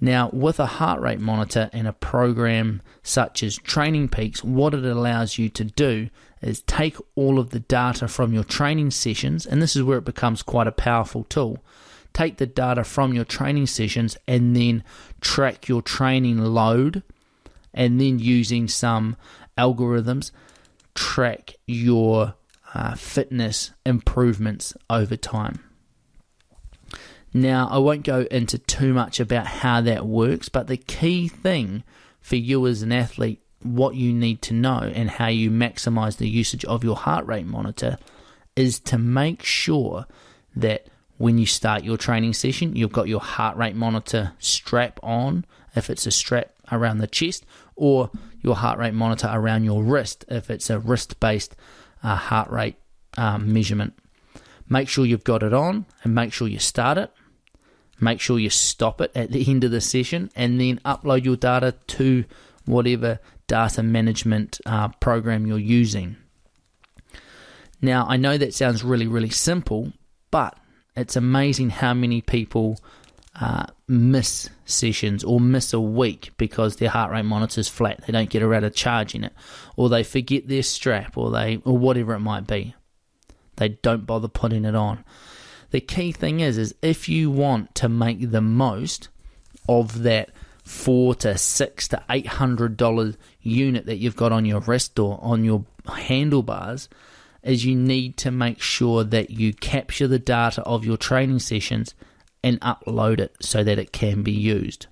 Now, 0.00 0.28
with 0.32 0.60
a 0.60 0.66
heart 0.66 1.00
rate 1.00 1.20
monitor 1.20 1.70
and 1.72 1.86
a 1.86 1.92
program 1.92 2.82
such 3.02 3.42
as 3.42 3.56
Training 3.56 4.08
Peaks, 4.08 4.44
what 4.44 4.74
it 4.74 4.84
allows 4.84 5.38
you 5.38 5.48
to 5.50 5.64
do 5.64 6.10
is 6.42 6.60
take 6.62 6.96
all 7.14 7.38
of 7.38 7.50
the 7.50 7.60
data 7.60 8.06
from 8.06 8.34
your 8.34 8.44
training 8.44 8.90
sessions, 8.90 9.46
and 9.46 9.62
this 9.62 9.74
is 9.74 9.82
where 9.82 9.98
it 9.98 10.04
becomes 10.04 10.42
quite 10.42 10.66
a 10.66 10.72
powerful 10.72 11.24
tool. 11.24 11.58
Take 12.12 12.36
the 12.36 12.46
data 12.46 12.84
from 12.84 13.14
your 13.14 13.24
training 13.24 13.66
sessions 13.66 14.18
and 14.28 14.54
then 14.54 14.84
track 15.20 15.66
your 15.66 15.80
training 15.80 16.38
load, 16.38 17.02
and 17.72 17.98
then 18.00 18.18
using 18.18 18.68
some 18.68 19.16
algorithms, 19.56 20.30
track 20.94 21.54
your 21.66 22.34
uh, 22.74 22.94
fitness 22.94 23.72
improvements 23.84 24.74
over 24.90 25.16
time. 25.16 25.60
Now, 27.32 27.68
I 27.70 27.78
won't 27.78 28.04
go 28.04 28.26
into 28.30 28.58
too 28.58 28.94
much 28.94 29.20
about 29.20 29.46
how 29.46 29.80
that 29.82 30.06
works, 30.06 30.48
but 30.48 30.68
the 30.68 30.76
key 30.76 31.28
thing 31.28 31.84
for 32.20 32.36
you 32.36 32.66
as 32.66 32.82
an 32.82 32.92
athlete, 32.92 33.42
what 33.62 33.94
you 33.94 34.12
need 34.12 34.40
to 34.42 34.54
know 34.54 34.90
and 34.94 35.10
how 35.10 35.26
you 35.26 35.50
maximize 35.50 36.16
the 36.16 36.28
usage 36.28 36.64
of 36.64 36.82
your 36.82 36.96
heart 36.96 37.26
rate 37.26 37.46
monitor 37.46 37.98
is 38.54 38.78
to 38.80 38.96
make 38.96 39.42
sure 39.42 40.06
that 40.54 40.86
when 41.18 41.38
you 41.38 41.46
start 41.46 41.84
your 41.84 41.96
training 41.96 42.32
session, 42.32 42.74
you've 42.76 42.92
got 42.92 43.08
your 43.08 43.20
heart 43.20 43.56
rate 43.56 43.76
monitor 43.76 44.32
strap 44.38 44.98
on, 45.02 45.44
if 45.74 45.90
it's 45.90 46.06
a 46.06 46.10
strap 46.10 46.52
around 46.72 46.98
the 46.98 47.06
chest, 47.06 47.44
or 47.74 48.10
your 48.40 48.56
heart 48.56 48.78
rate 48.78 48.94
monitor 48.94 49.30
around 49.32 49.64
your 49.64 49.82
wrist, 49.82 50.24
if 50.28 50.50
it's 50.50 50.70
a 50.70 50.78
wrist 50.78 51.20
based 51.20 51.54
uh, 52.06 52.16
heart 52.16 52.50
rate 52.50 52.76
um, 53.18 53.52
measurement. 53.52 53.92
Make 54.68 54.88
sure 54.88 55.04
you've 55.04 55.24
got 55.24 55.42
it 55.42 55.52
on 55.52 55.86
and 56.02 56.14
make 56.14 56.32
sure 56.32 56.48
you 56.48 56.58
start 56.58 56.98
it 56.98 57.10
Make 58.00 58.20
sure 58.20 58.38
you 58.38 58.50
stop 58.50 59.00
it 59.00 59.10
at 59.14 59.30
the 59.32 59.44
end 59.50 59.64
of 59.64 59.70
the 59.70 59.80
session 59.80 60.30
and 60.36 60.60
then 60.60 60.80
upload 60.84 61.24
your 61.24 61.36
data 61.36 61.74
to 61.88 62.24
whatever 62.64 63.20
data 63.46 63.82
management 63.82 64.60
uh, 64.66 64.88
program 65.00 65.46
you're 65.46 65.58
using. 65.58 66.16
Now, 67.80 68.06
I 68.08 68.16
know 68.16 68.36
that 68.36 68.54
sounds 68.54 68.82
really, 68.82 69.06
really 69.06 69.30
simple, 69.30 69.92
but 70.30 70.58
it's 70.96 71.16
amazing 71.16 71.70
how 71.70 71.94
many 71.94 72.20
people 72.20 72.78
uh, 73.40 73.66
miss 73.86 74.48
sessions 74.66 75.24
or 75.24 75.40
miss 75.40 75.72
a 75.72 75.80
week 75.80 76.32
because 76.36 76.76
their 76.76 76.90
heart 76.90 77.12
rate 77.12 77.24
monitor's 77.24 77.68
flat. 77.68 78.02
They 78.06 78.12
don't 78.12 78.30
get 78.30 78.42
around 78.42 78.62
to 78.62 78.70
charging 78.70 79.24
it, 79.24 79.32
or 79.76 79.88
they 79.88 80.02
forget 80.02 80.48
their 80.48 80.62
strap, 80.62 81.16
or 81.16 81.30
they, 81.30 81.60
or 81.64 81.78
whatever 81.78 82.14
it 82.14 82.20
might 82.20 82.46
be. 82.46 82.74
They 83.56 83.70
don't 83.70 84.06
bother 84.06 84.28
putting 84.28 84.64
it 84.64 84.74
on 84.74 85.04
the 85.70 85.80
key 85.80 86.12
thing 86.12 86.40
is 86.40 86.58
is 86.58 86.74
if 86.82 87.08
you 87.08 87.30
want 87.30 87.74
to 87.74 87.88
make 87.88 88.30
the 88.30 88.40
most 88.40 89.08
of 89.68 90.02
that 90.02 90.30
four 90.62 91.14
to 91.14 91.36
six 91.36 91.88
to 91.88 92.02
eight 92.10 92.26
hundred 92.26 92.76
dollar 92.76 93.12
unit 93.42 93.86
that 93.86 93.96
you've 93.96 94.16
got 94.16 94.32
on 94.32 94.44
your 94.44 94.60
wrist 94.60 94.98
or 94.98 95.18
on 95.22 95.44
your 95.44 95.64
handlebars 95.86 96.88
is 97.42 97.64
you 97.64 97.76
need 97.76 98.16
to 98.16 98.30
make 98.30 98.60
sure 98.60 99.04
that 99.04 99.30
you 99.30 99.52
capture 99.52 100.08
the 100.08 100.18
data 100.18 100.62
of 100.62 100.84
your 100.84 100.96
training 100.96 101.38
sessions 101.38 101.94
and 102.46 102.60
upload 102.60 103.18
it 103.18 103.34
so 103.40 103.64
that 103.64 103.76
it 103.76 103.92
can 103.92 104.22
be 104.22 104.30
used. 104.30 104.86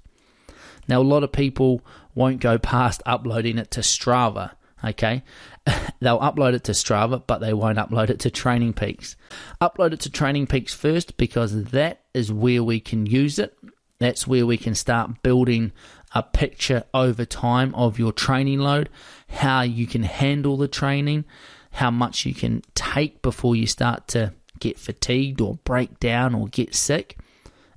Now, 0.88 1.00
a 1.00 1.02
lot 1.02 1.22
of 1.22 1.30
people 1.30 1.82
won't 2.12 2.40
go 2.40 2.58
past 2.58 3.00
uploading 3.06 3.58
it 3.58 3.70
to 3.70 3.80
Strava, 3.80 4.50
okay? 4.84 5.22
They'll 6.00 6.18
upload 6.18 6.54
it 6.54 6.64
to 6.64 6.72
Strava, 6.72 7.22
but 7.24 7.38
they 7.38 7.52
won't 7.52 7.78
upload 7.78 8.10
it 8.10 8.18
to 8.20 8.30
Training 8.30 8.72
Peaks. 8.72 9.14
Upload 9.60 9.92
it 9.92 10.00
to 10.00 10.10
Training 10.10 10.48
Peaks 10.48 10.74
first 10.74 11.16
because 11.16 11.66
that 11.66 12.00
is 12.12 12.32
where 12.32 12.64
we 12.64 12.80
can 12.80 13.06
use 13.06 13.38
it. 13.38 13.56
That's 14.00 14.26
where 14.26 14.44
we 14.44 14.56
can 14.56 14.74
start 14.74 15.22
building 15.22 15.70
a 16.12 16.24
picture 16.24 16.82
over 16.92 17.24
time 17.24 17.72
of 17.76 18.00
your 18.00 18.12
training 18.12 18.58
load, 18.58 18.88
how 19.28 19.62
you 19.62 19.86
can 19.86 20.02
handle 20.02 20.56
the 20.56 20.66
training, 20.66 21.24
how 21.70 21.92
much 21.92 22.26
you 22.26 22.34
can 22.34 22.62
take 22.74 23.22
before 23.22 23.54
you 23.54 23.68
start 23.68 24.08
to 24.08 24.32
get 24.58 24.76
fatigued 24.76 25.40
or 25.40 25.54
break 25.62 26.00
down 26.00 26.34
or 26.34 26.48
get 26.48 26.74
sick. 26.74 27.16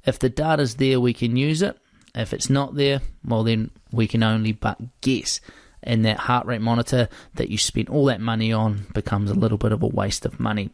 If 0.07 0.17
the 0.17 0.29
data's 0.29 0.75
there, 0.75 0.99
we 0.99 1.13
can 1.13 1.37
use 1.37 1.61
it. 1.61 1.77
If 2.15 2.33
it's 2.33 2.49
not 2.49 2.75
there, 2.75 3.01
well, 3.23 3.43
then 3.43 3.69
we 3.91 4.07
can 4.07 4.23
only 4.23 4.53
but 4.53 4.79
guess 5.01 5.39
and 5.83 6.03
that 6.05 6.17
heart 6.17 6.45
rate 6.45 6.61
monitor 6.61 7.07
that 7.35 7.49
you 7.49 7.57
spent 7.57 7.89
all 7.89 8.05
that 8.05 8.19
money 8.19 8.51
on 8.51 8.85
becomes 8.93 9.29
a 9.29 9.35
little 9.35 9.57
bit 9.57 9.71
of 9.71 9.83
a 9.83 9.87
waste 9.87 10.25
of 10.25 10.39
money. 10.39 10.71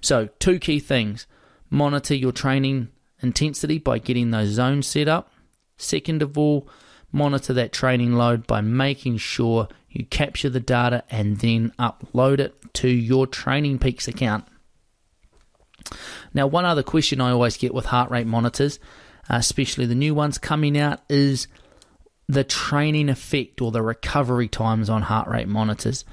So, 0.00 0.28
two 0.38 0.58
key 0.58 0.78
things 0.78 1.26
monitor 1.70 2.14
your 2.14 2.32
training 2.32 2.88
intensity 3.20 3.78
by 3.78 3.98
getting 3.98 4.30
those 4.30 4.50
zones 4.50 4.86
set 4.86 5.08
up. 5.08 5.32
Second 5.76 6.22
of 6.22 6.38
all, 6.38 6.68
monitor 7.10 7.52
that 7.52 7.72
training 7.72 8.12
load 8.12 8.46
by 8.46 8.60
making 8.60 9.16
sure 9.18 9.68
you 9.90 10.04
capture 10.06 10.50
the 10.50 10.60
data 10.60 11.04
and 11.10 11.38
then 11.38 11.72
upload 11.78 12.38
it 12.38 12.54
to 12.74 12.88
your 12.88 13.26
Training 13.26 13.78
Peaks 13.78 14.08
account. 14.08 14.44
Now, 16.32 16.46
one 16.46 16.64
other 16.64 16.82
question 16.82 17.20
I 17.20 17.30
always 17.30 17.56
get 17.56 17.74
with 17.74 17.86
heart 17.86 18.10
rate 18.10 18.26
monitors, 18.26 18.78
uh, 19.30 19.36
especially 19.36 19.86
the 19.86 19.94
new 19.94 20.14
ones 20.14 20.38
coming 20.38 20.78
out, 20.78 21.00
is 21.08 21.48
the 22.28 22.44
training 22.44 23.08
effect 23.08 23.60
or 23.60 23.70
the 23.70 23.82
recovery 23.82 24.48
times 24.48 24.88
on 24.88 25.02
heart 25.02 25.28
rate 25.28 25.48
monitors. 25.48 26.04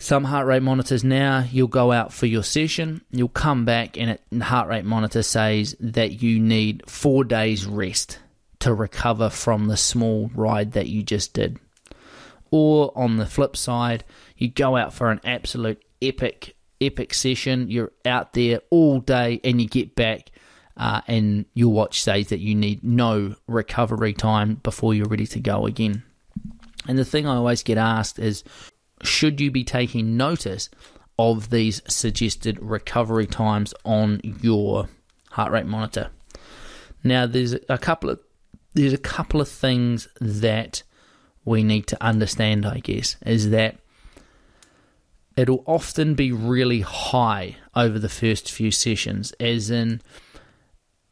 Some 0.00 0.24
heart 0.24 0.46
rate 0.46 0.62
monitors 0.62 1.02
now, 1.02 1.44
you'll 1.50 1.66
go 1.66 1.90
out 1.90 2.12
for 2.12 2.26
your 2.26 2.44
session, 2.44 3.02
you'll 3.10 3.28
come 3.28 3.64
back, 3.64 3.98
and 3.98 4.16
the 4.30 4.44
heart 4.44 4.68
rate 4.68 4.84
monitor 4.84 5.24
says 5.24 5.74
that 5.80 6.22
you 6.22 6.38
need 6.38 6.88
four 6.88 7.24
days 7.24 7.66
rest 7.66 8.20
to 8.60 8.72
recover 8.72 9.28
from 9.28 9.66
the 9.66 9.76
small 9.76 10.30
ride 10.34 10.72
that 10.72 10.86
you 10.86 11.02
just 11.02 11.32
did. 11.34 11.58
Or 12.50 12.92
on 12.96 13.16
the 13.16 13.26
flip 13.26 13.56
side, 13.56 14.04
you 14.36 14.48
go 14.48 14.76
out 14.76 14.94
for 14.94 15.10
an 15.10 15.20
absolute 15.24 15.82
epic, 16.00 16.54
epic 16.80 17.14
session. 17.14 17.70
You're 17.70 17.92
out 18.04 18.32
there 18.32 18.60
all 18.70 19.00
day 19.00 19.40
and 19.44 19.60
you 19.60 19.68
get 19.68 19.94
back, 19.94 20.30
uh, 20.76 21.00
and 21.06 21.44
your 21.54 21.72
watch 21.72 22.02
says 22.02 22.28
that 22.28 22.40
you 22.40 22.54
need 22.54 22.84
no 22.84 23.34
recovery 23.46 24.12
time 24.12 24.56
before 24.56 24.94
you're 24.94 25.08
ready 25.08 25.26
to 25.26 25.40
go 25.40 25.66
again. 25.66 26.02
And 26.86 26.98
the 26.98 27.04
thing 27.04 27.26
I 27.26 27.36
always 27.36 27.62
get 27.62 27.78
asked 27.78 28.18
is 28.18 28.44
should 29.02 29.40
you 29.40 29.50
be 29.50 29.64
taking 29.64 30.16
notice 30.16 30.70
of 31.18 31.50
these 31.50 31.82
suggested 31.88 32.58
recovery 32.60 33.26
times 33.26 33.74
on 33.84 34.20
your 34.22 34.88
heart 35.30 35.52
rate 35.52 35.66
monitor? 35.66 36.10
Now, 37.04 37.26
there's 37.26 37.54
a 37.68 37.78
couple 37.78 38.10
of 38.10 38.20
there's 38.74 38.92
a 38.92 38.98
couple 38.98 39.40
of 39.40 39.48
things 39.48 40.08
that 40.20 40.82
we 41.44 41.62
need 41.62 41.86
to 41.88 42.02
understand, 42.02 42.66
I 42.66 42.78
guess, 42.78 43.16
is 43.24 43.50
that 43.50 43.78
it'll 45.38 45.62
often 45.66 46.14
be 46.14 46.32
really 46.32 46.80
high 46.80 47.56
over 47.76 47.96
the 47.96 48.08
first 48.08 48.50
few 48.50 48.72
sessions, 48.72 49.30
as 49.38 49.70
in 49.70 50.00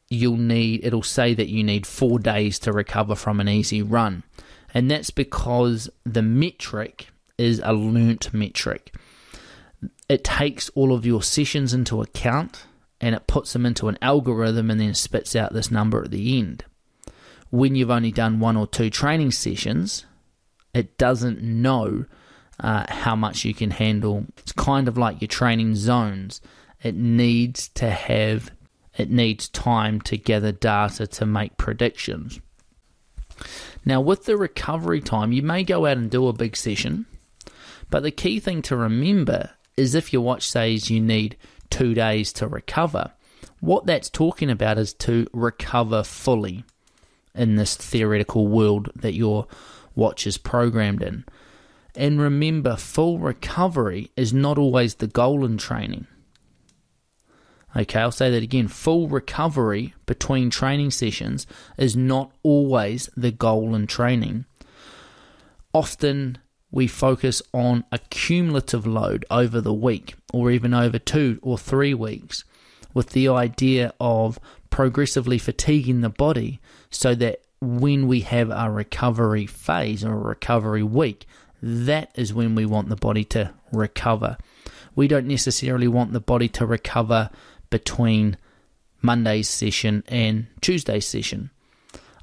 you'll 0.08 0.36
need 0.36 0.84
it'll 0.84 1.02
say 1.02 1.32
that 1.32 1.48
you 1.48 1.62
need 1.62 1.86
four 1.86 2.18
days 2.18 2.58
to 2.58 2.72
recover 2.72 3.14
from 3.14 3.38
an 3.38 3.48
easy 3.48 3.80
run. 3.82 4.24
And 4.74 4.90
that's 4.90 5.10
because 5.10 5.88
the 6.04 6.22
metric 6.22 7.06
is 7.38 7.60
a 7.62 7.72
learnt 7.72 8.34
metric. 8.34 8.92
It 10.08 10.24
takes 10.24 10.70
all 10.70 10.92
of 10.92 11.06
your 11.06 11.22
sessions 11.22 11.72
into 11.72 12.02
account 12.02 12.66
and 13.00 13.14
it 13.14 13.28
puts 13.28 13.52
them 13.52 13.64
into 13.64 13.86
an 13.86 13.98
algorithm 14.02 14.72
and 14.72 14.80
then 14.80 14.94
spits 14.94 15.36
out 15.36 15.52
this 15.52 15.70
number 15.70 16.02
at 16.02 16.10
the 16.10 16.36
end. 16.36 16.64
When 17.50 17.76
you've 17.76 17.90
only 17.92 18.10
done 18.10 18.40
one 18.40 18.56
or 18.56 18.66
two 18.66 18.90
training 18.90 19.30
sessions, 19.30 20.04
it 20.74 20.98
doesn't 20.98 21.40
know 21.42 22.06
uh, 22.60 22.84
how 22.88 23.16
much 23.16 23.44
you 23.44 23.54
can 23.54 23.70
handle. 23.70 24.24
It's 24.38 24.52
kind 24.52 24.88
of 24.88 24.96
like 24.96 25.20
your 25.20 25.28
training 25.28 25.74
zones. 25.74 26.40
It 26.82 26.94
needs 26.94 27.68
to 27.70 27.90
have, 27.90 28.50
it 28.96 29.10
needs 29.10 29.48
time 29.48 30.00
to 30.02 30.16
gather 30.16 30.52
data 30.52 31.06
to 31.06 31.26
make 31.26 31.56
predictions. 31.56 32.40
Now, 33.84 34.00
with 34.00 34.24
the 34.24 34.36
recovery 34.36 35.00
time, 35.00 35.32
you 35.32 35.42
may 35.42 35.62
go 35.62 35.86
out 35.86 35.96
and 35.96 36.10
do 36.10 36.26
a 36.28 36.32
big 36.32 36.56
session, 36.56 37.06
but 37.90 38.02
the 38.02 38.10
key 38.10 38.40
thing 38.40 38.62
to 38.62 38.76
remember 38.76 39.50
is 39.76 39.94
if 39.94 40.12
your 40.12 40.22
watch 40.22 40.48
says 40.48 40.90
you 40.90 41.00
need 41.00 41.36
two 41.70 41.94
days 41.94 42.32
to 42.34 42.48
recover, 42.48 43.12
what 43.60 43.86
that's 43.86 44.10
talking 44.10 44.50
about 44.50 44.78
is 44.78 44.92
to 44.94 45.26
recover 45.32 46.02
fully 46.02 46.64
in 47.34 47.56
this 47.56 47.76
theoretical 47.76 48.48
world 48.48 48.90
that 48.96 49.14
your 49.14 49.46
watch 49.94 50.26
is 50.26 50.38
programmed 50.38 51.02
in. 51.02 51.24
And 51.96 52.20
remember, 52.20 52.76
full 52.76 53.18
recovery 53.18 54.10
is 54.16 54.32
not 54.32 54.58
always 54.58 54.96
the 54.96 55.06
goal 55.06 55.44
in 55.44 55.56
training. 55.56 56.06
Okay, 57.74 58.00
I'll 58.00 58.10
say 58.10 58.30
that 58.30 58.42
again. 58.42 58.68
Full 58.68 59.08
recovery 59.08 59.94
between 60.06 60.48
training 60.50 60.90
sessions 60.90 61.46
is 61.76 61.96
not 61.96 62.32
always 62.42 63.10
the 63.16 63.30
goal 63.30 63.74
in 63.74 63.86
training. 63.86 64.46
Often 65.74 66.38
we 66.70 66.86
focus 66.86 67.42
on 67.52 67.84
a 67.92 67.98
cumulative 67.98 68.86
load 68.86 69.24
over 69.30 69.60
the 69.60 69.74
week 69.74 70.14
or 70.32 70.50
even 70.50 70.72
over 70.72 70.98
two 70.98 71.38
or 71.42 71.58
three 71.58 71.94
weeks 71.94 72.44
with 72.94 73.10
the 73.10 73.28
idea 73.28 73.92
of 74.00 74.38
progressively 74.70 75.38
fatiguing 75.38 76.00
the 76.00 76.08
body 76.08 76.60
so 76.90 77.14
that 77.14 77.40
when 77.60 78.06
we 78.06 78.20
have 78.20 78.50
a 78.50 78.70
recovery 78.70 79.46
phase 79.46 80.04
or 80.04 80.12
a 80.12 80.28
recovery 80.28 80.82
week, 80.82 81.26
that 81.66 82.12
is 82.14 82.32
when 82.32 82.54
we 82.54 82.64
want 82.64 82.88
the 82.88 82.96
body 82.96 83.24
to 83.24 83.52
recover. 83.72 84.36
We 84.94 85.08
don't 85.08 85.26
necessarily 85.26 85.88
want 85.88 86.12
the 86.12 86.20
body 86.20 86.48
to 86.50 86.64
recover 86.64 87.30
between 87.70 88.36
Monday's 89.02 89.48
session 89.48 90.04
and 90.06 90.46
Tuesday's 90.60 91.06
session. 91.06 91.50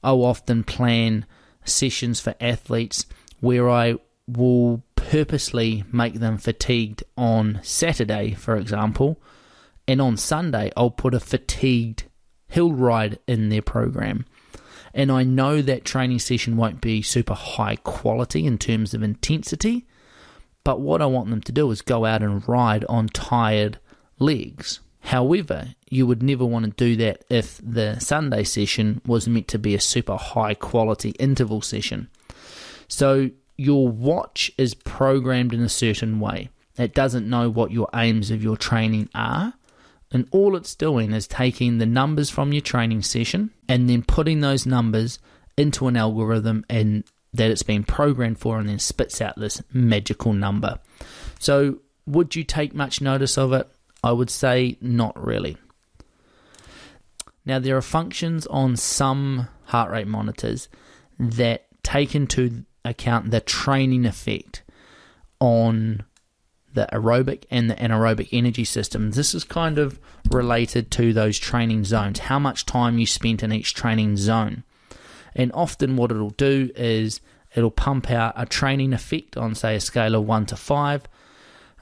I'll 0.01 0.23
often 0.23 0.63
plan 0.63 1.25
sessions 1.65 2.21
for 2.21 2.35
athletes 2.39 3.05
where 3.41 3.69
I 3.69 3.95
will 4.27 4.81
purposely 4.95 5.83
make 5.91 6.15
them 6.15 6.37
fatigued 6.37 7.03
on 7.17 7.59
Saturday, 7.63 8.33
for 8.33 8.55
example, 8.55 9.21
and 9.87 10.01
on 10.01 10.15
Sunday 10.15 10.71
I'll 10.77 10.89
put 10.89 11.13
a 11.13 11.19
fatigued 11.19 12.05
hill 12.47 12.71
ride 12.71 13.19
in 13.27 13.49
their 13.49 13.61
program. 13.61 14.25
And 14.93 15.11
I 15.11 15.23
know 15.23 15.61
that 15.61 15.85
training 15.85 16.19
session 16.19 16.55
won't 16.55 16.81
be 16.81 17.01
super 17.01 17.33
high 17.33 17.77
quality 17.77 18.45
in 18.45 18.57
terms 18.57 18.93
of 18.93 19.01
intensity, 19.01 19.85
but 20.63 20.79
what 20.79 21.01
I 21.01 21.07
want 21.07 21.29
them 21.29 21.41
to 21.41 21.51
do 21.51 21.69
is 21.71 21.81
go 21.81 22.05
out 22.05 22.21
and 22.21 22.47
ride 22.47 22.85
on 22.85 23.07
tired 23.07 23.79
legs. 24.19 24.79
However, 25.01 25.75
you 25.89 26.07
would 26.07 26.23
never 26.23 26.45
want 26.45 26.65
to 26.65 26.71
do 26.71 26.95
that 26.97 27.25
if 27.29 27.59
the 27.61 27.99
Sunday 27.99 28.43
session 28.43 29.01
was 29.05 29.27
meant 29.27 29.47
to 29.49 29.59
be 29.59 29.75
a 29.75 29.81
super 29.81 30.15
high 30.15 30.53
quality 30.53 31.09
interval 31.19 31.61
session. 31.61 32.07
So 32.87 33.31
your 33.57 33.89
watch 33.89 34.51
is 34.57 34.73
programmed 34.73 35.53
in 35.53 35.61
a 35.61 35.69
certain 35.69 36.19
way. 36.19 36.49
It 36.77 36.93
doesn't 36.93 37.29
know 37.29 37.49
what 37.49 37.71
your 37.71 37.89
aims 37.93 38.31
of 38.31 38.41
your 38.41 38.57
training 38.57 39.09
are. 39.13 39.53
And 40.13 40.27
all 40.31 40.55
it's 40.55 40.75
doing 40.75 41.11
is 41.11 41.27
taking 41.27 41.79
the 41.79 41.85
numbers 41.87 42.29
from 42.29 42.53
your 42.53 42.61
training 42.61 43.01
session 43.01 43.49
and 43.67 43.89
then 43.89 44.03
putting 44.03 44.41
those 44.41 44.65
numbers 44.65 45.19
into 45.57 45.87
an 45.87 45.97
algorithm 45.97 46.63
and 46.69 47.03
that 47.33 47.49
it's 47.49 47.63
been 47.63 47.83
programmed 47.83 48.37
for 48.37 48.59
and 48.59 48.69
then 48.69 48.79
spits 48.79 49.19
out 49.21 49.39
this 49.39 49.61
magical 49.73 50.31
number. 50.31 50.79
So, 51.39 51.79
would 52.05 52.35
you 52.35 52.43
take 52.43 52.75
much 52.75 53.01
notice 53.01 53.37
of 53.37 53.53
it? 53.53 53.67
I 54.03 54.11
would 54.11 54.29
say 54.29 54.77
not 54.81 55.21
really. 55.21 55.57
Now, 57.45 57.59
there 57.59 57.75
are 57.75 57.81
functions 57.81 58.45
on 58.47 58.75
some 58.75 59.47
heart 59.65 59.91
rate 59.91 60.07
monitors 60.07 60.69
that 61.17 61.65
take 61.81 62.13
into 62.13 62.65
account 62.85 63.31
the 63.31 63.41
training 63.41 64.05
effect 64.05 64.63
on 65.39 66.03
the 66.73 66.87
aerobic 66.91 67.45
and 67.49 67.69
the 67.69 67.75
anaerobic 67.75 68.29
energy 68.31 68.65
system. 68.65 69.11
This 69.11 69.33
is 69.33 69.43
kind 69.43 69.77
of 69.77 69.99
related 70.29 70.91
to 70.91 71.13
those 71.13 71.37
training 71.37 71.85
zones, 71.85 72.19
how 72.19 72.39
much 72.39 72.65
time 72.65 72.97
you 72.97 73.05
spent 73.05 73.43
in 73.43 73.51
each 73.51 73.73
training 73.73 74.17
zone. 74.17 74.63
And 75.35 75.51
often, 75.53 75.95
what 75.95 76.11
it'll 76.11 76.31
do 76.31 76.71
is 76.75 77.21
it'll 77.55 77.71
pump 77.71 78.11
out 78.11 78.33
a 78.35 78.45
training 78.45 78.93
effect 78.93 79.37
on, 79.37 79.55
say, 79.55 79.75
a 79.75 79.79
scale 79.79 80.15
of 80.15 80.25
1 80.25 80.47
to 80.47 80.55
5 80.55 81.07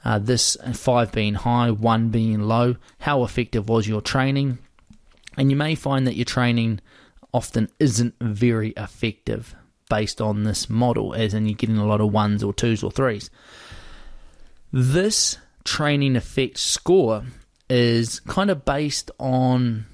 uh, 0.04 0.18
this 0.18 0.56
five 0.74 1.12
being 1.12 1.34
high, 1.34 1.70
one 1.70 2.08
being 2.08 2.40
low. 2.40 2.76
How 2.98 3.22
effective 3.24 3.68
was 3.68 3.86
your 3.86 4.00
training? 4.00 4.58
And 5.36 5.50
you 5.50 5.56
may 5.56 5.74
find 5.74 6.06
that 6.06 6.16
your 6.16 6.24
training 6.24 6.80
often 7.32 7.68
isn't 7.78 8.14
very 8.20 8.70
effective 8.70 9.54
based 9.88 10.20
on 10.20 10.44
this 10.44 10.68
model, 10.68 11.14
as 11.14 11.34
in 11.34 11.46
you're 11.46 11.54
getting 11.54 11.78
a 11.78 11.86
lot 11.86 12.00
of 12.00 12.12
ones 12.12 12.42
or 12.42 12.52
twos 12.52 12.82
or 12.82 12.90
threes. 12.90 13.30
This 14.74 15.36
training 15.64 16.16
effect 16.16 16.56
score 16.56 17.24
is 17.68 18.20
kind 18.20 18.48
of 18.50 18.64
based 18.64 19.10
on 19.18 19.84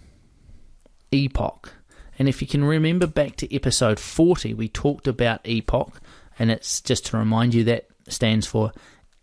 EPOC. 1.10 1.70
And 2.16 2.28
if 2.28 2.40
you 2.40 2.46
can 2.46 2.62
remember 2.62 3.08
back 3.08 3.34
to 3.36 3.52
episode 3.52 3.98
40, 3.98 4.54
we 4.54 4.68
talked 4.68 5.08
about 5.08 5.42
EPOC, 5.42 5.94
and 6.38 6.52
it's 6.52 6.80
just 6.80 7.06
to 7.06 7.18
remind 7.18 7.54
you 7.54 7.64
that 7.64 7.88
stands 8.08 8.46
for 8.46 8.70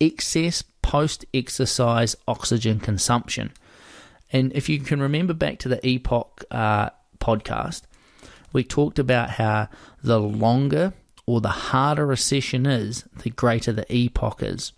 excess 0.02 0.62
post 0.82 1.24
exercise 1.34 2.18
oxygen 2.28 2.82
consumption. 2.82 3.54
And 4.34 4.52
if 4.54 4.68
you 4.68 4.80
can 4.80 5.02
remember 5.02 5.34
back 5.34 5.60
to 5.60 5.70
the 5.70 5.78
EPOC 5.78 6.44
uh, 6.52 6.90
podcast, 7.20 7.84
we 8.52 8.66
talked 8.66 9.00
about 9.00 9.30
how 9.30 9.70
the 10.04 10.20
longer 10.20 10.94
or 11.26 11.40
the 11.40 11.48
harder 11.48 12.12
a 12.12 12.18
session 12.18 12.66
is, 12.66 13.06
the 13.24 13.30
greater 13.30 13.72
the 13.72 13.86
EPOC 13.86 14.44
is. 14.44 14.74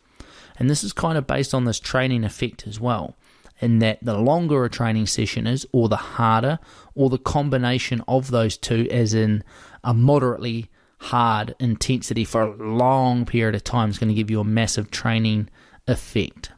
And 0.58 0.70
this 0.70 0.84
is 0.84 0.94
kind 0.94 1.18
of 1.18 1.28
based 1.28 1.54
on 1.54 1.66
this 1.66 1.80
training 1.80 2.24
effect 2.24 2.66
as 2.68 2.80
well, 2.80 3.16
in 3.60 3.80
that 3.80 4.00
the 4.02 4.18
longer 4.18 4.66
a 4.66 4.70
training 4.70 5.08
session 5.08 5.48
is, 5.48 5.66
or 5.72 5.88
the 5.88 5.96
harder, 5.96 6.60
or 6.96 7.10
the 7.10 7.18
combination 7.18 8.04
of 8.08 8.32
those 8.32 8.58
two, 8.58 8.88
as 8.90 9.14
in 9.14 9.44
a 9.84 9.94
moderately 9.94 10.70
hard 11.00 11.56
intensity 11.60 12.24
for 12.24 12.42
a 12.42 12.56
long 12.56 13.26
period 13.26 13.56
of 13.56 13.64
time, 13.64 13.90
is 13.90 14.00
going 14.00 14.10
to 14.10 14.16
give 14.16 14.32
you 14.32 14.40
a 14.40 14.44
massive 14.44 14.90
training 14.90 15.50
effect. 15.88 16.52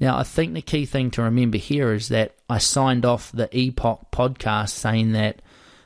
Now, 0.00 0.16
I 0.16 0.22
think 0.22 0.54
the 0.54 0.62
key 0.62 0.86
thing 0.86 1.10
to 1.12 1.22
remember 1.22 1.58
here 1.58 1.92
is 1.92 2.08
that 2.08 2.36
I 2.48 2.58
signed 2.58 3.04
off 3.04 3.32
the 3.32 3.48
EPOC 3.48 4.12
podcast 4.12 4.70
saying 4.70 5.12
that 5.12 5.42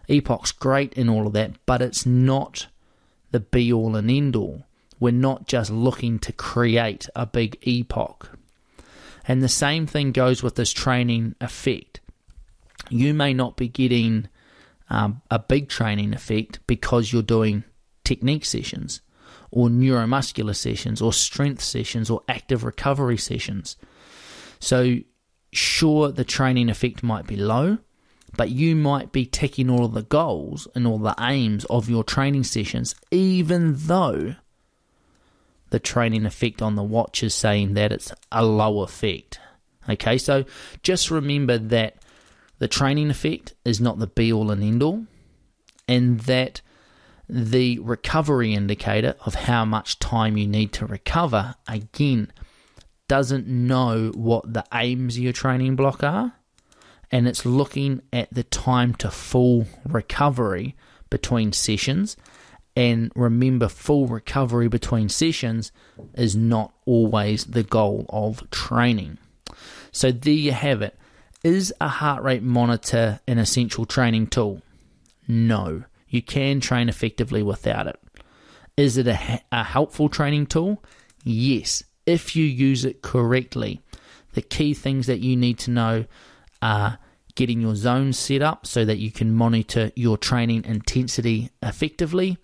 EPOC's 0.09 0.53
great 0.53 0.99
and 0.99 1.09
all 1.09 1.27
of 1.27 1.33
that, 1.33 1.53
but 1.65 1.81
it's 1.81 2.05
not 2.05 2.67
the 3.31 3.41
be 3.41 3.73
all 3.73 3.97
and 3.97 4.11
end 4.11 4.37
all. 4.37 4.67
We're 5.03 5.11
not 5.11 5.49
just 5.49 5.69
looking 5.69 6.21
to 6.21 6.33
create 6.33 7.09
a 7.17 7.27
big 7.27 7.61
EPOC. 7.63 8.29
And 9.27 9.43
the 9.43 9.49
same 9.49 9.85
thing 9.85 10.13
goes 10.13 10.45
with 10.45 10.55
this 10.55 10.73
training 10.73 11.35
effect. 11.41 11.99
You 12.89 13.13
may 13.13 13.35
not 13.35 13.57
be 13.57 13.67
getting 13.67 14.29
um, 14.91 15.21
a 15.29 15.41
big 15.41 15.69
training 15.69 16.15
effect 16.15 16.61
because 16.69 17.13
you're 17.13 17.21
doing 17.23 17.65
technique 18.05 18.45
sessions 18.45 19.01
or 19.51 19.67
neuromuscular 19.67 20.55
sessions, 20.55 21.03
or 21.03 21.13
strength 21.13 21.65
sessions, 21.65 22.09
or 22.09 22.23
active 22.29 22.63
recovery 22.63 23.19
sessions. 23.19 23.77
So, 24.61 24.99
sure, 25.53 26.13
the 26.13 26.25
training 26.25 26.69
effect 26.69 27.03
might 27.03 27.27
be 27.27 27.35
low, 27.35 27.79
but 28.37 28.51
you 28.51 28.77
might 28.77 29.11
be 29.11 29.27
ticking 29.27 29.69
all 29.69 29.85
of 29.85 29.95
the 29.95 30.03
goals 30.03 30.69
and 30.77 30.87
all 30.87 30.99
the 30.99 31.17
aims 31.19 31.65
of 31.65 31.91
your 31.91 32.05
training 32.05 32.45
sessions, 32.45 32.95
even 33.11 33.75
though 33.77 34.37
the 35.73 35.81
training 35.81 36.25
effect 36.25 36.63
on 36.63 36.77
the 36.77 36.83
watch 36.83 37.23
is 37.23 37.35
saying 37.35 37.75
that 37.75 37.93
it's 37.93 38.13
a 38.31 38.45
low 38.45 38.83
effect. 38.83 39.41
Okay, 39.89 40.17
so 40.17 40.45
just 40.83 41.11
remember 41.11 41.59
that 41.59 41.97
the 42.59 42.69
training 42.69 43.11
effect 43.11 43.55
is 43.65 43.81
not 43.81 43.99
the 43.99 44.07
be 44.07 44.33
all 44.33 44.51
and 44.51 44.63
end 44.63 44.83
all, 44.83 45.07
and 45.89 46.21
that 46.21 46.61
the 47.29 47.79
recovery 47.81 48.55
indicator 48.55 49.17
of 49.27 49.35
how 49.35 49.65
much 49.65 49.99
time 49.99 50.37
you 50.37 50.47
need 50.47 50.73
to 50.75 50.87
recover, 50.87 51.57
again, 51.67 52.33
doesn't 53.09 53.49
know 53.49 54.13
what 54.15 54.53
the 54.53 54.65
aims 54.73 55.17
of 55.17 55.23
your 55.23 55.33
training 55.33 55.75
block 55.75 56.05
are 56.05 56.35
and 57.13 57.29
it's 57.29 57.45
looking 57.45 58.01
at 58.13 58.33
the 58.33 58.43
time 58.43 58.95
to 58.95 59.11
full 59.11 59.67
recovery 59.87 60.75
between 61.11 61.53
sessions. 61.53 62.17
And 62.75 63.13
remember, 63.15 63.69
full 63.69 64.07
recovery 64.07 64.69
between 64.69 65.09
sessions 65.09 65.73
is 66.15 66.35
not 66.35 66.73
always 66.87 67.45
the 67.45 67.63
goal 67.63 68.07
of 68.09 68.49
training. 68.51 69.19
So, 69.91 70.11
there 70.11 70.33
you 70.33 70.53
have 70.53 70.81
it. 70.81 70.97
Is 71.45 71.75
a 71.81 71.89
heart 71.89 72.23
rate 72.23 72.43
monitor 72.43 73.21
an 73.27 73.39
essential 73.39 73.85
training 73.85 74.29
tool? 74.29 74.63
No, 75.29 75.85
you 76.09 76.23
can 76.23 76.61
train 76.61 76.89
effectively 76.89 77.43
without 77.43 77.87
it. 77.87 77.99
Is 78.77 78.97
it 78.97 79.07
a, 79.07 79.41
a 79.51 79.65
helpful 79.65 80.09
training 80.09 80.47
tool? 80.47 80.83
Yes, 81.25 81.83
if 82.07 82.35
you 82.35 82.45
use 82.45 82.85
it 82.85 83.03
correctly. 83.03 83.81
The 84.33 84.43
key 84.43 84.73
things 84.73 85.07
that 85.09 85.21
you 85.21 85.37
need 85.37 85.59
to 85.61 85.71
know 85.71 86.05
are 86.63 86.99
getting 87.35 87.61
your 87.61 87.75
zones 87.75 88.19
set 88.19 88.43
up 88.43 88.67
so 88.67 88.85
that 88.85 88.99
you 88.99 89.11
can 89.11 89.35
monitor 89.35 89.91
your 89.95 90.17
training 90.17 90.65
intensity 90.65 91.51
effectively. 91.63 92.39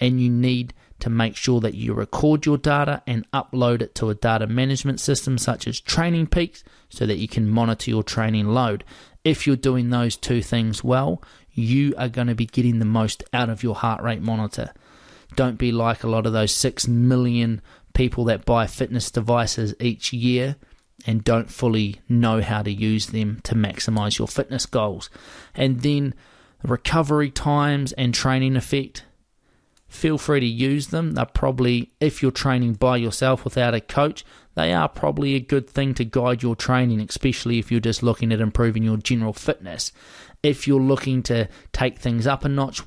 And 0.00 0.20
you 0.20 0.30
need 0.30 0.74
to 1.00 1.10
make 1.10 1.36
sure 1.36 1.60
that 1.60 1.74
you 1.74 1.94
record 1.94 2.46
your 2.46 2.58
data 2.58 3.02
and 3.06 3.30
upload 3.32 3.82
it 3.82 3.94
to 3.96 4.10
a 4.10 4.14
data 4.14 4.46
management 4.46 5.00
system 5.00 5.38
such 5.38 5.66
as 5.66 5.80
Training 5.80 6.26
Peaks 6.26 6.62
so 6.88 7.06
that 7.06 7.18
you 7.18 7.28
can 7.28 7.48
monitor 7.48 7.90
your 7.90 8.02
training 8.02 8.48
load. 8.48 8.84
If 9.24 9.46
you're 9.46 9.56
doing 9.56 9.90
those 9.90 10.16
two 10.16 10.42
things 10.42 10.84
well, 10.84 11.22
you 11.52 11.94
are 11.96 12.08
going 12.08 12.28
to 12.28 12.34
be 12.34 12.46
getting 12.46 12.78
the 12.78 12.84
most 12.84 13.24
out 13.32 13.50
of 13.50 13.62
your 13.62 13.74
heart 13.74 14.02
rate 14.02 14.22
monitor. 14.22 14.72
Don't 15.36 15.58
be 15.58 15.72
like 15.72 16.02
a 16.02 16.08
lot 16.08 16.26
of 16.26 16.32
those 16.32 16.54
6 16.54 16.88
million 16.88 17.62
people 17.94 18.24
that 18.24 18.44
buy 18.44 18.66
fitness 18.66 19.10
devices 19.10 19.74
each 19.80 20.12
year 20.12 20.56
and 21.06 21.24
don't 21.24 21.50
fully 21.50 22.00
know 22.08 22.40
how 22.42 22.62
to 22.62 22.70
use 22.70 23.06
them 23.06 23.40
to 23.44 23.54
maximize 23.54 24.18
your 24.18 24.28
fitness 24.28 24.66
goals. 24.66 25.08
And 25.54 25.80
then 25.80 26.14
recovery 26.62 27.30
times 27.30 27.92
and 27.92 28.12
training 28.12 28.56
effect. 28.56 29.04
Feel 29.90 30.18
free 30.18 30.38
to 30.38 30.46
use 30.46 30.86
them. 30.86 31.12
They're 31.12 31.26
probably, 31.26 31.90
if 31.98 32.22
you're 32.22 32.30
training 32.30 32.74
by 32.74 32.96
yourself 32.96 33.42
without 33.44 33.74
a 33.74 33.80
coach, 33.80 34.24
they 34.54 34.72
are 34.72 34.88
probably 34.88 35.34
a 35.34 35.40
good 35.40 35.68
thing 35.68 35.94
to 35.94 36.04
guide 36.04 36.44
your 36.44 36.54
training, 36.54 37.00
especially 37.00 37.58
if 37.58 37.72
you're 37.72 37.80
just 37.80 38.00
looking 38.00 38.32
at 38.32 38.40
improving 38.40 38.84
your 38.84 38.98
general 38.98 39.32
fitness. 39.32 39.90
If 40.44 40.68
you're 40.68 40.80
looking 40.80 41.24
to 41.24 41.48
take 41.72 41.98
things 41.98 42.28
up 42.28 42.44
a 42.44 42.48
notch, 42.48 42.82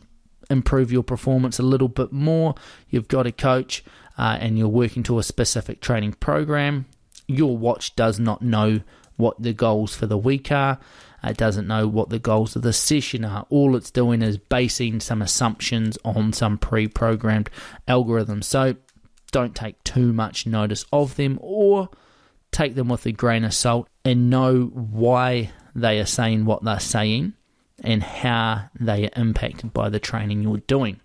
improve 0.49 0.93
your 0.93 1.03
performance 1.03 1.59
a 1.59 1.63
little 1.63 1.89
bit 1.89 2.13
more, 2.13 2.55
you've 2.89 3.09
got 3.09 3.27
a 3.27 3.33
coach 3.33 3.83
uh, 4.17 4.37
and 4.39 4.57
you're 4.57 4.69
working 4.69 5.03
to 5.03 5.19
a 5.19 5.23
specific 5.23 5.81
training 5.81 6.13
program, 6.13 6.85
your 7.27 7.57
watch 7.57 7.97
does 7.97 8.17
not 8.17 8.41
know 8.41 8.79
what 9.17 9.41
the 9.41 9.53
goals 9.53 9.93
for 9.93 10.05
the 10.05 10.17
week 10.17 10.53
are. 10.53 10.79
It 11.23 11.37
doesn't 11.37 11.67
know 11.67 11.87
what 11.87 12.09
the 12.09 12.19
goals 12.19 12.55
of 12.55 12.63
the 12.63 12.73
session 12.73 13.23
are. 13.23 13.45
All 13.49 13.75
it's 13.75 13.91
doing 13.91 14.21
is 14.21 14.37
basing 14.37 14.99
some 14.99 15.21
assumptions 15.21 15.97
on 16.03 16.33
some 16.33 16.57
pre 16.57 16.87
programmed 16.87 17.49
algorithm. 17.87 18.41
So 18.41 18.75
don't 19.31 19.55
take 19.55 19.83
too 19.83 20.13
much 20.13 20.45
notice 20.45 20.85
of 20.91 21.15
them 21.15 21.39
or 21.41 21.89
take 22.51 22.75
them 22.75 22.89
with 22.89 23.05
a 23.05 23.11
grain 23.11 23.43
of 23.43 23.53
salt 23.53 23.87
and 24.05 24.29
know 24.29 24.65
why 24.65 25.51
they 25.73 25.99
are 25.99 26.05
saying 26.05 26.45
what 26.45 26.63
they're 26.63 26.79
saying 26.79 27.33
and 27.83 28.03
how 28.03 28.69
they 28.79 29.05
are 29.05 29.19
impacted 29.19 29.73
by 29.73 29.89
the 29.89 29.99
training 29.99 30.43
you're 30.43 30.57
doing. 30.57 30.99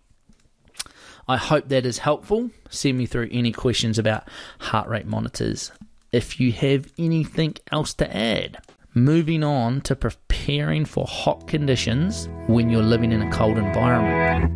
I 1.27 1.37
hope 1.37 1.69
that 1.69 1.87
is 1.87 1.99
helpful. 1.99 2.51
Send 2.71 2.99
me 2.99 3.07
through 3.07 3.29
any 3.31 3.53
questions 3.53 3.99
about 3.99 4.29
heart 4.59 4.89
rate 4.89 5.07
monitors 5.07 5.73
if 6.13 6.41
you 6.41 6.53
have 6.53 6.91
anything 6.99 7.55
else 7.71 7.95
to 7.95 8.17
add. 8.17 8.59
Moving 8.99 9.45
on 9.45 9.81
to 9.83 9.95
preparing 9.95 10.85
for 10.85 11.07
hot 11.07 11.47
conditions 11.47 12.29
when 12.49 12.69
you're 12.69 12.83
living 12.83 13.13
in 13.13 13.23
a 13.23 13.31
cold 13.31 13.57
environment. 13.57 14.53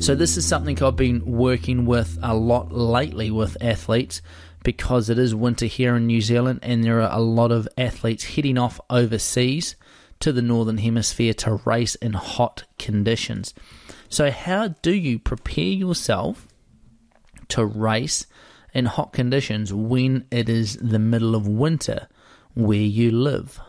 So, 0.00 0.14
this 0.14 0.36
is 0.36 0.46
something 0.46 0.80
I've 0.80 0.94
been 0.94 1.24
working 1.26 1.84
with 1.84 2.16
a 2.22 2.36
lot 2.36 2.70
lately 2.70 3.32
with 3.32 3.56
athletes 3.60 4.22
because 4.62 5.10
it 5.10 5.18
is 5.18 5.34
winter 5.34 5.66
here 5.66 5.96
in 5.96 6.06
New 6.06 6.20
Zealand 6.20 6.60
and 6.62 6.84
there 6.84 7.00
are 7.00 7.12
a 7.12 7.20
lot 7.20 7.50
of 7.50 7.68
athletes 7.76 8.22
heading 8.22 8.56
off 8.56 8.80
overseas 8.88 9.74
to 10.20 10.32
the 10.32 10.42
Northern 10.42 10.78
Hemisphere 10.78 11.34
to 11.34 11.60
race 11.64 11.96
in 11.96 12.12
hot 12.12 12.62
conditions. 12.78 13.52
So, 14.08 14.30
how 14.30 14.68
do 14.68 14.92
you 14.92 15.18
prepare 15.18 15.64
yourself 15.64 16.46
to 17.50 17.64
race 17.64 18.26
in 18.72 18.86
hot 18.86 19.12
conditions 19.12 19.72
when 19.72 20.26
it 20.30 20.48
is 20.48 20.76
the 20.76 20.98
middle 20.98 21.34
of 21.34 21.46
winter 21.46 22.08
where 22.54 22.78
you 22.78 23.10
live? 23.10 23.60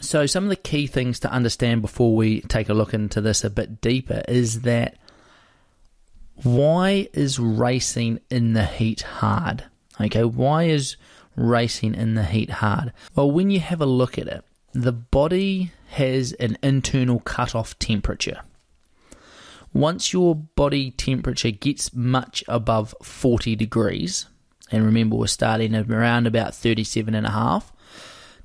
So, 0.00 0.24
some 0.26 0.44
of 0.44 0.50
the 0.50 0.56
key 0.56 0.86
things 0.86 1.20
to 1.20 1.30
understand 1.30 1.82
before 1.82 2.16
we 2.16 2.40
take 2.42 2.68
a 2.68 2.74
look 2.74 2.94
into 2.94 3.20
this 3.20 3.44
a 3.44 3.50
bit 3.50 3.80
deeper 3.80 4.22
is 4.28 4.62
that 4.62 4.96
why 6.42 7.08
is 7.12 7.38
racing 7.38 8.20
in 8.30 8.54
the 8.54 8.64
heat 8.64 9.02
hard? 9.02 9.64
Okay, 10.00 10.24
why 10.24 10.64
is 10.64 10.96
racing 11.36 11.94
in 11.94 12.14
the 12.14 12.24
heat 12.24 12.50
hard? 12.50 12.92
Well, 13.14 13.30
when 13.30 13.50
you 13.50 13.60
have 13.60 13.82
a 13.82 13.86
look 13.86 14.18
at 14.18 14.26
it, 14.26 14.42
the 14.72 14.92
body 14.92 15.72
has 15.90 16.32
an 16.34 16.56
internal 16.62 17.20
cutoff 17.20 17.78
temperature. 17.78 18.40
Once 19.72 20.12
your 20.12 20.34
body 20.34 20.90
temperature 20.90 21.50
gets 21.50 21.94
much 21.94 22.42
above 22.48 22.94
40 23.02 23.54
degrees, 23.56 24.26
and 24.72 24.84
remember 24.84 25.16
we're 25.16 25.26
starting 25.26 25.74
at 25.74 25.90
around 25.90 26.26
about 26.26 26.54
37 26.54 27.14
and 27.14 27.26
a 27.26 27.30
half, 27.30 27.72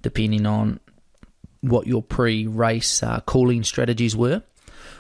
depending 0.02 0.46
on 0.46 0.80
what 1.62 1.88
your 1.88 2.04
pre-race 2.04 3.02
uh, 3.02 3.20
cooling 3.22 3.64
strategies 3.64 4.16
were. 4.16 4.44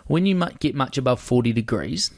When 0.07 0.25
you 0.25 0.39
get 0.59 0.75
much 0.75 0.97
above 0.97 1.19
40 1.19 1.53
degrees, 1.53 2.11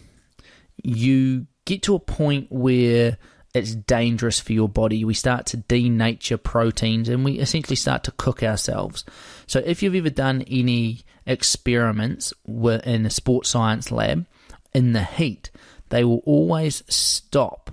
you 0.84 1.48
get 1.66 1.84
to 1.84 1.96
a 1.96 2.00
point 2.00 2.48
where 2.50 3.18
it's 3.54 3.76
dangerous 3.76 4.40
for 4.40 4.54
your 4.54 4.70
body. 4.70 5.04
We 5.04 5.14
start 5.14 5.48
to 5.48 5.58
denature 5.58 6.42
proteins 6.42 7.10
and 7.10 7.26
we 7.26 7.40
essentially 7.40 7.76
start 7.76 8.04
to 8.06 8.12
cook 8.12 8.44
ourselves. 8.44 9.04
So, 9.48 9.60
if 9.66 9.82
you've 9.82 9.96
ever 9.96 10.10
done 10.10 10.44
any 10.44 11.04
experiments 11.28 12.34
were 12.46 12.78
in 12.78 13.06
a 13.06 13.10
sports 13.12 13.50
science 13.50 13.92
lab 13.92 14.26
in 14.74 14.94
the 14.94 15.04
heat, 15.04 15.52
they 15.90 16.04
will 16.04 16.22
always 16.26 16.84
stop 16.88 17.72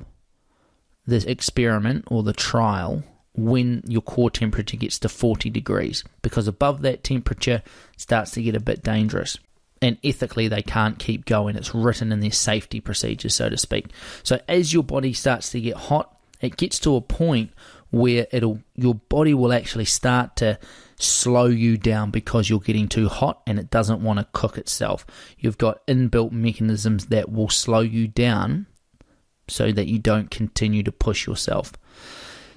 the 1.06 1.28
experiment 1.30 2.04
or 2.08 2.22
the 2.22 2.32
trial 2.32 3.02
when 3.36 3.82
your 3.86 4.02
core 4.02 4.30
temperature 4.30 4.76
gets 4.76 4.98
to 5.00 5.08
40 5.08 5.50
degrees 5.50 6.04
because 6.22 6.46
above 6.46 6.82
that 6.82 7.02
temperature 7.02 7.62
starts 7.96 8.30
to 8.32 8.42
get 8.42 8.54
a 8.54 8.60
bit 8.60 8.82
dangerous 8.82 9.38
and 9.82 9.98
ethically 10.02 10.48
they 10.48 10.62
can't 10.62 10.98
keep 10.98 11.26
going. 11.26 11.56
It's 11.56 11.74
written 11.74 12.12
in 12.12 12.20
their 12.20 12.30
safety 12.30 12.80
procedures, 12.80 13.34
so 13.34 13.48
to 13.50 13.58
speak. 13.58 13.88
So 14.22 14.40
as 14.48 14.72
your 14.72 14.82
body 14.82 15.12
starts 15.12 15.50
to 15.50 15.60
get 15.60 15.76
hot, 15.76 16.16
it 16.40 16.56
gets 16.56 16.78
to 16.80 16.96
a 16.96 17.00
point 17.00 17.52
where 17.90 18.26
it'll 18.32 18.60
your 18.76 18.94
body 18.94 19.34
will 19.34 19.52
actually 19.52 19.84
start 19.84 20.36
to 20.36 20.58
slow 20.98 21.46
you 21.46 21.76
down 21.76 22.10
because 22.10 22.48
you're 22.48 22.60
getting 22.60 22.88
too 22.88 23.08
hot 23.08 23.42
and 23.46 23.58
it 23.58 23.70
doesn't 23.70 24.02
want 24.02 24.18
to 24.18 24.26
cook 24.32 24.58
itself. 24.58 25.06
You've 25.38 25.58
got 25.58 25.86
inbuilt 25.86 26.32
mechanisms 26.32 27.06
that 27.06 27.30
will 27.30 27.48
slow 27.48 27.80
you 27.80 28.08
down 28.08 28.66
so 29.48 29.72
that 29.72 29.86
you 29.86 29.98
don't 29.98 30.30
continue 30.30 30.82
to 30.82 30.92
push 30.92 31.26
yourself. 31.26 31.72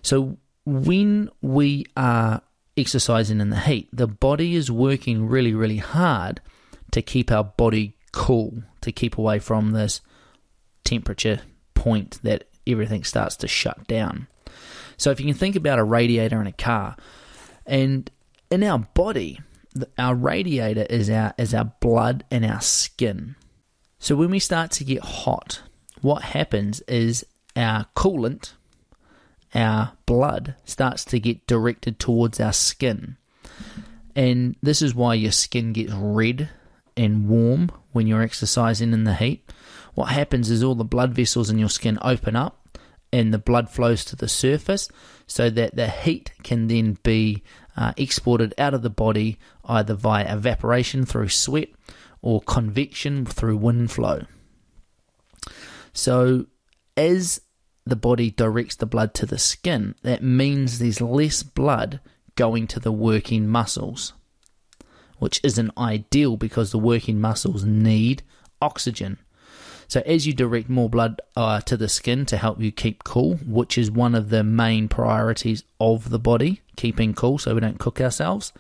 So 0.02 0.38
when 0.66 1.30
we 1.42 1.86
are 1.96 2.42
exercising 2.76 3.42
in 3.42 3.50
the 3.50 3.60
heat, 3.60 3.90
the 3.92 4.08
body 4.08 4.56
is 4.56 4.72
working 4.72 5.28
really, 5.28 5.54
really 5.54 5.78
hard 5.78 6.42
to 6.92 7.02
keep 7.02 7.32
our 7.32 7.44
body 7.44 7.98
cool, 8.12 8.64
to 8.82 8.92
keep 8.92 9.18
away 9.18 9.40
from 9.40 9.72
this 9.72 10.02
temperature 10.84 11.42
point 11.74 12.20
that 12.24 12.48
everything 12.66 13.04
starts 13.04 13.36
to 13.38 13.48
shut 13.48 13.88
down. 13.88 14.28
So 14.98 15.12
if 15.12 15.20
you 15.20 15.26
can 15.26 15.36
think 15.36 15.56
about 15.56 15.80
a 15.80 15.84
radiator 15.84 16.40
in 16.40 16.48
a 16.48 16.52
car, 16.52 16.96
and 17.66 18.10
in 18.50 18.64
our 18.64 18.80
body, 18.80 19.40
our 19.98 20.16
radiator 20.16 20.86
is 20.90 21.10
our 21.10 21.34
is 21.38 21.54
our 21.54 21.72
blood 21.80 22.24
and 22.32 22.46
our 22.46 22.62
skin. 22.62 23.36
So 24.00 24.16
when 24.16 24.32
we 24.32 24.40
start 24.40 24.72
to 24.72 24.84
get 24.84 25.04
hot, 25.04 25.62
what 26.02 26.22
happens 26.24 26.82
is 26.82 27.26
our 27.56 27.88
coolant, 27.96 28.54
our 29.54 29.94
blood 30.06 30.56
starts 30.66 31.04
to 31.06 31.20
get 31.20 31.48
directed 31.48 32.00
towards 32.00 32.40
our 32.40 32.54
skin. 32.54 33.18
And 34.16 34.56
this 34.62 34.82
is 34.82 34.96
why 34.96 35.16
your 35.16 35.32
skin 35.32 35.74
gets 35.74 35.94
red 35.94 36.50
and 36.96 37.28
warm 37.28 37.72
when 37.92 38.08
you're 38.08 38.22
exercising 38.22 38.94
in 38.94 39.04
the 39.04 39.16
heat. 39.16 39.50
What 39.94 40.10
happens 40.10 40.50
is 40.50 40.64
all 40.64 40.76
the 40.76 40.84
blood 40.84 41.14
vessels 41.14 41.50
in 41.50 41.60
your 41.60 41.70
skin 41.70 41.98
open 42.02 42.36
up 42.36 42.68
and 43.12 43.34
the 43.34 43.40
blood 43.40 43.70
flows 43.70 44.04
to 44.06 44.16
the 44.16 44.28
surface 44.28 44.90
so 45.28 45.50
that 45.50 45.76
the 45.76 45.88
heat 45.90 46.32
can 46.44 46.68
then 46.68 46.98
be 47.04 47.44
uh, 47.78 47.94
exported 47.96 48.54
out 48.58 48.74
of 48.74 48.82
the 48.82 48.90
body 48.90 49.38
either 49.66 49.94
via 49.94 50.34
evaporation 50.34 51.06
through 51.06 51.30
sweat 51.30 51.70
or 52.22 52.42
convection 52.42 53.26
through 53.26 53.58
wind 53.58 53.92
flow. 53.92 54.24
So, 55.94 56.48
as 56.96 57.42
the 57.86 57.96
body 57.96 58.32
directs 58.32 58.76
the 58.76 58.86
blood 58.86 59.14
to 59.16 59.26
the 59.26 59.38
skin, 59.38 59.96
that 60.02 60.24
means 60.24 60.80
there's 60.80 61.00
less 61.00 61.44
blood 61.44 62.00
going 62.36 62.68
to 62.68 62.80
the 62.80 62.92
working 62.92 63.48
muscles, 63.48 64.14
which 65.20 65.40
isn't 65.44 65.78
ideal 65.78 66.36
because 66.36 66.72
the 66.72 66.80
working 66.80 67.22
muscles 67.22 67.64
need 67.64 68.24
oxygen. 68.62 69.20
So, 69.88 70.02
as 70.06 70.28
you 70.28 70.34
direct 70.34 70.70
more 70.70 70.90
blood 70.90 71.22
uh, 71.36 71.62
to 71.62 71.78
the 71.78 71.88
skin 71.88 72.26
to 72.28 72.38
help 72.38 72.60
you 72.60 72.72
keep 72.72 73.06
cool, 73.06 73.36
which 73.46 73.78
is 73.78 73.90
one 73.90 74.16
of 74.16 74.30
the 74.30 74.44
main 74.44 74.90
priorities 74.90 75.64
of 75.80 76.10
the 76.10 76.20
body, 76.20 76.62
keeping 76.76 77.14
cool 77.14 77.38
so 77.38 77.54
we 77.54 77.62
don't 77.62 77.80
cook 77.80 78.02
ourselves, 78.02 78.52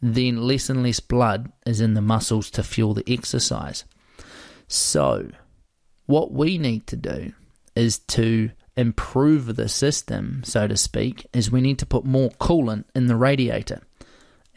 then 0.00 0.42
less 0.42 0.70
and 0.70 0.82
less 0.82 1.00
blood 1.00 1.52
is 1.66 1.80
in 1.80 1.94
the 1.94 2.00
muscles 2.00 2.50
to 2.52 2.62
fuel 2.62 2.94
the 2.94 3.04
exercise. 3.12 3.84
So, 4.68 5.30
what 6.06 6.32
we 6.32 6.56
need 6.56 6.86
to 6.86 6.96
do 6.96 7.32
is 7.76 7.98
to 7.98 8.50
improve 8.76 9.56
the 9.56 9.68
system, 9.68 10.42
so 10.44 10.66
to 10.66 10.76
speak, 10.76 11.26
is 11.34 11.50
we 11.50 11.60
need 11.60 11.78
to 11.80 11.86
put 11.86 12.04
more 12.04 12.30
coolant 12.30 12.84
in 12.94 13.06
the 13.06 13.16
radiator. 13.16 13.82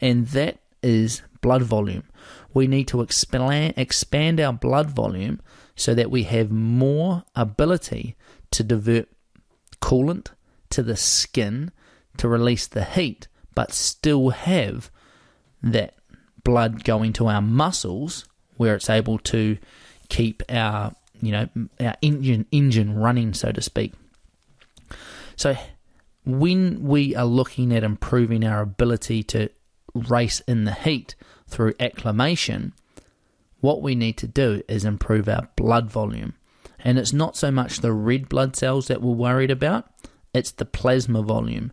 And 0.00 0.26
that 0.28 0.58
is 0.82 1.22
blood 1.42 1.62
volume. 1.62 2.04
We 2.54 2.66
need 2.66 2.88
to 2.88 3.02
expand, 3.02 3.74
expand 3.76 4.40
our 4.40 4.52
blood 4.52 4.90
volume 4.90 5.40
so 5.76 5.94
that 5.94 6.10
we 6.10 6.24
have 6.24 6.50
more 6.50 7.24
ability 7.34 8.16
to 8.50 8.62
divert 8.62 9.08
coolant 9.80 10.28
to 10.70 10.82
the 10.82 10.96
skin 10.96 11.70
to 12.16 12.28
release 12.28 12.66
the 12.66 12.84
heat, 12.84 13.28
but 13.54 13.72
still 13.72 14.30
have 14.30 14.90
that 15.62 15.94
blood 16.44 16.84
going 16.84 17.12
to 17.14 17.28
our 17.28 17.42
muscles 17.42 18.26
where 18.56 18.74
it's 18.74 18.90
able 18.90 19.18
to 19.18 19.58
keep 20.08 20.42
our 20.48 20.92
you 21.20 21.32
know 21.32 21.48
our 21.80 21.94
engine 22.02 22.46
engine 22.50 22.94
running 22.94 23.32
so 23.32 23.52
to 23.52 23.62
speak. 23.62 23.92
So 25.36 25.56
when 26.24 26.82
we 26.82 27.16
are 27.16 27.24
looking 27.24 27.72
at 27.74 27.84
improving 27.84 28.44
our 28.44 28.60
ability 28.60 29.22
to 29.24 29.48
race 29.94 30.40
in 30.40 30.64
the 30.64 30.72
heat 30.72 31.14
through 31.48 31.74
acclimation 31.80 32.72
what 33.62 33.80
we 33.80 33.94
need 33.94 34.18
to 34.18 34.26
do 34.26 34.60
is 34.68 34.84
improve 34.84 35.28
our 35.28 35.48
blood 35.56 35.90
volume. 35.90 36.34
And 36.80 36.98
it's 36.98 37.12
not 37.12 37.36
so 37.36 37.50
much 37.52 37.78
the 37.78 37.92
red 37.92 38.28
blood 38.28 38.56
cells 38.56 38.88
that 38.88 39.00
we're 39.00 39.12
worried 39.12 39.52
about, 39.52 39.88
it's 40.34 40.50
the 40.50 40.64
plasma 40.64 41.22
volume, 41.22 41.72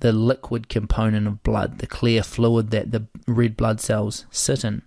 the 0.00 0.12
liquid 0.12 0.68
component 0.68 1.26
of 1.26 1.42
blood, 1.42 1.78
the 1.78 1.86
clear 1.86 2.22
fluid 2.22 2.70
that 2.70 2.92
the 2.92 3.06
red 3.26 3.56
blood 3.56 3.80
cells 3.80 4.26
sit 4.30 4.62
in. 4.62 4.82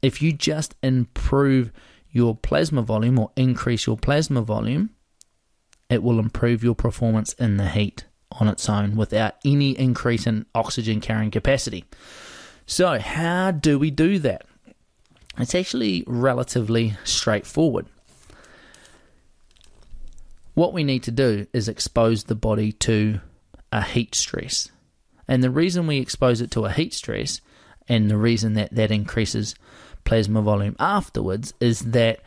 If 0.00 0.22
you 0.22 0.32
just 0.32 0.74
improve 0.82 1.70
your 2.10 2.34
plasma 2.34 2.80
volume 2.80 3.18
or 3.18 3.30
increase 3.36 3.86
your 3.86 3.98
plasma 3.98 4.40
volume, 4.40 4.90
it 5.90 6.02
will 6.02 6.18
improve 6.18 6.64
your 6.64 6.74
performance 6.74 7.34
in 7.34 7.58
the 7.58 7.68
heat 7.68 8.06
on 8.30 8.48
its 8.48 8.66
own 8.66 8.96
without 8.96 9.34
any 9.44 9.72
increase 9.72 10.26
in 10.26 10.46
oxygen 10.54 11.02
carrying 11.02 11.30
capacity. 11.30 11.84
So, 12.64 12.98
how 12.98 13.50
do 13.50 13.78
we 13.78 13.90
do 13.90 14.18
that? 14.20 14.46
It's 15.38 15.54
actually 15.54 16.04
relatively 16.06 16.94
straightforward. 17.04 17.86
What 20.54 20.74
we 20.74 20.84
need 20.84 21.02
to 21.04 21.10
do 21.10 21.46
is 21.52 21.68
expose 21.68 22.24
the 22.24 22.34
body 22.34 22.72
to 22.72 23.20
a 23.70 23.82
heat 23.82 24.14
stress. 24.14 24.70
And 25.26 25.42
the 25.42 25.50
reason 25.50 25.86
we 25.86 25.98
expose 25.98 26.40
it 26.40 26.50
to 26.52 26.66
a 26.66 26.72
heat 26.72 26.92
stress 26.92 27.40
and 27.88 28.10
the 28.10 28.18
reason 28.18 28.52
that 28.54 28.74
that 28.74 28.90
increases 28.90 29.54
plasma 30.04 30.42
volume 30.42 30.76
afterwards 30.78 31.54
is 31.60 31.80
that 31.80 32.20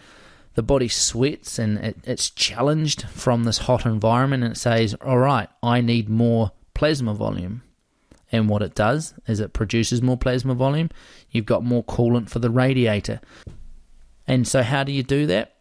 the 0.56 0.64
body 0.64 0.88
sweats 0.88 1.60
and 1.60 1.78
it, 1.78 1.98
it's 2.04 2.30
challenged 2.30 3.08
from 3.10 3.44
this 3.44 3.60
hot 3.60 3.86
environment 3.86 4.44
and 4.44 4.54
it 4.54 4.58
says, 4.58 4.96
All 4.96 5.20
right, 5.20 5.50
I 5.62 5.82
need 5.82 6.10
more 6.10 6.52
plasma 6.74 7.14
volume. 7.14 7.62
And 8.32 8.50
what 8.50 8.62
it 8.62 8.76
does 8.76 9.14
is 9.28 9.40
it 9.40 9.54
produces 9.54 10.02
more 10.02 10.18
plasma 10.18 10.56
volume. 10.56 10.90
You've 11.30 11.46
got 11.46 11.64
more 11.64 11.84
coolant 11.84 12.30
for 12.30 12.40
the 12.40 12.50
radiator. 12.50 13.22
And 14.28 14.48
so, 14.48 14.64
how 14.64 14.84
do 14.84 14.92
you 14.92 15.04
do 15.04 15.28
that? 15.28 15.56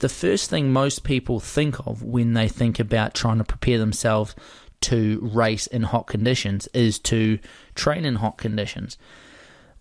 The 0.00 0.08
first 0.08 0.50
thing 0.50 0.72
most 0.72 1.04
people 1.04 1.40
think 1.40 1.86
of 1.86 2.02
when 2.02 2.34
they 2.34 2.48
think 2.48 2.78
about 2.78 3.14
trying 3.14 3.38
to 3.38 3.44
prepare 3.44 3.78
themselves 3.78 4.34
to 4.80 5.20
race 5.32 5.66
in 5.66 5.82
hot 5.82 6.06
conditions 6.06 6.68
is 6.68 6.98
to 7.00 7.38
train 7.74 8.04
in 8.04 8.16
hot 8.16 8.38
conditions. 8.38 8.96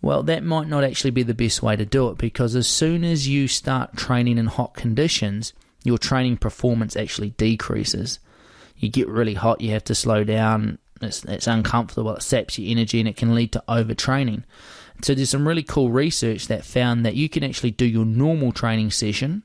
Well, 0.02 0.24
that 0.24 0.44
might 0.44 0.68
not 0.68 0.84
actually 0.84 1.12
be 1.12 1.24
the 1.24 1.34
best 1.34 1.64
way 1.64 1.76
to 1.76 1.86
do 1.86 2.10
it 2.10 2.18
because 2.18 2.56
as 2.56 2.68
soon 2.68 3.04
as 3.04 3.28
you 3.28 3.48
start 3.48 3.98
training 3.98 4.38
in 4.38 4.48
hot 4.48 4.76
conditions, 4.76 5.54
your 5.84 5.98
training 5.98 6.38
performance 6.38 6.96
actually 6.96 7.32
decreases. 7.32 8.20
You 8.78 8.90
get 8.90 9.08
really 9.08 9.34
hot, 9.34 9.62
you 9.62 9.72
have 9.72 9.84
to 9.86 9.96
slow 9.96 10.24
down, 10.24 10.78
it's, 11.02 11.24
it's 11.26 11.48
uncomfortable, 11.48 12.16
it 12.16 12.24
saps 12.24 12.58
your 12.58 12.72
energy, 12.72 13.00
and 13.00 13.08
it 13.08 13.18
can 13.18 13.36
lead 13.36 13.52
to 13.54 13.64
overtraining. 13.68 14.44
So 15.02 15.14
there's 15.14 15.30
some 15.30 15.48
really 15.48 15.64
cool 15.64 15.92
research 15.92 16.48
that 16.48 16.66
found 16.66 17.06
that 17.06 17.16
you 17.16 17.30
can 17.30 17.44
actually 17.44 17.72
do 17.72 17.86
your 17.86 18.06
normal 18.06 18.52
training 18.52 18.92
session 18.92 19.44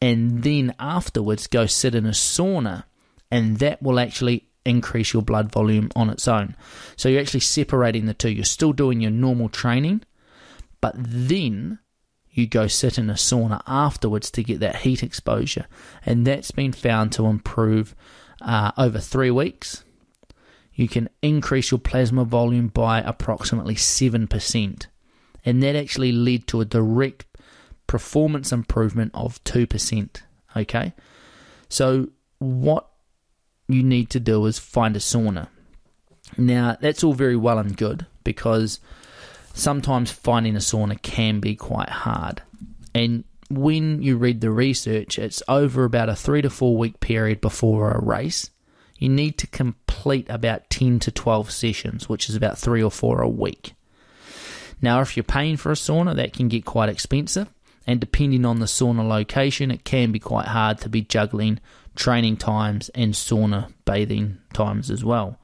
and 0.00 0.42
then 0.42 0.74
afterwards 0.78 1.46
go 1.46 1.66
sit 1.66 1.94
in 1.94 2.06
a 2.06 2.10
sauna, 2.10 2.84
and 3.30 3.58
that 3.58 3.82
will 3.82 3.98
actually 3.98 4.48
increase 4.64 5.12
your 5.12 5.22
blood 5.22 5.50
volume 5.50 5.90
on 5.96 6.10
its 6.10 6.28
own. 6.28 6.54
So 6.96 7.08
you're 7.08 7.20
actually 7.20 7.40
separating 7.40 8.06
the 8.06 8.14
two. 8.14 8.30
You're 8.30 8.44
still 8.44 8.72
doing 8.72 9.00
your 9.00 9.10
normal 9.10 9.48
training, 9.48 10.02
but 10.80 10.94
then 10.96 11.80
you 12.30 12.46
go 12.46 12.68
sit 12.68 12.98
in 12.98 13.10
a 13.10 13.14
sauna 13.14 13.62
afterwards 13.66 14.30
to 14.32 14.44
get 14.44 14.60
that 14.60 14.76
heat 14.76 15.02
exposure. 15.02 15.66
And 16.06 16.26
that's 16.26 16.52
been 16.52 16.72
found 16.72 17.12
to 17.12 17.26
improve 17.26 17.96
uh, 18.40 18.70
over 18.78 19.00
three 19.00 19.30
weeks 19.30 19.82
you 20.78 20.86
can 20.86 21.08
increase 21.22 21.72
your 21.72 21.80
plasma 21.80 22.24
volume 22.24 22.68
by 22.68 23.00
approximately 23.00 23.74
7%. 23.74 24.86
And 25.44 25.60
that 25.60 25.74
actually 25.74 26.12
led 26.12 26.46
to 26.46 26.60
a 26.60 26.64
direct 26.64 27.26
performance 27.88 28.52
improvement 28.52 29.10
of 29.12 29.42
2%. 29.42 30.22
Okay? 30.56 30.92
So, 31.68 32.10
what 32.38 32.88
you 33.66 33.82
need 33.82 34.08
to 34.10 34.20
do 34.20 34.46
is 34.46 34.60
find 34.60 34.94
a 34.94 35.00
sauna. 35.00 35.48
Now, 36.36 36.76
that's 36.80 37.02
all 37.02 37.12
very 37.12 37.36
well 37.36 37.58
and 37.58 37.76
good 37.76 38.06
because 38.22 38.78
sometimes 39.54 40.12
finding 40.12 40.54
a 40.54 40.60
sauna 40.60 41.02
can 41.02 41.40
be 41.40 41.56
quite 41.56 41.88
hard. 41.88 42.40
And 42.94 43.24
when 43.50 44.00
you 44.00 44.16
read 44.16 44.40
the 44.40 44.52
research, 44.52 45.18
it's 45.18 45.42
over 45.48 45.82
about 45.82 46.08
a 46.08 46.14
three 46.14 46.42
to 46.42 46.50
four 46.50 46.76
week 46.76 47.00
period 47.00 47.40
before 47.40 47.90
a 47.90 48.00
race 48.00 48.50
you 48.98 49.08
need 49.08 49.38
to 49.38 49.46
complete 49.46 50.26
about 50.28 50.68
10 50.70 50.98
to 51.00 51.10
12 51.10 51.50
sessions, 51.50 52.08
which 52.08 52.28
is 52.28 52.34
about 52.34 52.58
three 52.58 52.82
or 52.82 52.90
four 52.90 53.22
a 53.22 53.28
week. 53.28 53.74
Now, 54.82 55.00
if 55.00 55.16
you're 55.16 55.24
paying 55.24 55.56
for 55.56 55.72
a 55.72 55.76
sauna, 55.76 56.14
that 56.16 56.32
can 56.32 56.48
get 56.48 56.64
quite 56.64 56.88
expensive, 56.88 57.48
and 57.86 58.00
depending 58.00 58.44
on 58.44 58.60
the 58.60 58.66
sauna 58.66 59.08
location, 59.08 59.70
it 59.70 59.84
can 59.84 60.12
be 60.12 60.18
quite 60.18 60.46
hard 60.46 60.78
to 60.80 60.88
be 60.88 61.02
juggling 61.02 61.60
training 61.96 62.36
times 62.36 62.88
and 62.90 63.14
sauna 63.14 63.72
bathing 63.84 64.38
times 64.52 64.90
as 64.90 65.04
well. 65.04 65.38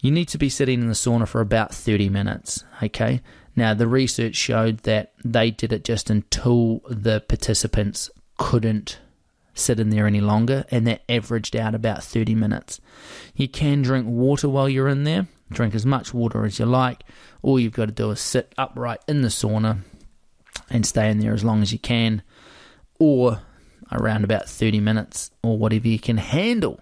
You 0.00 0.10
need 0.10 0.28
to 0.28 0.38
be 0.38 0.48
sitting 0.48 0.80
in 0.80 0.88
the 0.88 0.94
sauna 0.94 1.26
for 1.26 1.40
about 1.40 1.74
30 1.74 2.08
minutes, 2.08 2.64
okay? 2.82 3.22
Now, 3.54 3.74
the 3.74 3.88
research 3.88 4.36
showed 4.36 4.78
that 4.80 5.12
they 5.24 5.50
did 5.50 5.72
it 5.72 5.84
just 5.84 6.10
until 6.10 6.80
the 6.88 7.20
participants 7.20 8.10
couldn't 8.38 8.98
sit 9.58 9.80
in 9.80 9.90
there 9.90 10.06
any 10.06 10.20
longer, 10.20 10.64
and 10.70 10.86
that 10.86 11.02
averaged 11.08 11.56
out 11.56 11.74
about 11.74 12.04
30 12.04 12.34
minutes. 12.34 12.80
You 13.34 13.48
can 13.48 13.82
drink 13.82 14.06
water 14.06 14.48
while 14.48 14.68
you're 14.68 14.88
in 14.88 15.04
there, 15.04 15.26
drink 15.50 15.74
as 15.74 15.86
much 15.86 16.14
water 16.14 16.44
as 16.44 16.58
you 16.58 16.66
like. 16.66 17.02
All 17.42 17.58
you've 17.58 17.72
got 17.72 17.86
to 17.86 17.92
do 17.92 18.10
is 18.10 18.20
sit 18.20 18.54
upright 18.56 19.00
in 19.08 19.22
the 19.22 19.28
sauna 19.28 19.80
and 20.70 20.86
stay 20.86 21.10
in 21.10 21.18
there 21.18 21.34
as 21.34 21.44
long 21.44 21.62
as 21.62 21.72
you 21.72 21.78
can, 21.78 22.22
or 22.98 23.42
around 23.92 24.24
about 24.24 24.48
30 24.48 24.80
minutes, 24.80 25.30
or 25.42 25.58
whatever 25.58 25.88
you 25.88 25.98
can 25.98 26.16
handle. 26.16 26.80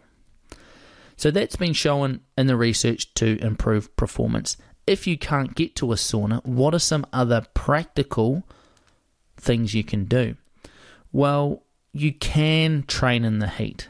So 1.17 1.31
that's 1.31 1.57
been 1.57 1.75
shown 1.75 2.21
in 2.37 2.47
the 2.47 2.57
research 2.57 3.15
to 3.15 3.39
improve 3.41 3.95
performance 3.97 4.57
if 4.87 5.07
you 5.07 5.17
can't 5.17 5.55
get 5.55 5.75
to 5.77 5.93
a 5.93 5.97
sauna, 5.97 6.45
what 6.45 6.75
are 6.75 6.79
some 6.79 7.07
other 7.13 7.47
practical 7.55 8.47
things 9.37 9.75
you 9.75 9.85
can 9.85 10.05
do? 10.05 10.37
Well, 11.13 11.63
you 11.95 12.13
can 12.13 12.83
train 12.87 13.25
in 13.25 13.39
the 13.39 13.49
heat. 13.49 13.89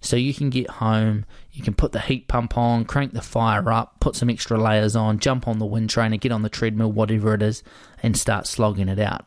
So 0.00 0.16
you 0.16 0.34
can 0.34 0.50
get 0.50 0.68
home, 0.68 1.24
you 1.50 1.62
can 1.62 1.72
put 1.72 1.92
the 1.92 2.00
heat 2.00 2.28
pump 2.28 2.58
on, 2.58 2.84
crank 2.84 3.12
the 3.14 3.22
fire 3.22 3.72
up, 3.72 4.00
put 4.00 4.16
some 4.16 4.28
extra 4.28 4.60
layers 4.60 4.94
on, 4.94 5.18
jump 5.18 5.48
on 5.48 5.58
the 5.58 5.64
wind 5.64 5.88
trainer, 5.88 6.18
get 6.18 6.32
on 6.32 6.42
the 6.42 6.50
treadmill, 6.50 6.92
whatever 6.92 7.32
it 7.32 7.40
is, 7.40 7.62
and 8.02 8.14
start 8.14 8.46
slogging 8.46 8.88
it 8.88 8.98
out. 8.98 9.24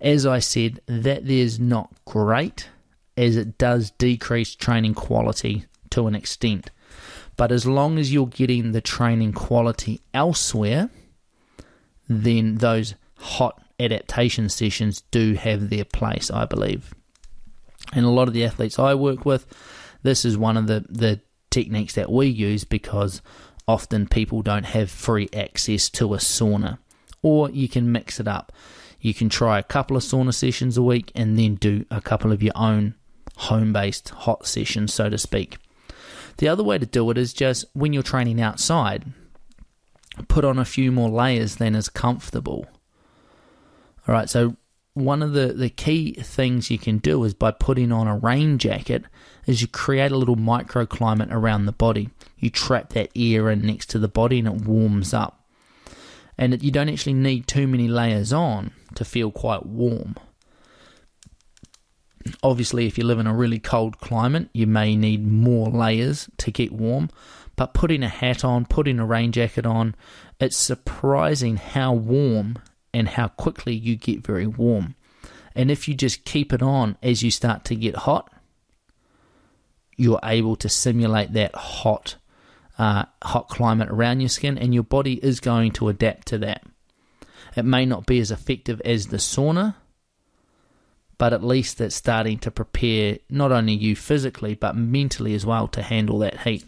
As 0.00 0.24
I 0.24 0.38
said, 0.38 0.80
that 0.86 1.28
is 1.28 1.60
not 1.60 1.92
great 2.06 2.70
as 3.18 3.36
it 3.36 3.58
does 3.58 3.90
decrease 3.90 4.54
training 4.54 4.94
quality 4.94 5.66
to 5.90 6.06
an 6.06 6.14
extent. 6.14 6.70
But 7.36 7.52
as 7.52 7.66
long 7.66 7.98
as 7.98 8.12
you're 8.12 8.28
getting 8.28 8.72
the 8.72 8.80
training 8.80 9.32
quality 9.32 10.00
elsewhere, 10.14 10.88
then 12.08 12.56
those 12.56 12.94
hot 13.18 13.62
adaptation 13.78 14.48
sessions 14.48 15.02
do 15.10 15.34
have 15.34 15.68
their 15.68 15.84
place, 15.84 16.30
I 16.30 16.46
believe. 16.46 16.94
And 17.92 18.04
a 18.04 18.10
lot 18.10 18.28
of 18.28 18.34
the 18.34 18.44
athletes 18.44 18.78
I 18.78 18.94
work 18.94 19.24
with, 19.24 19.46
this 20.02 20.24
is 20.24 20.36
one 20.36 20.56
of 20.56 20.66
the, 20.66 20.84
the 20.88 21.20
techniques 21.50 21.94
that 21.94 22.10
we 22.10 22.26
use 22.26 22.64
because 22.64 23.22
often 23.66 24.06
people 24.06 24.42
don't 24.42 24.66
have 24.66 24.90
free 24.90 25.28
access 25.34 25.88
to 25.90 26.14
a 26.14 26.18
sauna. 26.18 26.78
Or 27.22 27.50
you 27.50 27.68
can 27.68 27.90
mix 27.90 28.20
it 28.20 28.28
up. 28.28 28.52
You 29.00 29.14
can 29.14 29.28
try 29.28 29.58
a 29.58 29.62
couple 29.62 29.96
of 29.96 30.02
sauna 30.02 30.34
sessions 30.34 30.76
a 30.76 30.82
week 30.82 31.12
and 31.14 31.38
then 31.38 31.54
do 31.54 31.84
a 31.90 32.00
couple 32.00 32.32
of 32.32 32.42
your 32.42 32.56
own 32.56 32.94
home 33.36 33.72
based 33.72 34.10
hot 34.10 34.46
sessions, 34.46 34.92
so 34.92 35.08
to 35.08 35.18
speak. 35.18 35.58
The 36.38 36.48
other 36.48 36.62
way 36.62 36.78
to 36.78 36.86
do 36.86 37.10
it 37.10 37.18
is 37.18 37.32
just 37.32 37.64
when 37.72 37.92
you're 37.92 38.02
training 38.02 38.40
outside, 38.40 39.04
put 40.28 40.44
on 40.44 40.58
a 40.58 40.64
few 40.64 40.90
more 40.90 41.08
layers 41.08 41.56
than 41.56 41.74
is 41.74 41.88
comfortable. 41.88 42.66
All 44.06 44.14
right, 44.14 44.28
so 44.28 44.56
one 44.98 45.22
of 45.22 45.32
the, 45.32 45.52
the 45.52 45.70
key 45.70 46.12
things 46.14 46.70
you 46.70 46.78
can 46.78 46.98
do 46.98 47.22
is 47.24 47.32
by 47.32 47.52
putting 47.52 47.92
on 47.92 48.08
a 48.08 48.16
rain 48.16 48.58
jacket 48.58 49.04
is 49.46 49.62
you 49.62 49.68
create 49.68 50.12
a 50.12 50.16
little 50.16 50.36
microclimate 50.36 51.32
around 51.32 51.66
the 51.66 51.72
body. 51.72 52.10
You 52.38 52.50
trap 52.50 52.90
that 52.90 53.10
air 53.16 53.50
in 53.50 53.62
next 53.62 53.90
to 53.90 53.98
the 53.98 54.08
body 54.08 54.40
and 54.40 54.48
it 54.48 54.66
warms 54.66 55.14
up. 55.14 55.46
And 56.36 56.62
you 56.62 56.70
don't 56.70 56.88
actually 56.88 57.14
need 57.14 57.46
too 57.46 57.66
many 57.66 57.88
layers 57.88 58.32
on 58.32 58.72
to 58.94 59.04
feel 59.04 59.30
quite 59.30 59.66
warm. 59.66 60.16
Obviously, 62.42 62.86
if 62.86 62.98
you 62.98 63.04
live 63.04 63.18
in 63.18 63.26
a 63.26 63.34
really 63.34 63.58
cold 63.58 63.98
climate, 63.98 64.48
you 64.52 64.66
may 64.66 64.96
need 64.96 65.26
more 65.26 65.68
layers 65.68 66.28
to 66.38 66.50
get 66.50 66.72
warm. 66.72 67.08
But 67.56 67.74
putting 67.74 68.02
a 68.02 68.08
hat 68.08 68.44
on, 68.44 68.66
putting 68.66 69.00
a 69.00 69.06
rain 69.06 69.32
jacket 69.32 69.66
on, 69.66 69.94
it's 70.38 70.56
surprising 70.56 71.56
how 71.56 71.92
warm 71.92 72.58
and 72.98 73.08
how 73.08 73.28
quickly 73.28 73.74
you 73.74 73.94
get 73.94 74.26
very 74.26 74.46
warm. 74.46 74.96
And 75.54 75.70
if 75.70 75.86
you 75.86 75.94
just 75.94 76.24
keep 76.24 76.52
it 76.52 76.62
on 76.62 76.96
as 77.02 77.22
you 77.22 77.30
start 77.30 77.64
to 77.66 77.76
get 77.76 77.94
hot, 77.96 78.32
you're 79.96 80.20
able 80.24 80.56
to 80.56 80.68
simulate 80.68 81.32
that 81.32 81.54
hot, 81.54 82.16
uh, 82.76 83.04
hot 83.22 83.48
climate 83.48 83.88
around 83.88 84.20
your 84.20 84.28
skin, 84.28 84.58
and 84.58 84.74
your 84.74 84.82
body 84.82 85.14
is 85.24 85.40
going 85.40 85.72
to 85.72 85.88
adapt 85.88 86.26
to 86.28 86.38
that. 86.38 86.64
It 87.56 87.64
may 87.64 87.86
not 87.86 88.04
be 88.04 88.18
as 88.18 88.30
effective 88.30 88.80
as 88.84 89.06
the 89.06 89.16
sauna, 89.16 89.76
but 91.18 91.32
at 91.32 91.42
least 91.42 91.80
it's 91.80 91.96
starting 91.96 92.38
to 92.38 92.50
prepare 92.50 93.18
not 93.28 93.50
only 93.50 93.74
you 93.74 93.96
physically 93.96 94.54
but 94.54 94.76
mentally 94.76 95.34
as 95.34 95.44
well 95.44 95.66
to 95.68 95.82
handle 95.82 96.18
that 96.20 96.40
heat. 96.40 96.64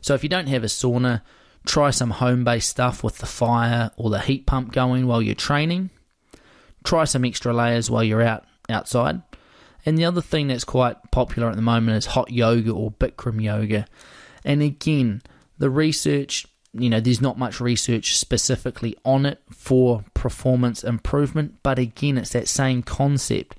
So 0.00 0.14
if 0.14 0.22
you 0.22 0.28
don't 0.28 0.48
have 0.48 0.64
a 0.64 0.68
sauna, 0.68 1.22
try 1.66 1.90
some 1.90 2.10
home 2.10 2.44
based 2.44 2.68
stuff 2.68 3.04
with 3.04 3.18
the 3.18 3.26
fire 3.26 3.90
or 3.96 4.10
the 4.10 4.20
heat 4.20 4.46
pump 4.46 4.72
going 4.72 5.06
while 5.06 5.22
you're 5.22 5.34
training. 5.34 5.90
Try 6.84 7.04
some 7.04 7.24
extra 7.24 7.52
layers 7.52 7.90
while 7.90 8.04
you're 8.04 8.22
out 8.22 8.44
outside. 8.68 9.22
And 9.84 9.98
the 9.98 10.04
other 10.04 10.22
thing 10.22 10.48
that's 10.48 10.64
quite 10.64 10.96
popular 11.10 11.48
at 11.48 11.56
the 11.56 11.62
moment 11.62 11.96
is 11.96 12.06
hot 12.06 12.30
yoga 12.30 12.70
or 12.72 12.92
Bikram 12.92 13.42
yoga. 13.42 13.86
And 14.44 14.62
again, 14.62 15.22
the 15.58 15.70
research 15.70 16.46
you 16.74 16.88
know, 16.88 17.00
there's 17.00 17.20
not 17.20 17.38
much 17.38 17.60
research 17.60 18.16
specifically 18.16 18.96
on 19.04 19.26
it 19.26 19.40
for 19.50 20.04
performance 20.14 20.82
improvement, 20.82 21.56
but 21.62 21.78
again, 21.78 22.16
it's 22.16 22.30
that 22.30 22.48
same 22.48 22.82
concept. 22.82 23.56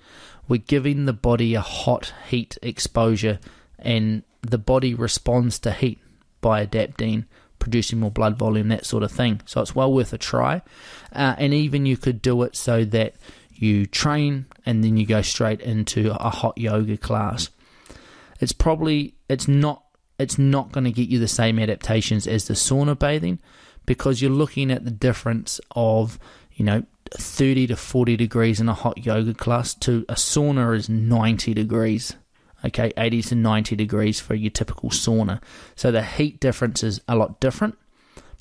We're 0.48 0.58
giving 0.58 1.06
the 1.06 1.14
body 1.14 1.54
a 1.54 1.62
hot 1.62 2.14
heat 2.28 2.58
exposure, 2.62 3.40
and 3.78 4.24
the 4.42 4.58
body 4.58 4.94
responds 4.94 5.60
to 5.60 5.72
heat 5.72 6.00
by 6.42 6.62
adapting, 6.62 7.26
producing 7.64 8.00
more 8.00 8.12
blood 8.12 8.38
volume, 8.38 8.68
that 8.68 8.86
sort 8.86 9.04
of 9.04 9.12
thing. 9.12 9.42
So 9.46 9.62
it's 9.62 9.74
well 9.74 9.92
worth 9.92 10.14
a 10.14 10.18
try. 10.18 10.62
Uh, 11.14 11.36
and 11.38 11.54
even 11.54 11.86
you 11.86 11.98
could 11.98 12.22
do 12.22 12.44
it 12.44 12.56
so 12.56 12.84
that 12.86 13.16
you 13.54 13.86
train 13.86 14.46
and 14.66 14.84
then 14.84 14.98
you 14.98 15.06
go 15.06 15.22
straight 15.22 15.62
into 15.62 16.12
a 16.20 16.30
hot 16.30 16.58
yoga 16.58 16.98
class. 16.98 17.50
It's 18.40 18.52
probably 18.52 19.16
it's 19.30 19.48
not 19.48 19.84
it's 20.20 20.38
not 20.38 20.72
going 20.72 20.84
to 20.84 20.92
get 20.92 21.10
you 21.10 21.20
the 21.20 21.28
same 21.28 21.58
adaptations 21.58 22.28
as 22.28 22.48
the 22.48 22.54
sauna 22.54 22.98
bathing 22.98 23.40
because 23.86 24.22
you're 24.22 24.32
looking 24.32 24.72
at 24.72 24.86
the 24.86 24.92
difference 24.92 25.60
of, 25.72 26.20
you 26.54 26.66
know, 26.66 26.84
30 27.12 27.68
to 27.68 27.76
40 27.76 28.16
degrees 28.18 28.60
in 28.60 28.70
a 28.70 28.74
hot 28.74 29.06
yoga 29.06 29.34
class 29.34 29.74
to 29.74 30.06
a 30.10 30.14
sauna 30.14 30.76
is 30.76 30.90
90 30.90 31.54
degrees. 31.54 32.16
Okay, 32.66 32.94
80 32.96 33.22
to 33.24 33.36
90 33.36 33.76
degrees 33.76 34.20
for 34.20 34.36
your 34.36 34.52
typical 34.52 34.90
sauna. 34.90 35.42
So 35.76 35.92
the 35.92 36.04
heat 36.04 36.40
difference 36.40 36.82
is 36.82 37.02
a 37.08 37.16
lot 37.16 37.40
different. 37.40 37.78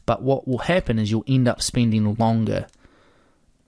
But 0.07 0.23
what 0.23 0.47
will 0.47 0.59
happen 0.59 0.99
is 0.99 1.11
you'll 1.11 1.25
end 1.27 1.49
up 1.49 1.63
spending 1.63 2.15
longer 2.15 2.67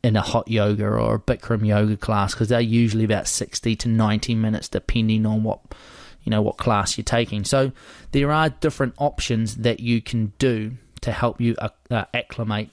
in 0.02 0.16
a 0.16 0.20
hot 0.20 0.48
yoga 0.48 0.86
or 0.86 1.14
a 1.14 1.18
Bikram 1.18 1.66
yoga 1.66 1.96
class 1.96 2.34
because 2.34 2.48
they're 2.48 2.61
usually 2.61 3.05
about 3.05 3.26
60 3.26 3.74
to 3.76 3.88
90 3.88 4.34
minutes 4.34 4.68
depending 4.68 5.24
on 5.24 5.42
what 5.42 5.61
you 6.22 6.30
know 6.30 6.42
what 6.42 6.57
class 6.57 6.96
you're 6.96 7.05
taking. 7.05 7.44
So 7.44 7.72
there 8.12 8.30
are 8.30 8.50
different 8.50 8.94
options 8.98 9.57
that 9.57 9.80
you 9.80 10.00
can 10.02 10.32
do 10.38 10.72
to 11.02 11.12
help 11.12 11.40
you 11.40 11.55
uh, 11.59 11.68
uh, 11.90 12.05
acclimate 12.12 12.70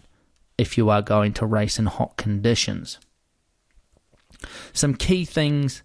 if 0.57 0.77
you 0.77 0.89
are 0.89 1.01
going 1.01 1.33
to 1.33 1.45
race 1.45 1.79
in 1.79 1.85
hot 1.85 2.17
conditions. 2.17 2.97
Some 4.73 4.95
key 4.95 5.25
things 5.25 5.83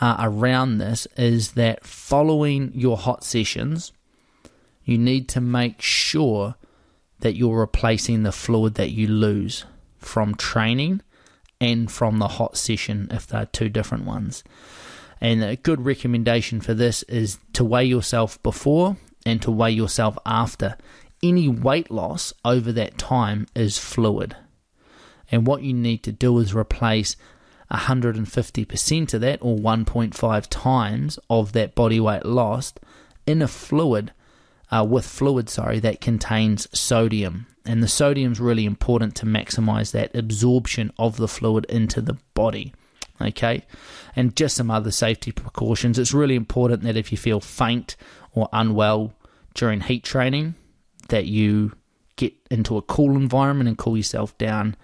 uh, 0.00 0.16
around 0.20 0.78
this 0.78 1.06
is 1.16 1.52
that 1.52 1.84
following 1.84 2.72
your 2.74 2.96
hot 2.96 3.24
sessions, 3.24 3.92
you 4.84 4.98
need 4.98 5.28
to 5.30 5.40
make 5.40 5.80
sure 5.80 6.56
that 7.20 7.36
you're 7.36 7.58
replacing 7.58 8.22
the 8.22 8.32
fluid 8.32 8.74
that 8.74 8.90
you 8.90 9.06
lose 9.06 9.64
from 9.98 10.34
training 10.34 11.00
and 11.60 11.90
from 11.90 12.18
the 12.18 12.28
hot 12.28 12.56
session 12.56 13.08
if 13.10 13.26
they're 13.26 13.46
two 13.46 13.68
different 13.68 14.04
ones. 14.04 14.44
And 15.20 15.42
a 15.42 15.56
good 15.56 15.84
recommendation 15.84 16.60
for 16.60 16.74
this 16.74 17.02
is 17.04 17.38
to 17.54 17.64
weigh 17.64 17.84
yourself 17.84 18.42
before 18.42 18.96
and 19.24 19.40
to 19.42 19.50
weigh 19.50 19.70
yourself 19.70 20.18
after. 20.26 20.76
Any 21.22 21.48
weight 21.48 21.90
loss 21.90 22.34
over 22.44 22.72
that 22.72 22.98
time 22.98 23.46
is 23.54 23.78
fluid. 23.78 24.36
And 25.30 25.46
what 25.46 25.62
you 25.62 25.72
need 25.72 26.02
to 26.02 26.12
do 26.12 26.38
is 26.38 26.54
replace 26.54 27.16
150% 27.70 29.14
of 29.14 29.20
that, 29.20 29.38
or 29.42 29.56
1.5 29.56 30.46
times 30.50 31.18
of 31.30 31.52
that 31.52 31.74
body 31.74 32.00
weight 32.00 32.24
lost, 32.24 32.80
in 33.26 33.42
a 33.42 33.48
fluid, 33.48 34.12
uh, 34.70 34.86
with 34.88 35.06
fluid, 35.06 35.48
sorry, 35.48 35.80
that 35.80 36.00
contains 36.00 36.68
sodium. 36.78 37.46
And 37.66 37.82
the 37.82 37.88
sodium 37.88 38.32
is 38.32 38.40
really 38.40 38.66
important 38.66 39.14
to 39.16 39.26
maximize 39.26 39.92
that 39.92 40.14
absorption 40.14 40.92
of 40.98 41.16
the 41.16 41.28
fluid 41.28 41.64
into 41.68 42.00
the 42.02 42.18
body 42.34 42.74
okay? 43.20 43.64
And 44.16 44.36
just 44.36 44.56
some 44.56 44.70
other 44.70 44.90
safety 44.90 45.32
precautions. 45.32 45.98
It's 45.98 46.14
really 46.14 46.34
important 46.34 46.82
that 46.82 46.96
if 46.96 47.12
you 47.12 47.18
feel 47.18 47.40
faint 47.40 47.96
or 48.32 48.48
unwell 48.52 49.14
during 49.54 49.80
heat 49.80 50.04
training, 50.04 50.54
that 51.08 51.26
you 51.26 51.72
get 52.16 52.34
into 52.50 52.76
a 52.76 52.82
cool 52.82 53.16
environment 53.16 53.68
and 53.68 53.78
cool 53.78 53.96
yourself 53.96 54.36
down. 54.38 54.76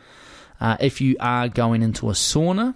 Uh, 0.61 0.77
if 0.81 1.01
you 1.01 1.17
are 1.21 1.49
going 1.49 1.83
into 1.83 2.11
a 2.11 2.13
sauna, 2.13 2.75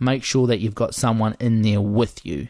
make 0.00 0.24
sure 0.24 0.46
that 0.46 0.60
you've 0.60 0.74
got 0.74 0.94
someone 0.94 1.36
in 1.38 1.62
there 1.62 1.80
with 1.80 2.24
you, 2.24 2.48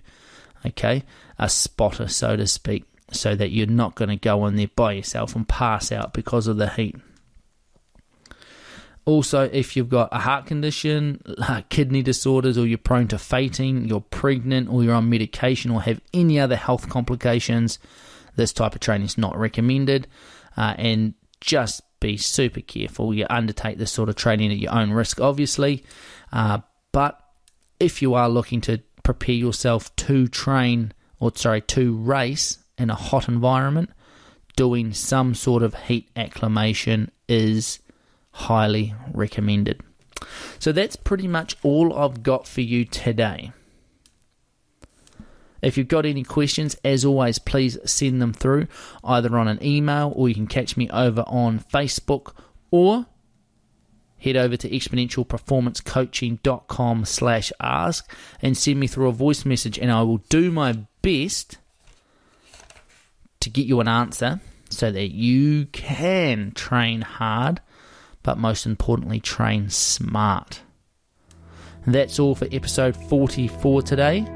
okay? 0.64 1.02
A 1.38 1.48
spotter, 1.48 2.08
so 2.08 2.36
to 2.36 2.46
speak, 2.46 2.84
so 3.10 3.34
that 3.34 3.50
you're 3.50 3.66
not 3.66 3.94
going 3.94 4.08
to 4.08 4.16
go 4.16 4.46
in 4.46 4.56
there 4.56 4.70
by 4.74 4.92
yourself 4.92 5.34
and 5.34 5.48
pass 5.48 5.90
out 5.90 6.12
because 6.12 6.46
of 6.46 6.56
the 6.56 6.68
heat. 6.68 6.96
Also, 9.04 9.42
if 9.52 9.76
you've 9.76 9.88
got 9.88 10.08
a 10.10 10.18
heart 10.18 10.46
condition, 10.46 11.22
kidney 11.68 12.02
disorders, 12.02 12.58
or 12.58 12.66
you're 12.66 12.76
prone 12.76 13.06
to 13.08 13.18
fainting, 13.18 13.84
you're 13.84 14.00
pregnant, 14.00 14.68
or 14.68 14.82
you're 14.82 14.94
on 14.94 15.08
medication, 15.08 15.70
or 15.70 15.82
have 15.82 16.00
any 16.12 16.40
other 16.40 16.56
health 16.56 16.88
complications, 16.88 17.78
this 18.34 18.52
type 18.52 18.74
of 18.74 18.80
training 18.80 19.06
is 19.06 19.16
not 19.16 19.36
recommended. 19.38 20.08
Uh, 20.56 20.74
and 20.76 21.14
just 21.40 21.82
be 22.06 22.16
super 22.16 22.60
careful. 22.60 23.12
You 23.12 23.26
undertake 23.28 23.78
this 23.78 23.92
sort 23.92 24.08
of 24.08 24.16
training 24.16 24.52
at 24.52 24.58
your 24.58 24.74
own 24.74 24.92
risk, 24.92 25.20
obviously. 25.20 25.84
Uh, 26.32 26.60
but 26.92 27.20
if 27.80 28.00
you 28.00 28.14
are 28.14 28.28
looking 28.28 28.60
to 28.62 28.80
prepare 29.02 29.34
yourself 29.34 29.94
to 29.96 30.28
train, 30.28 30.92
or 31.18 31.32
sorry, 31.34 31.60
to 31.62 31.96
race 31.96 32.58
in 32.78 32.90
a 32.90 32.94
hot 32.94 33.28
environment, 33.28 33.90
doing 34.54 34.92
some 34.92 35.34
sort 35.34 35.62
of 35.62 35.74
heat 35.74 36.08
acclimation 36.16 37.10
is 37.28 37.80
highly 38.30 38.94
recommended. 39.12 39.80
So 40.58 40.72
that's 40.72 40.96
pretty 40.96 41.28
much 41.28 41.56
all 41.62 41.92
I've 41.92 42.22
got 42.22 42.46
for 42.46 42.60
you 42.60 42.84
today. 42.84 43.52
If 45.62 45.78
you've 45.78 45.88
got 45.88 46.06
any 46.06 46.22
questions, 46.22 46.76
as 46.84 47.04
always, 47.04 47.38
please 47.38 47.78
send 47.84 48.20
them 48.20 48.32
through 48.32 48.66
either 49.02 49.36
on 49.38 49.48
an 49.48 49.58
email 49.62 50.12
or 50.14 50.28
you 50.28 50.34
can 50.34 50.46
catch 50.46 50.76
me 50.76 50.90
over 50.90 51.24
on 51.26 51.60
Facebook 51.60 52.34
or 52.70 53.06
head 54.18 54.36
over 54.36 54.56
to 54.56 54.68
exponentialperformancecoaching.com 54.68 57.04
slash 57.04 57.52
ask 57.60 58.10
and 58.42 58.56
send 58.56 58.80
me 58.80 58.86
through 58.86 59.08
a 59.08 59.12
voice 59.12 59.44
message 59.44 59.78
and 59.78 59.92
I 59.92 60.02
will 60.02 60.22
do 60.28 60.50
my 60.50 60.78
best 61.02 61.58
to 63.40 63.50
get 63.50 63.66
you 63.66 63.80
an 63.80 63.88
answer 63.88 64.40
so 64.70 64.90
that 64.90 65.12
you 65.12 65.66
can 65.66 66.52
train 66.52 67.02
hard 67.02 67.60
but 68.22 68.38
most 68.38 68.64
importantly 68.66 69.20
train 69.20 69.68
smart. 69.70 70.62
That's 71.86 72.18
all 72.18 72.34
for 72.34 72.48
episode 72.50 72.96
44 72.96 73.82
today 73.82 74.35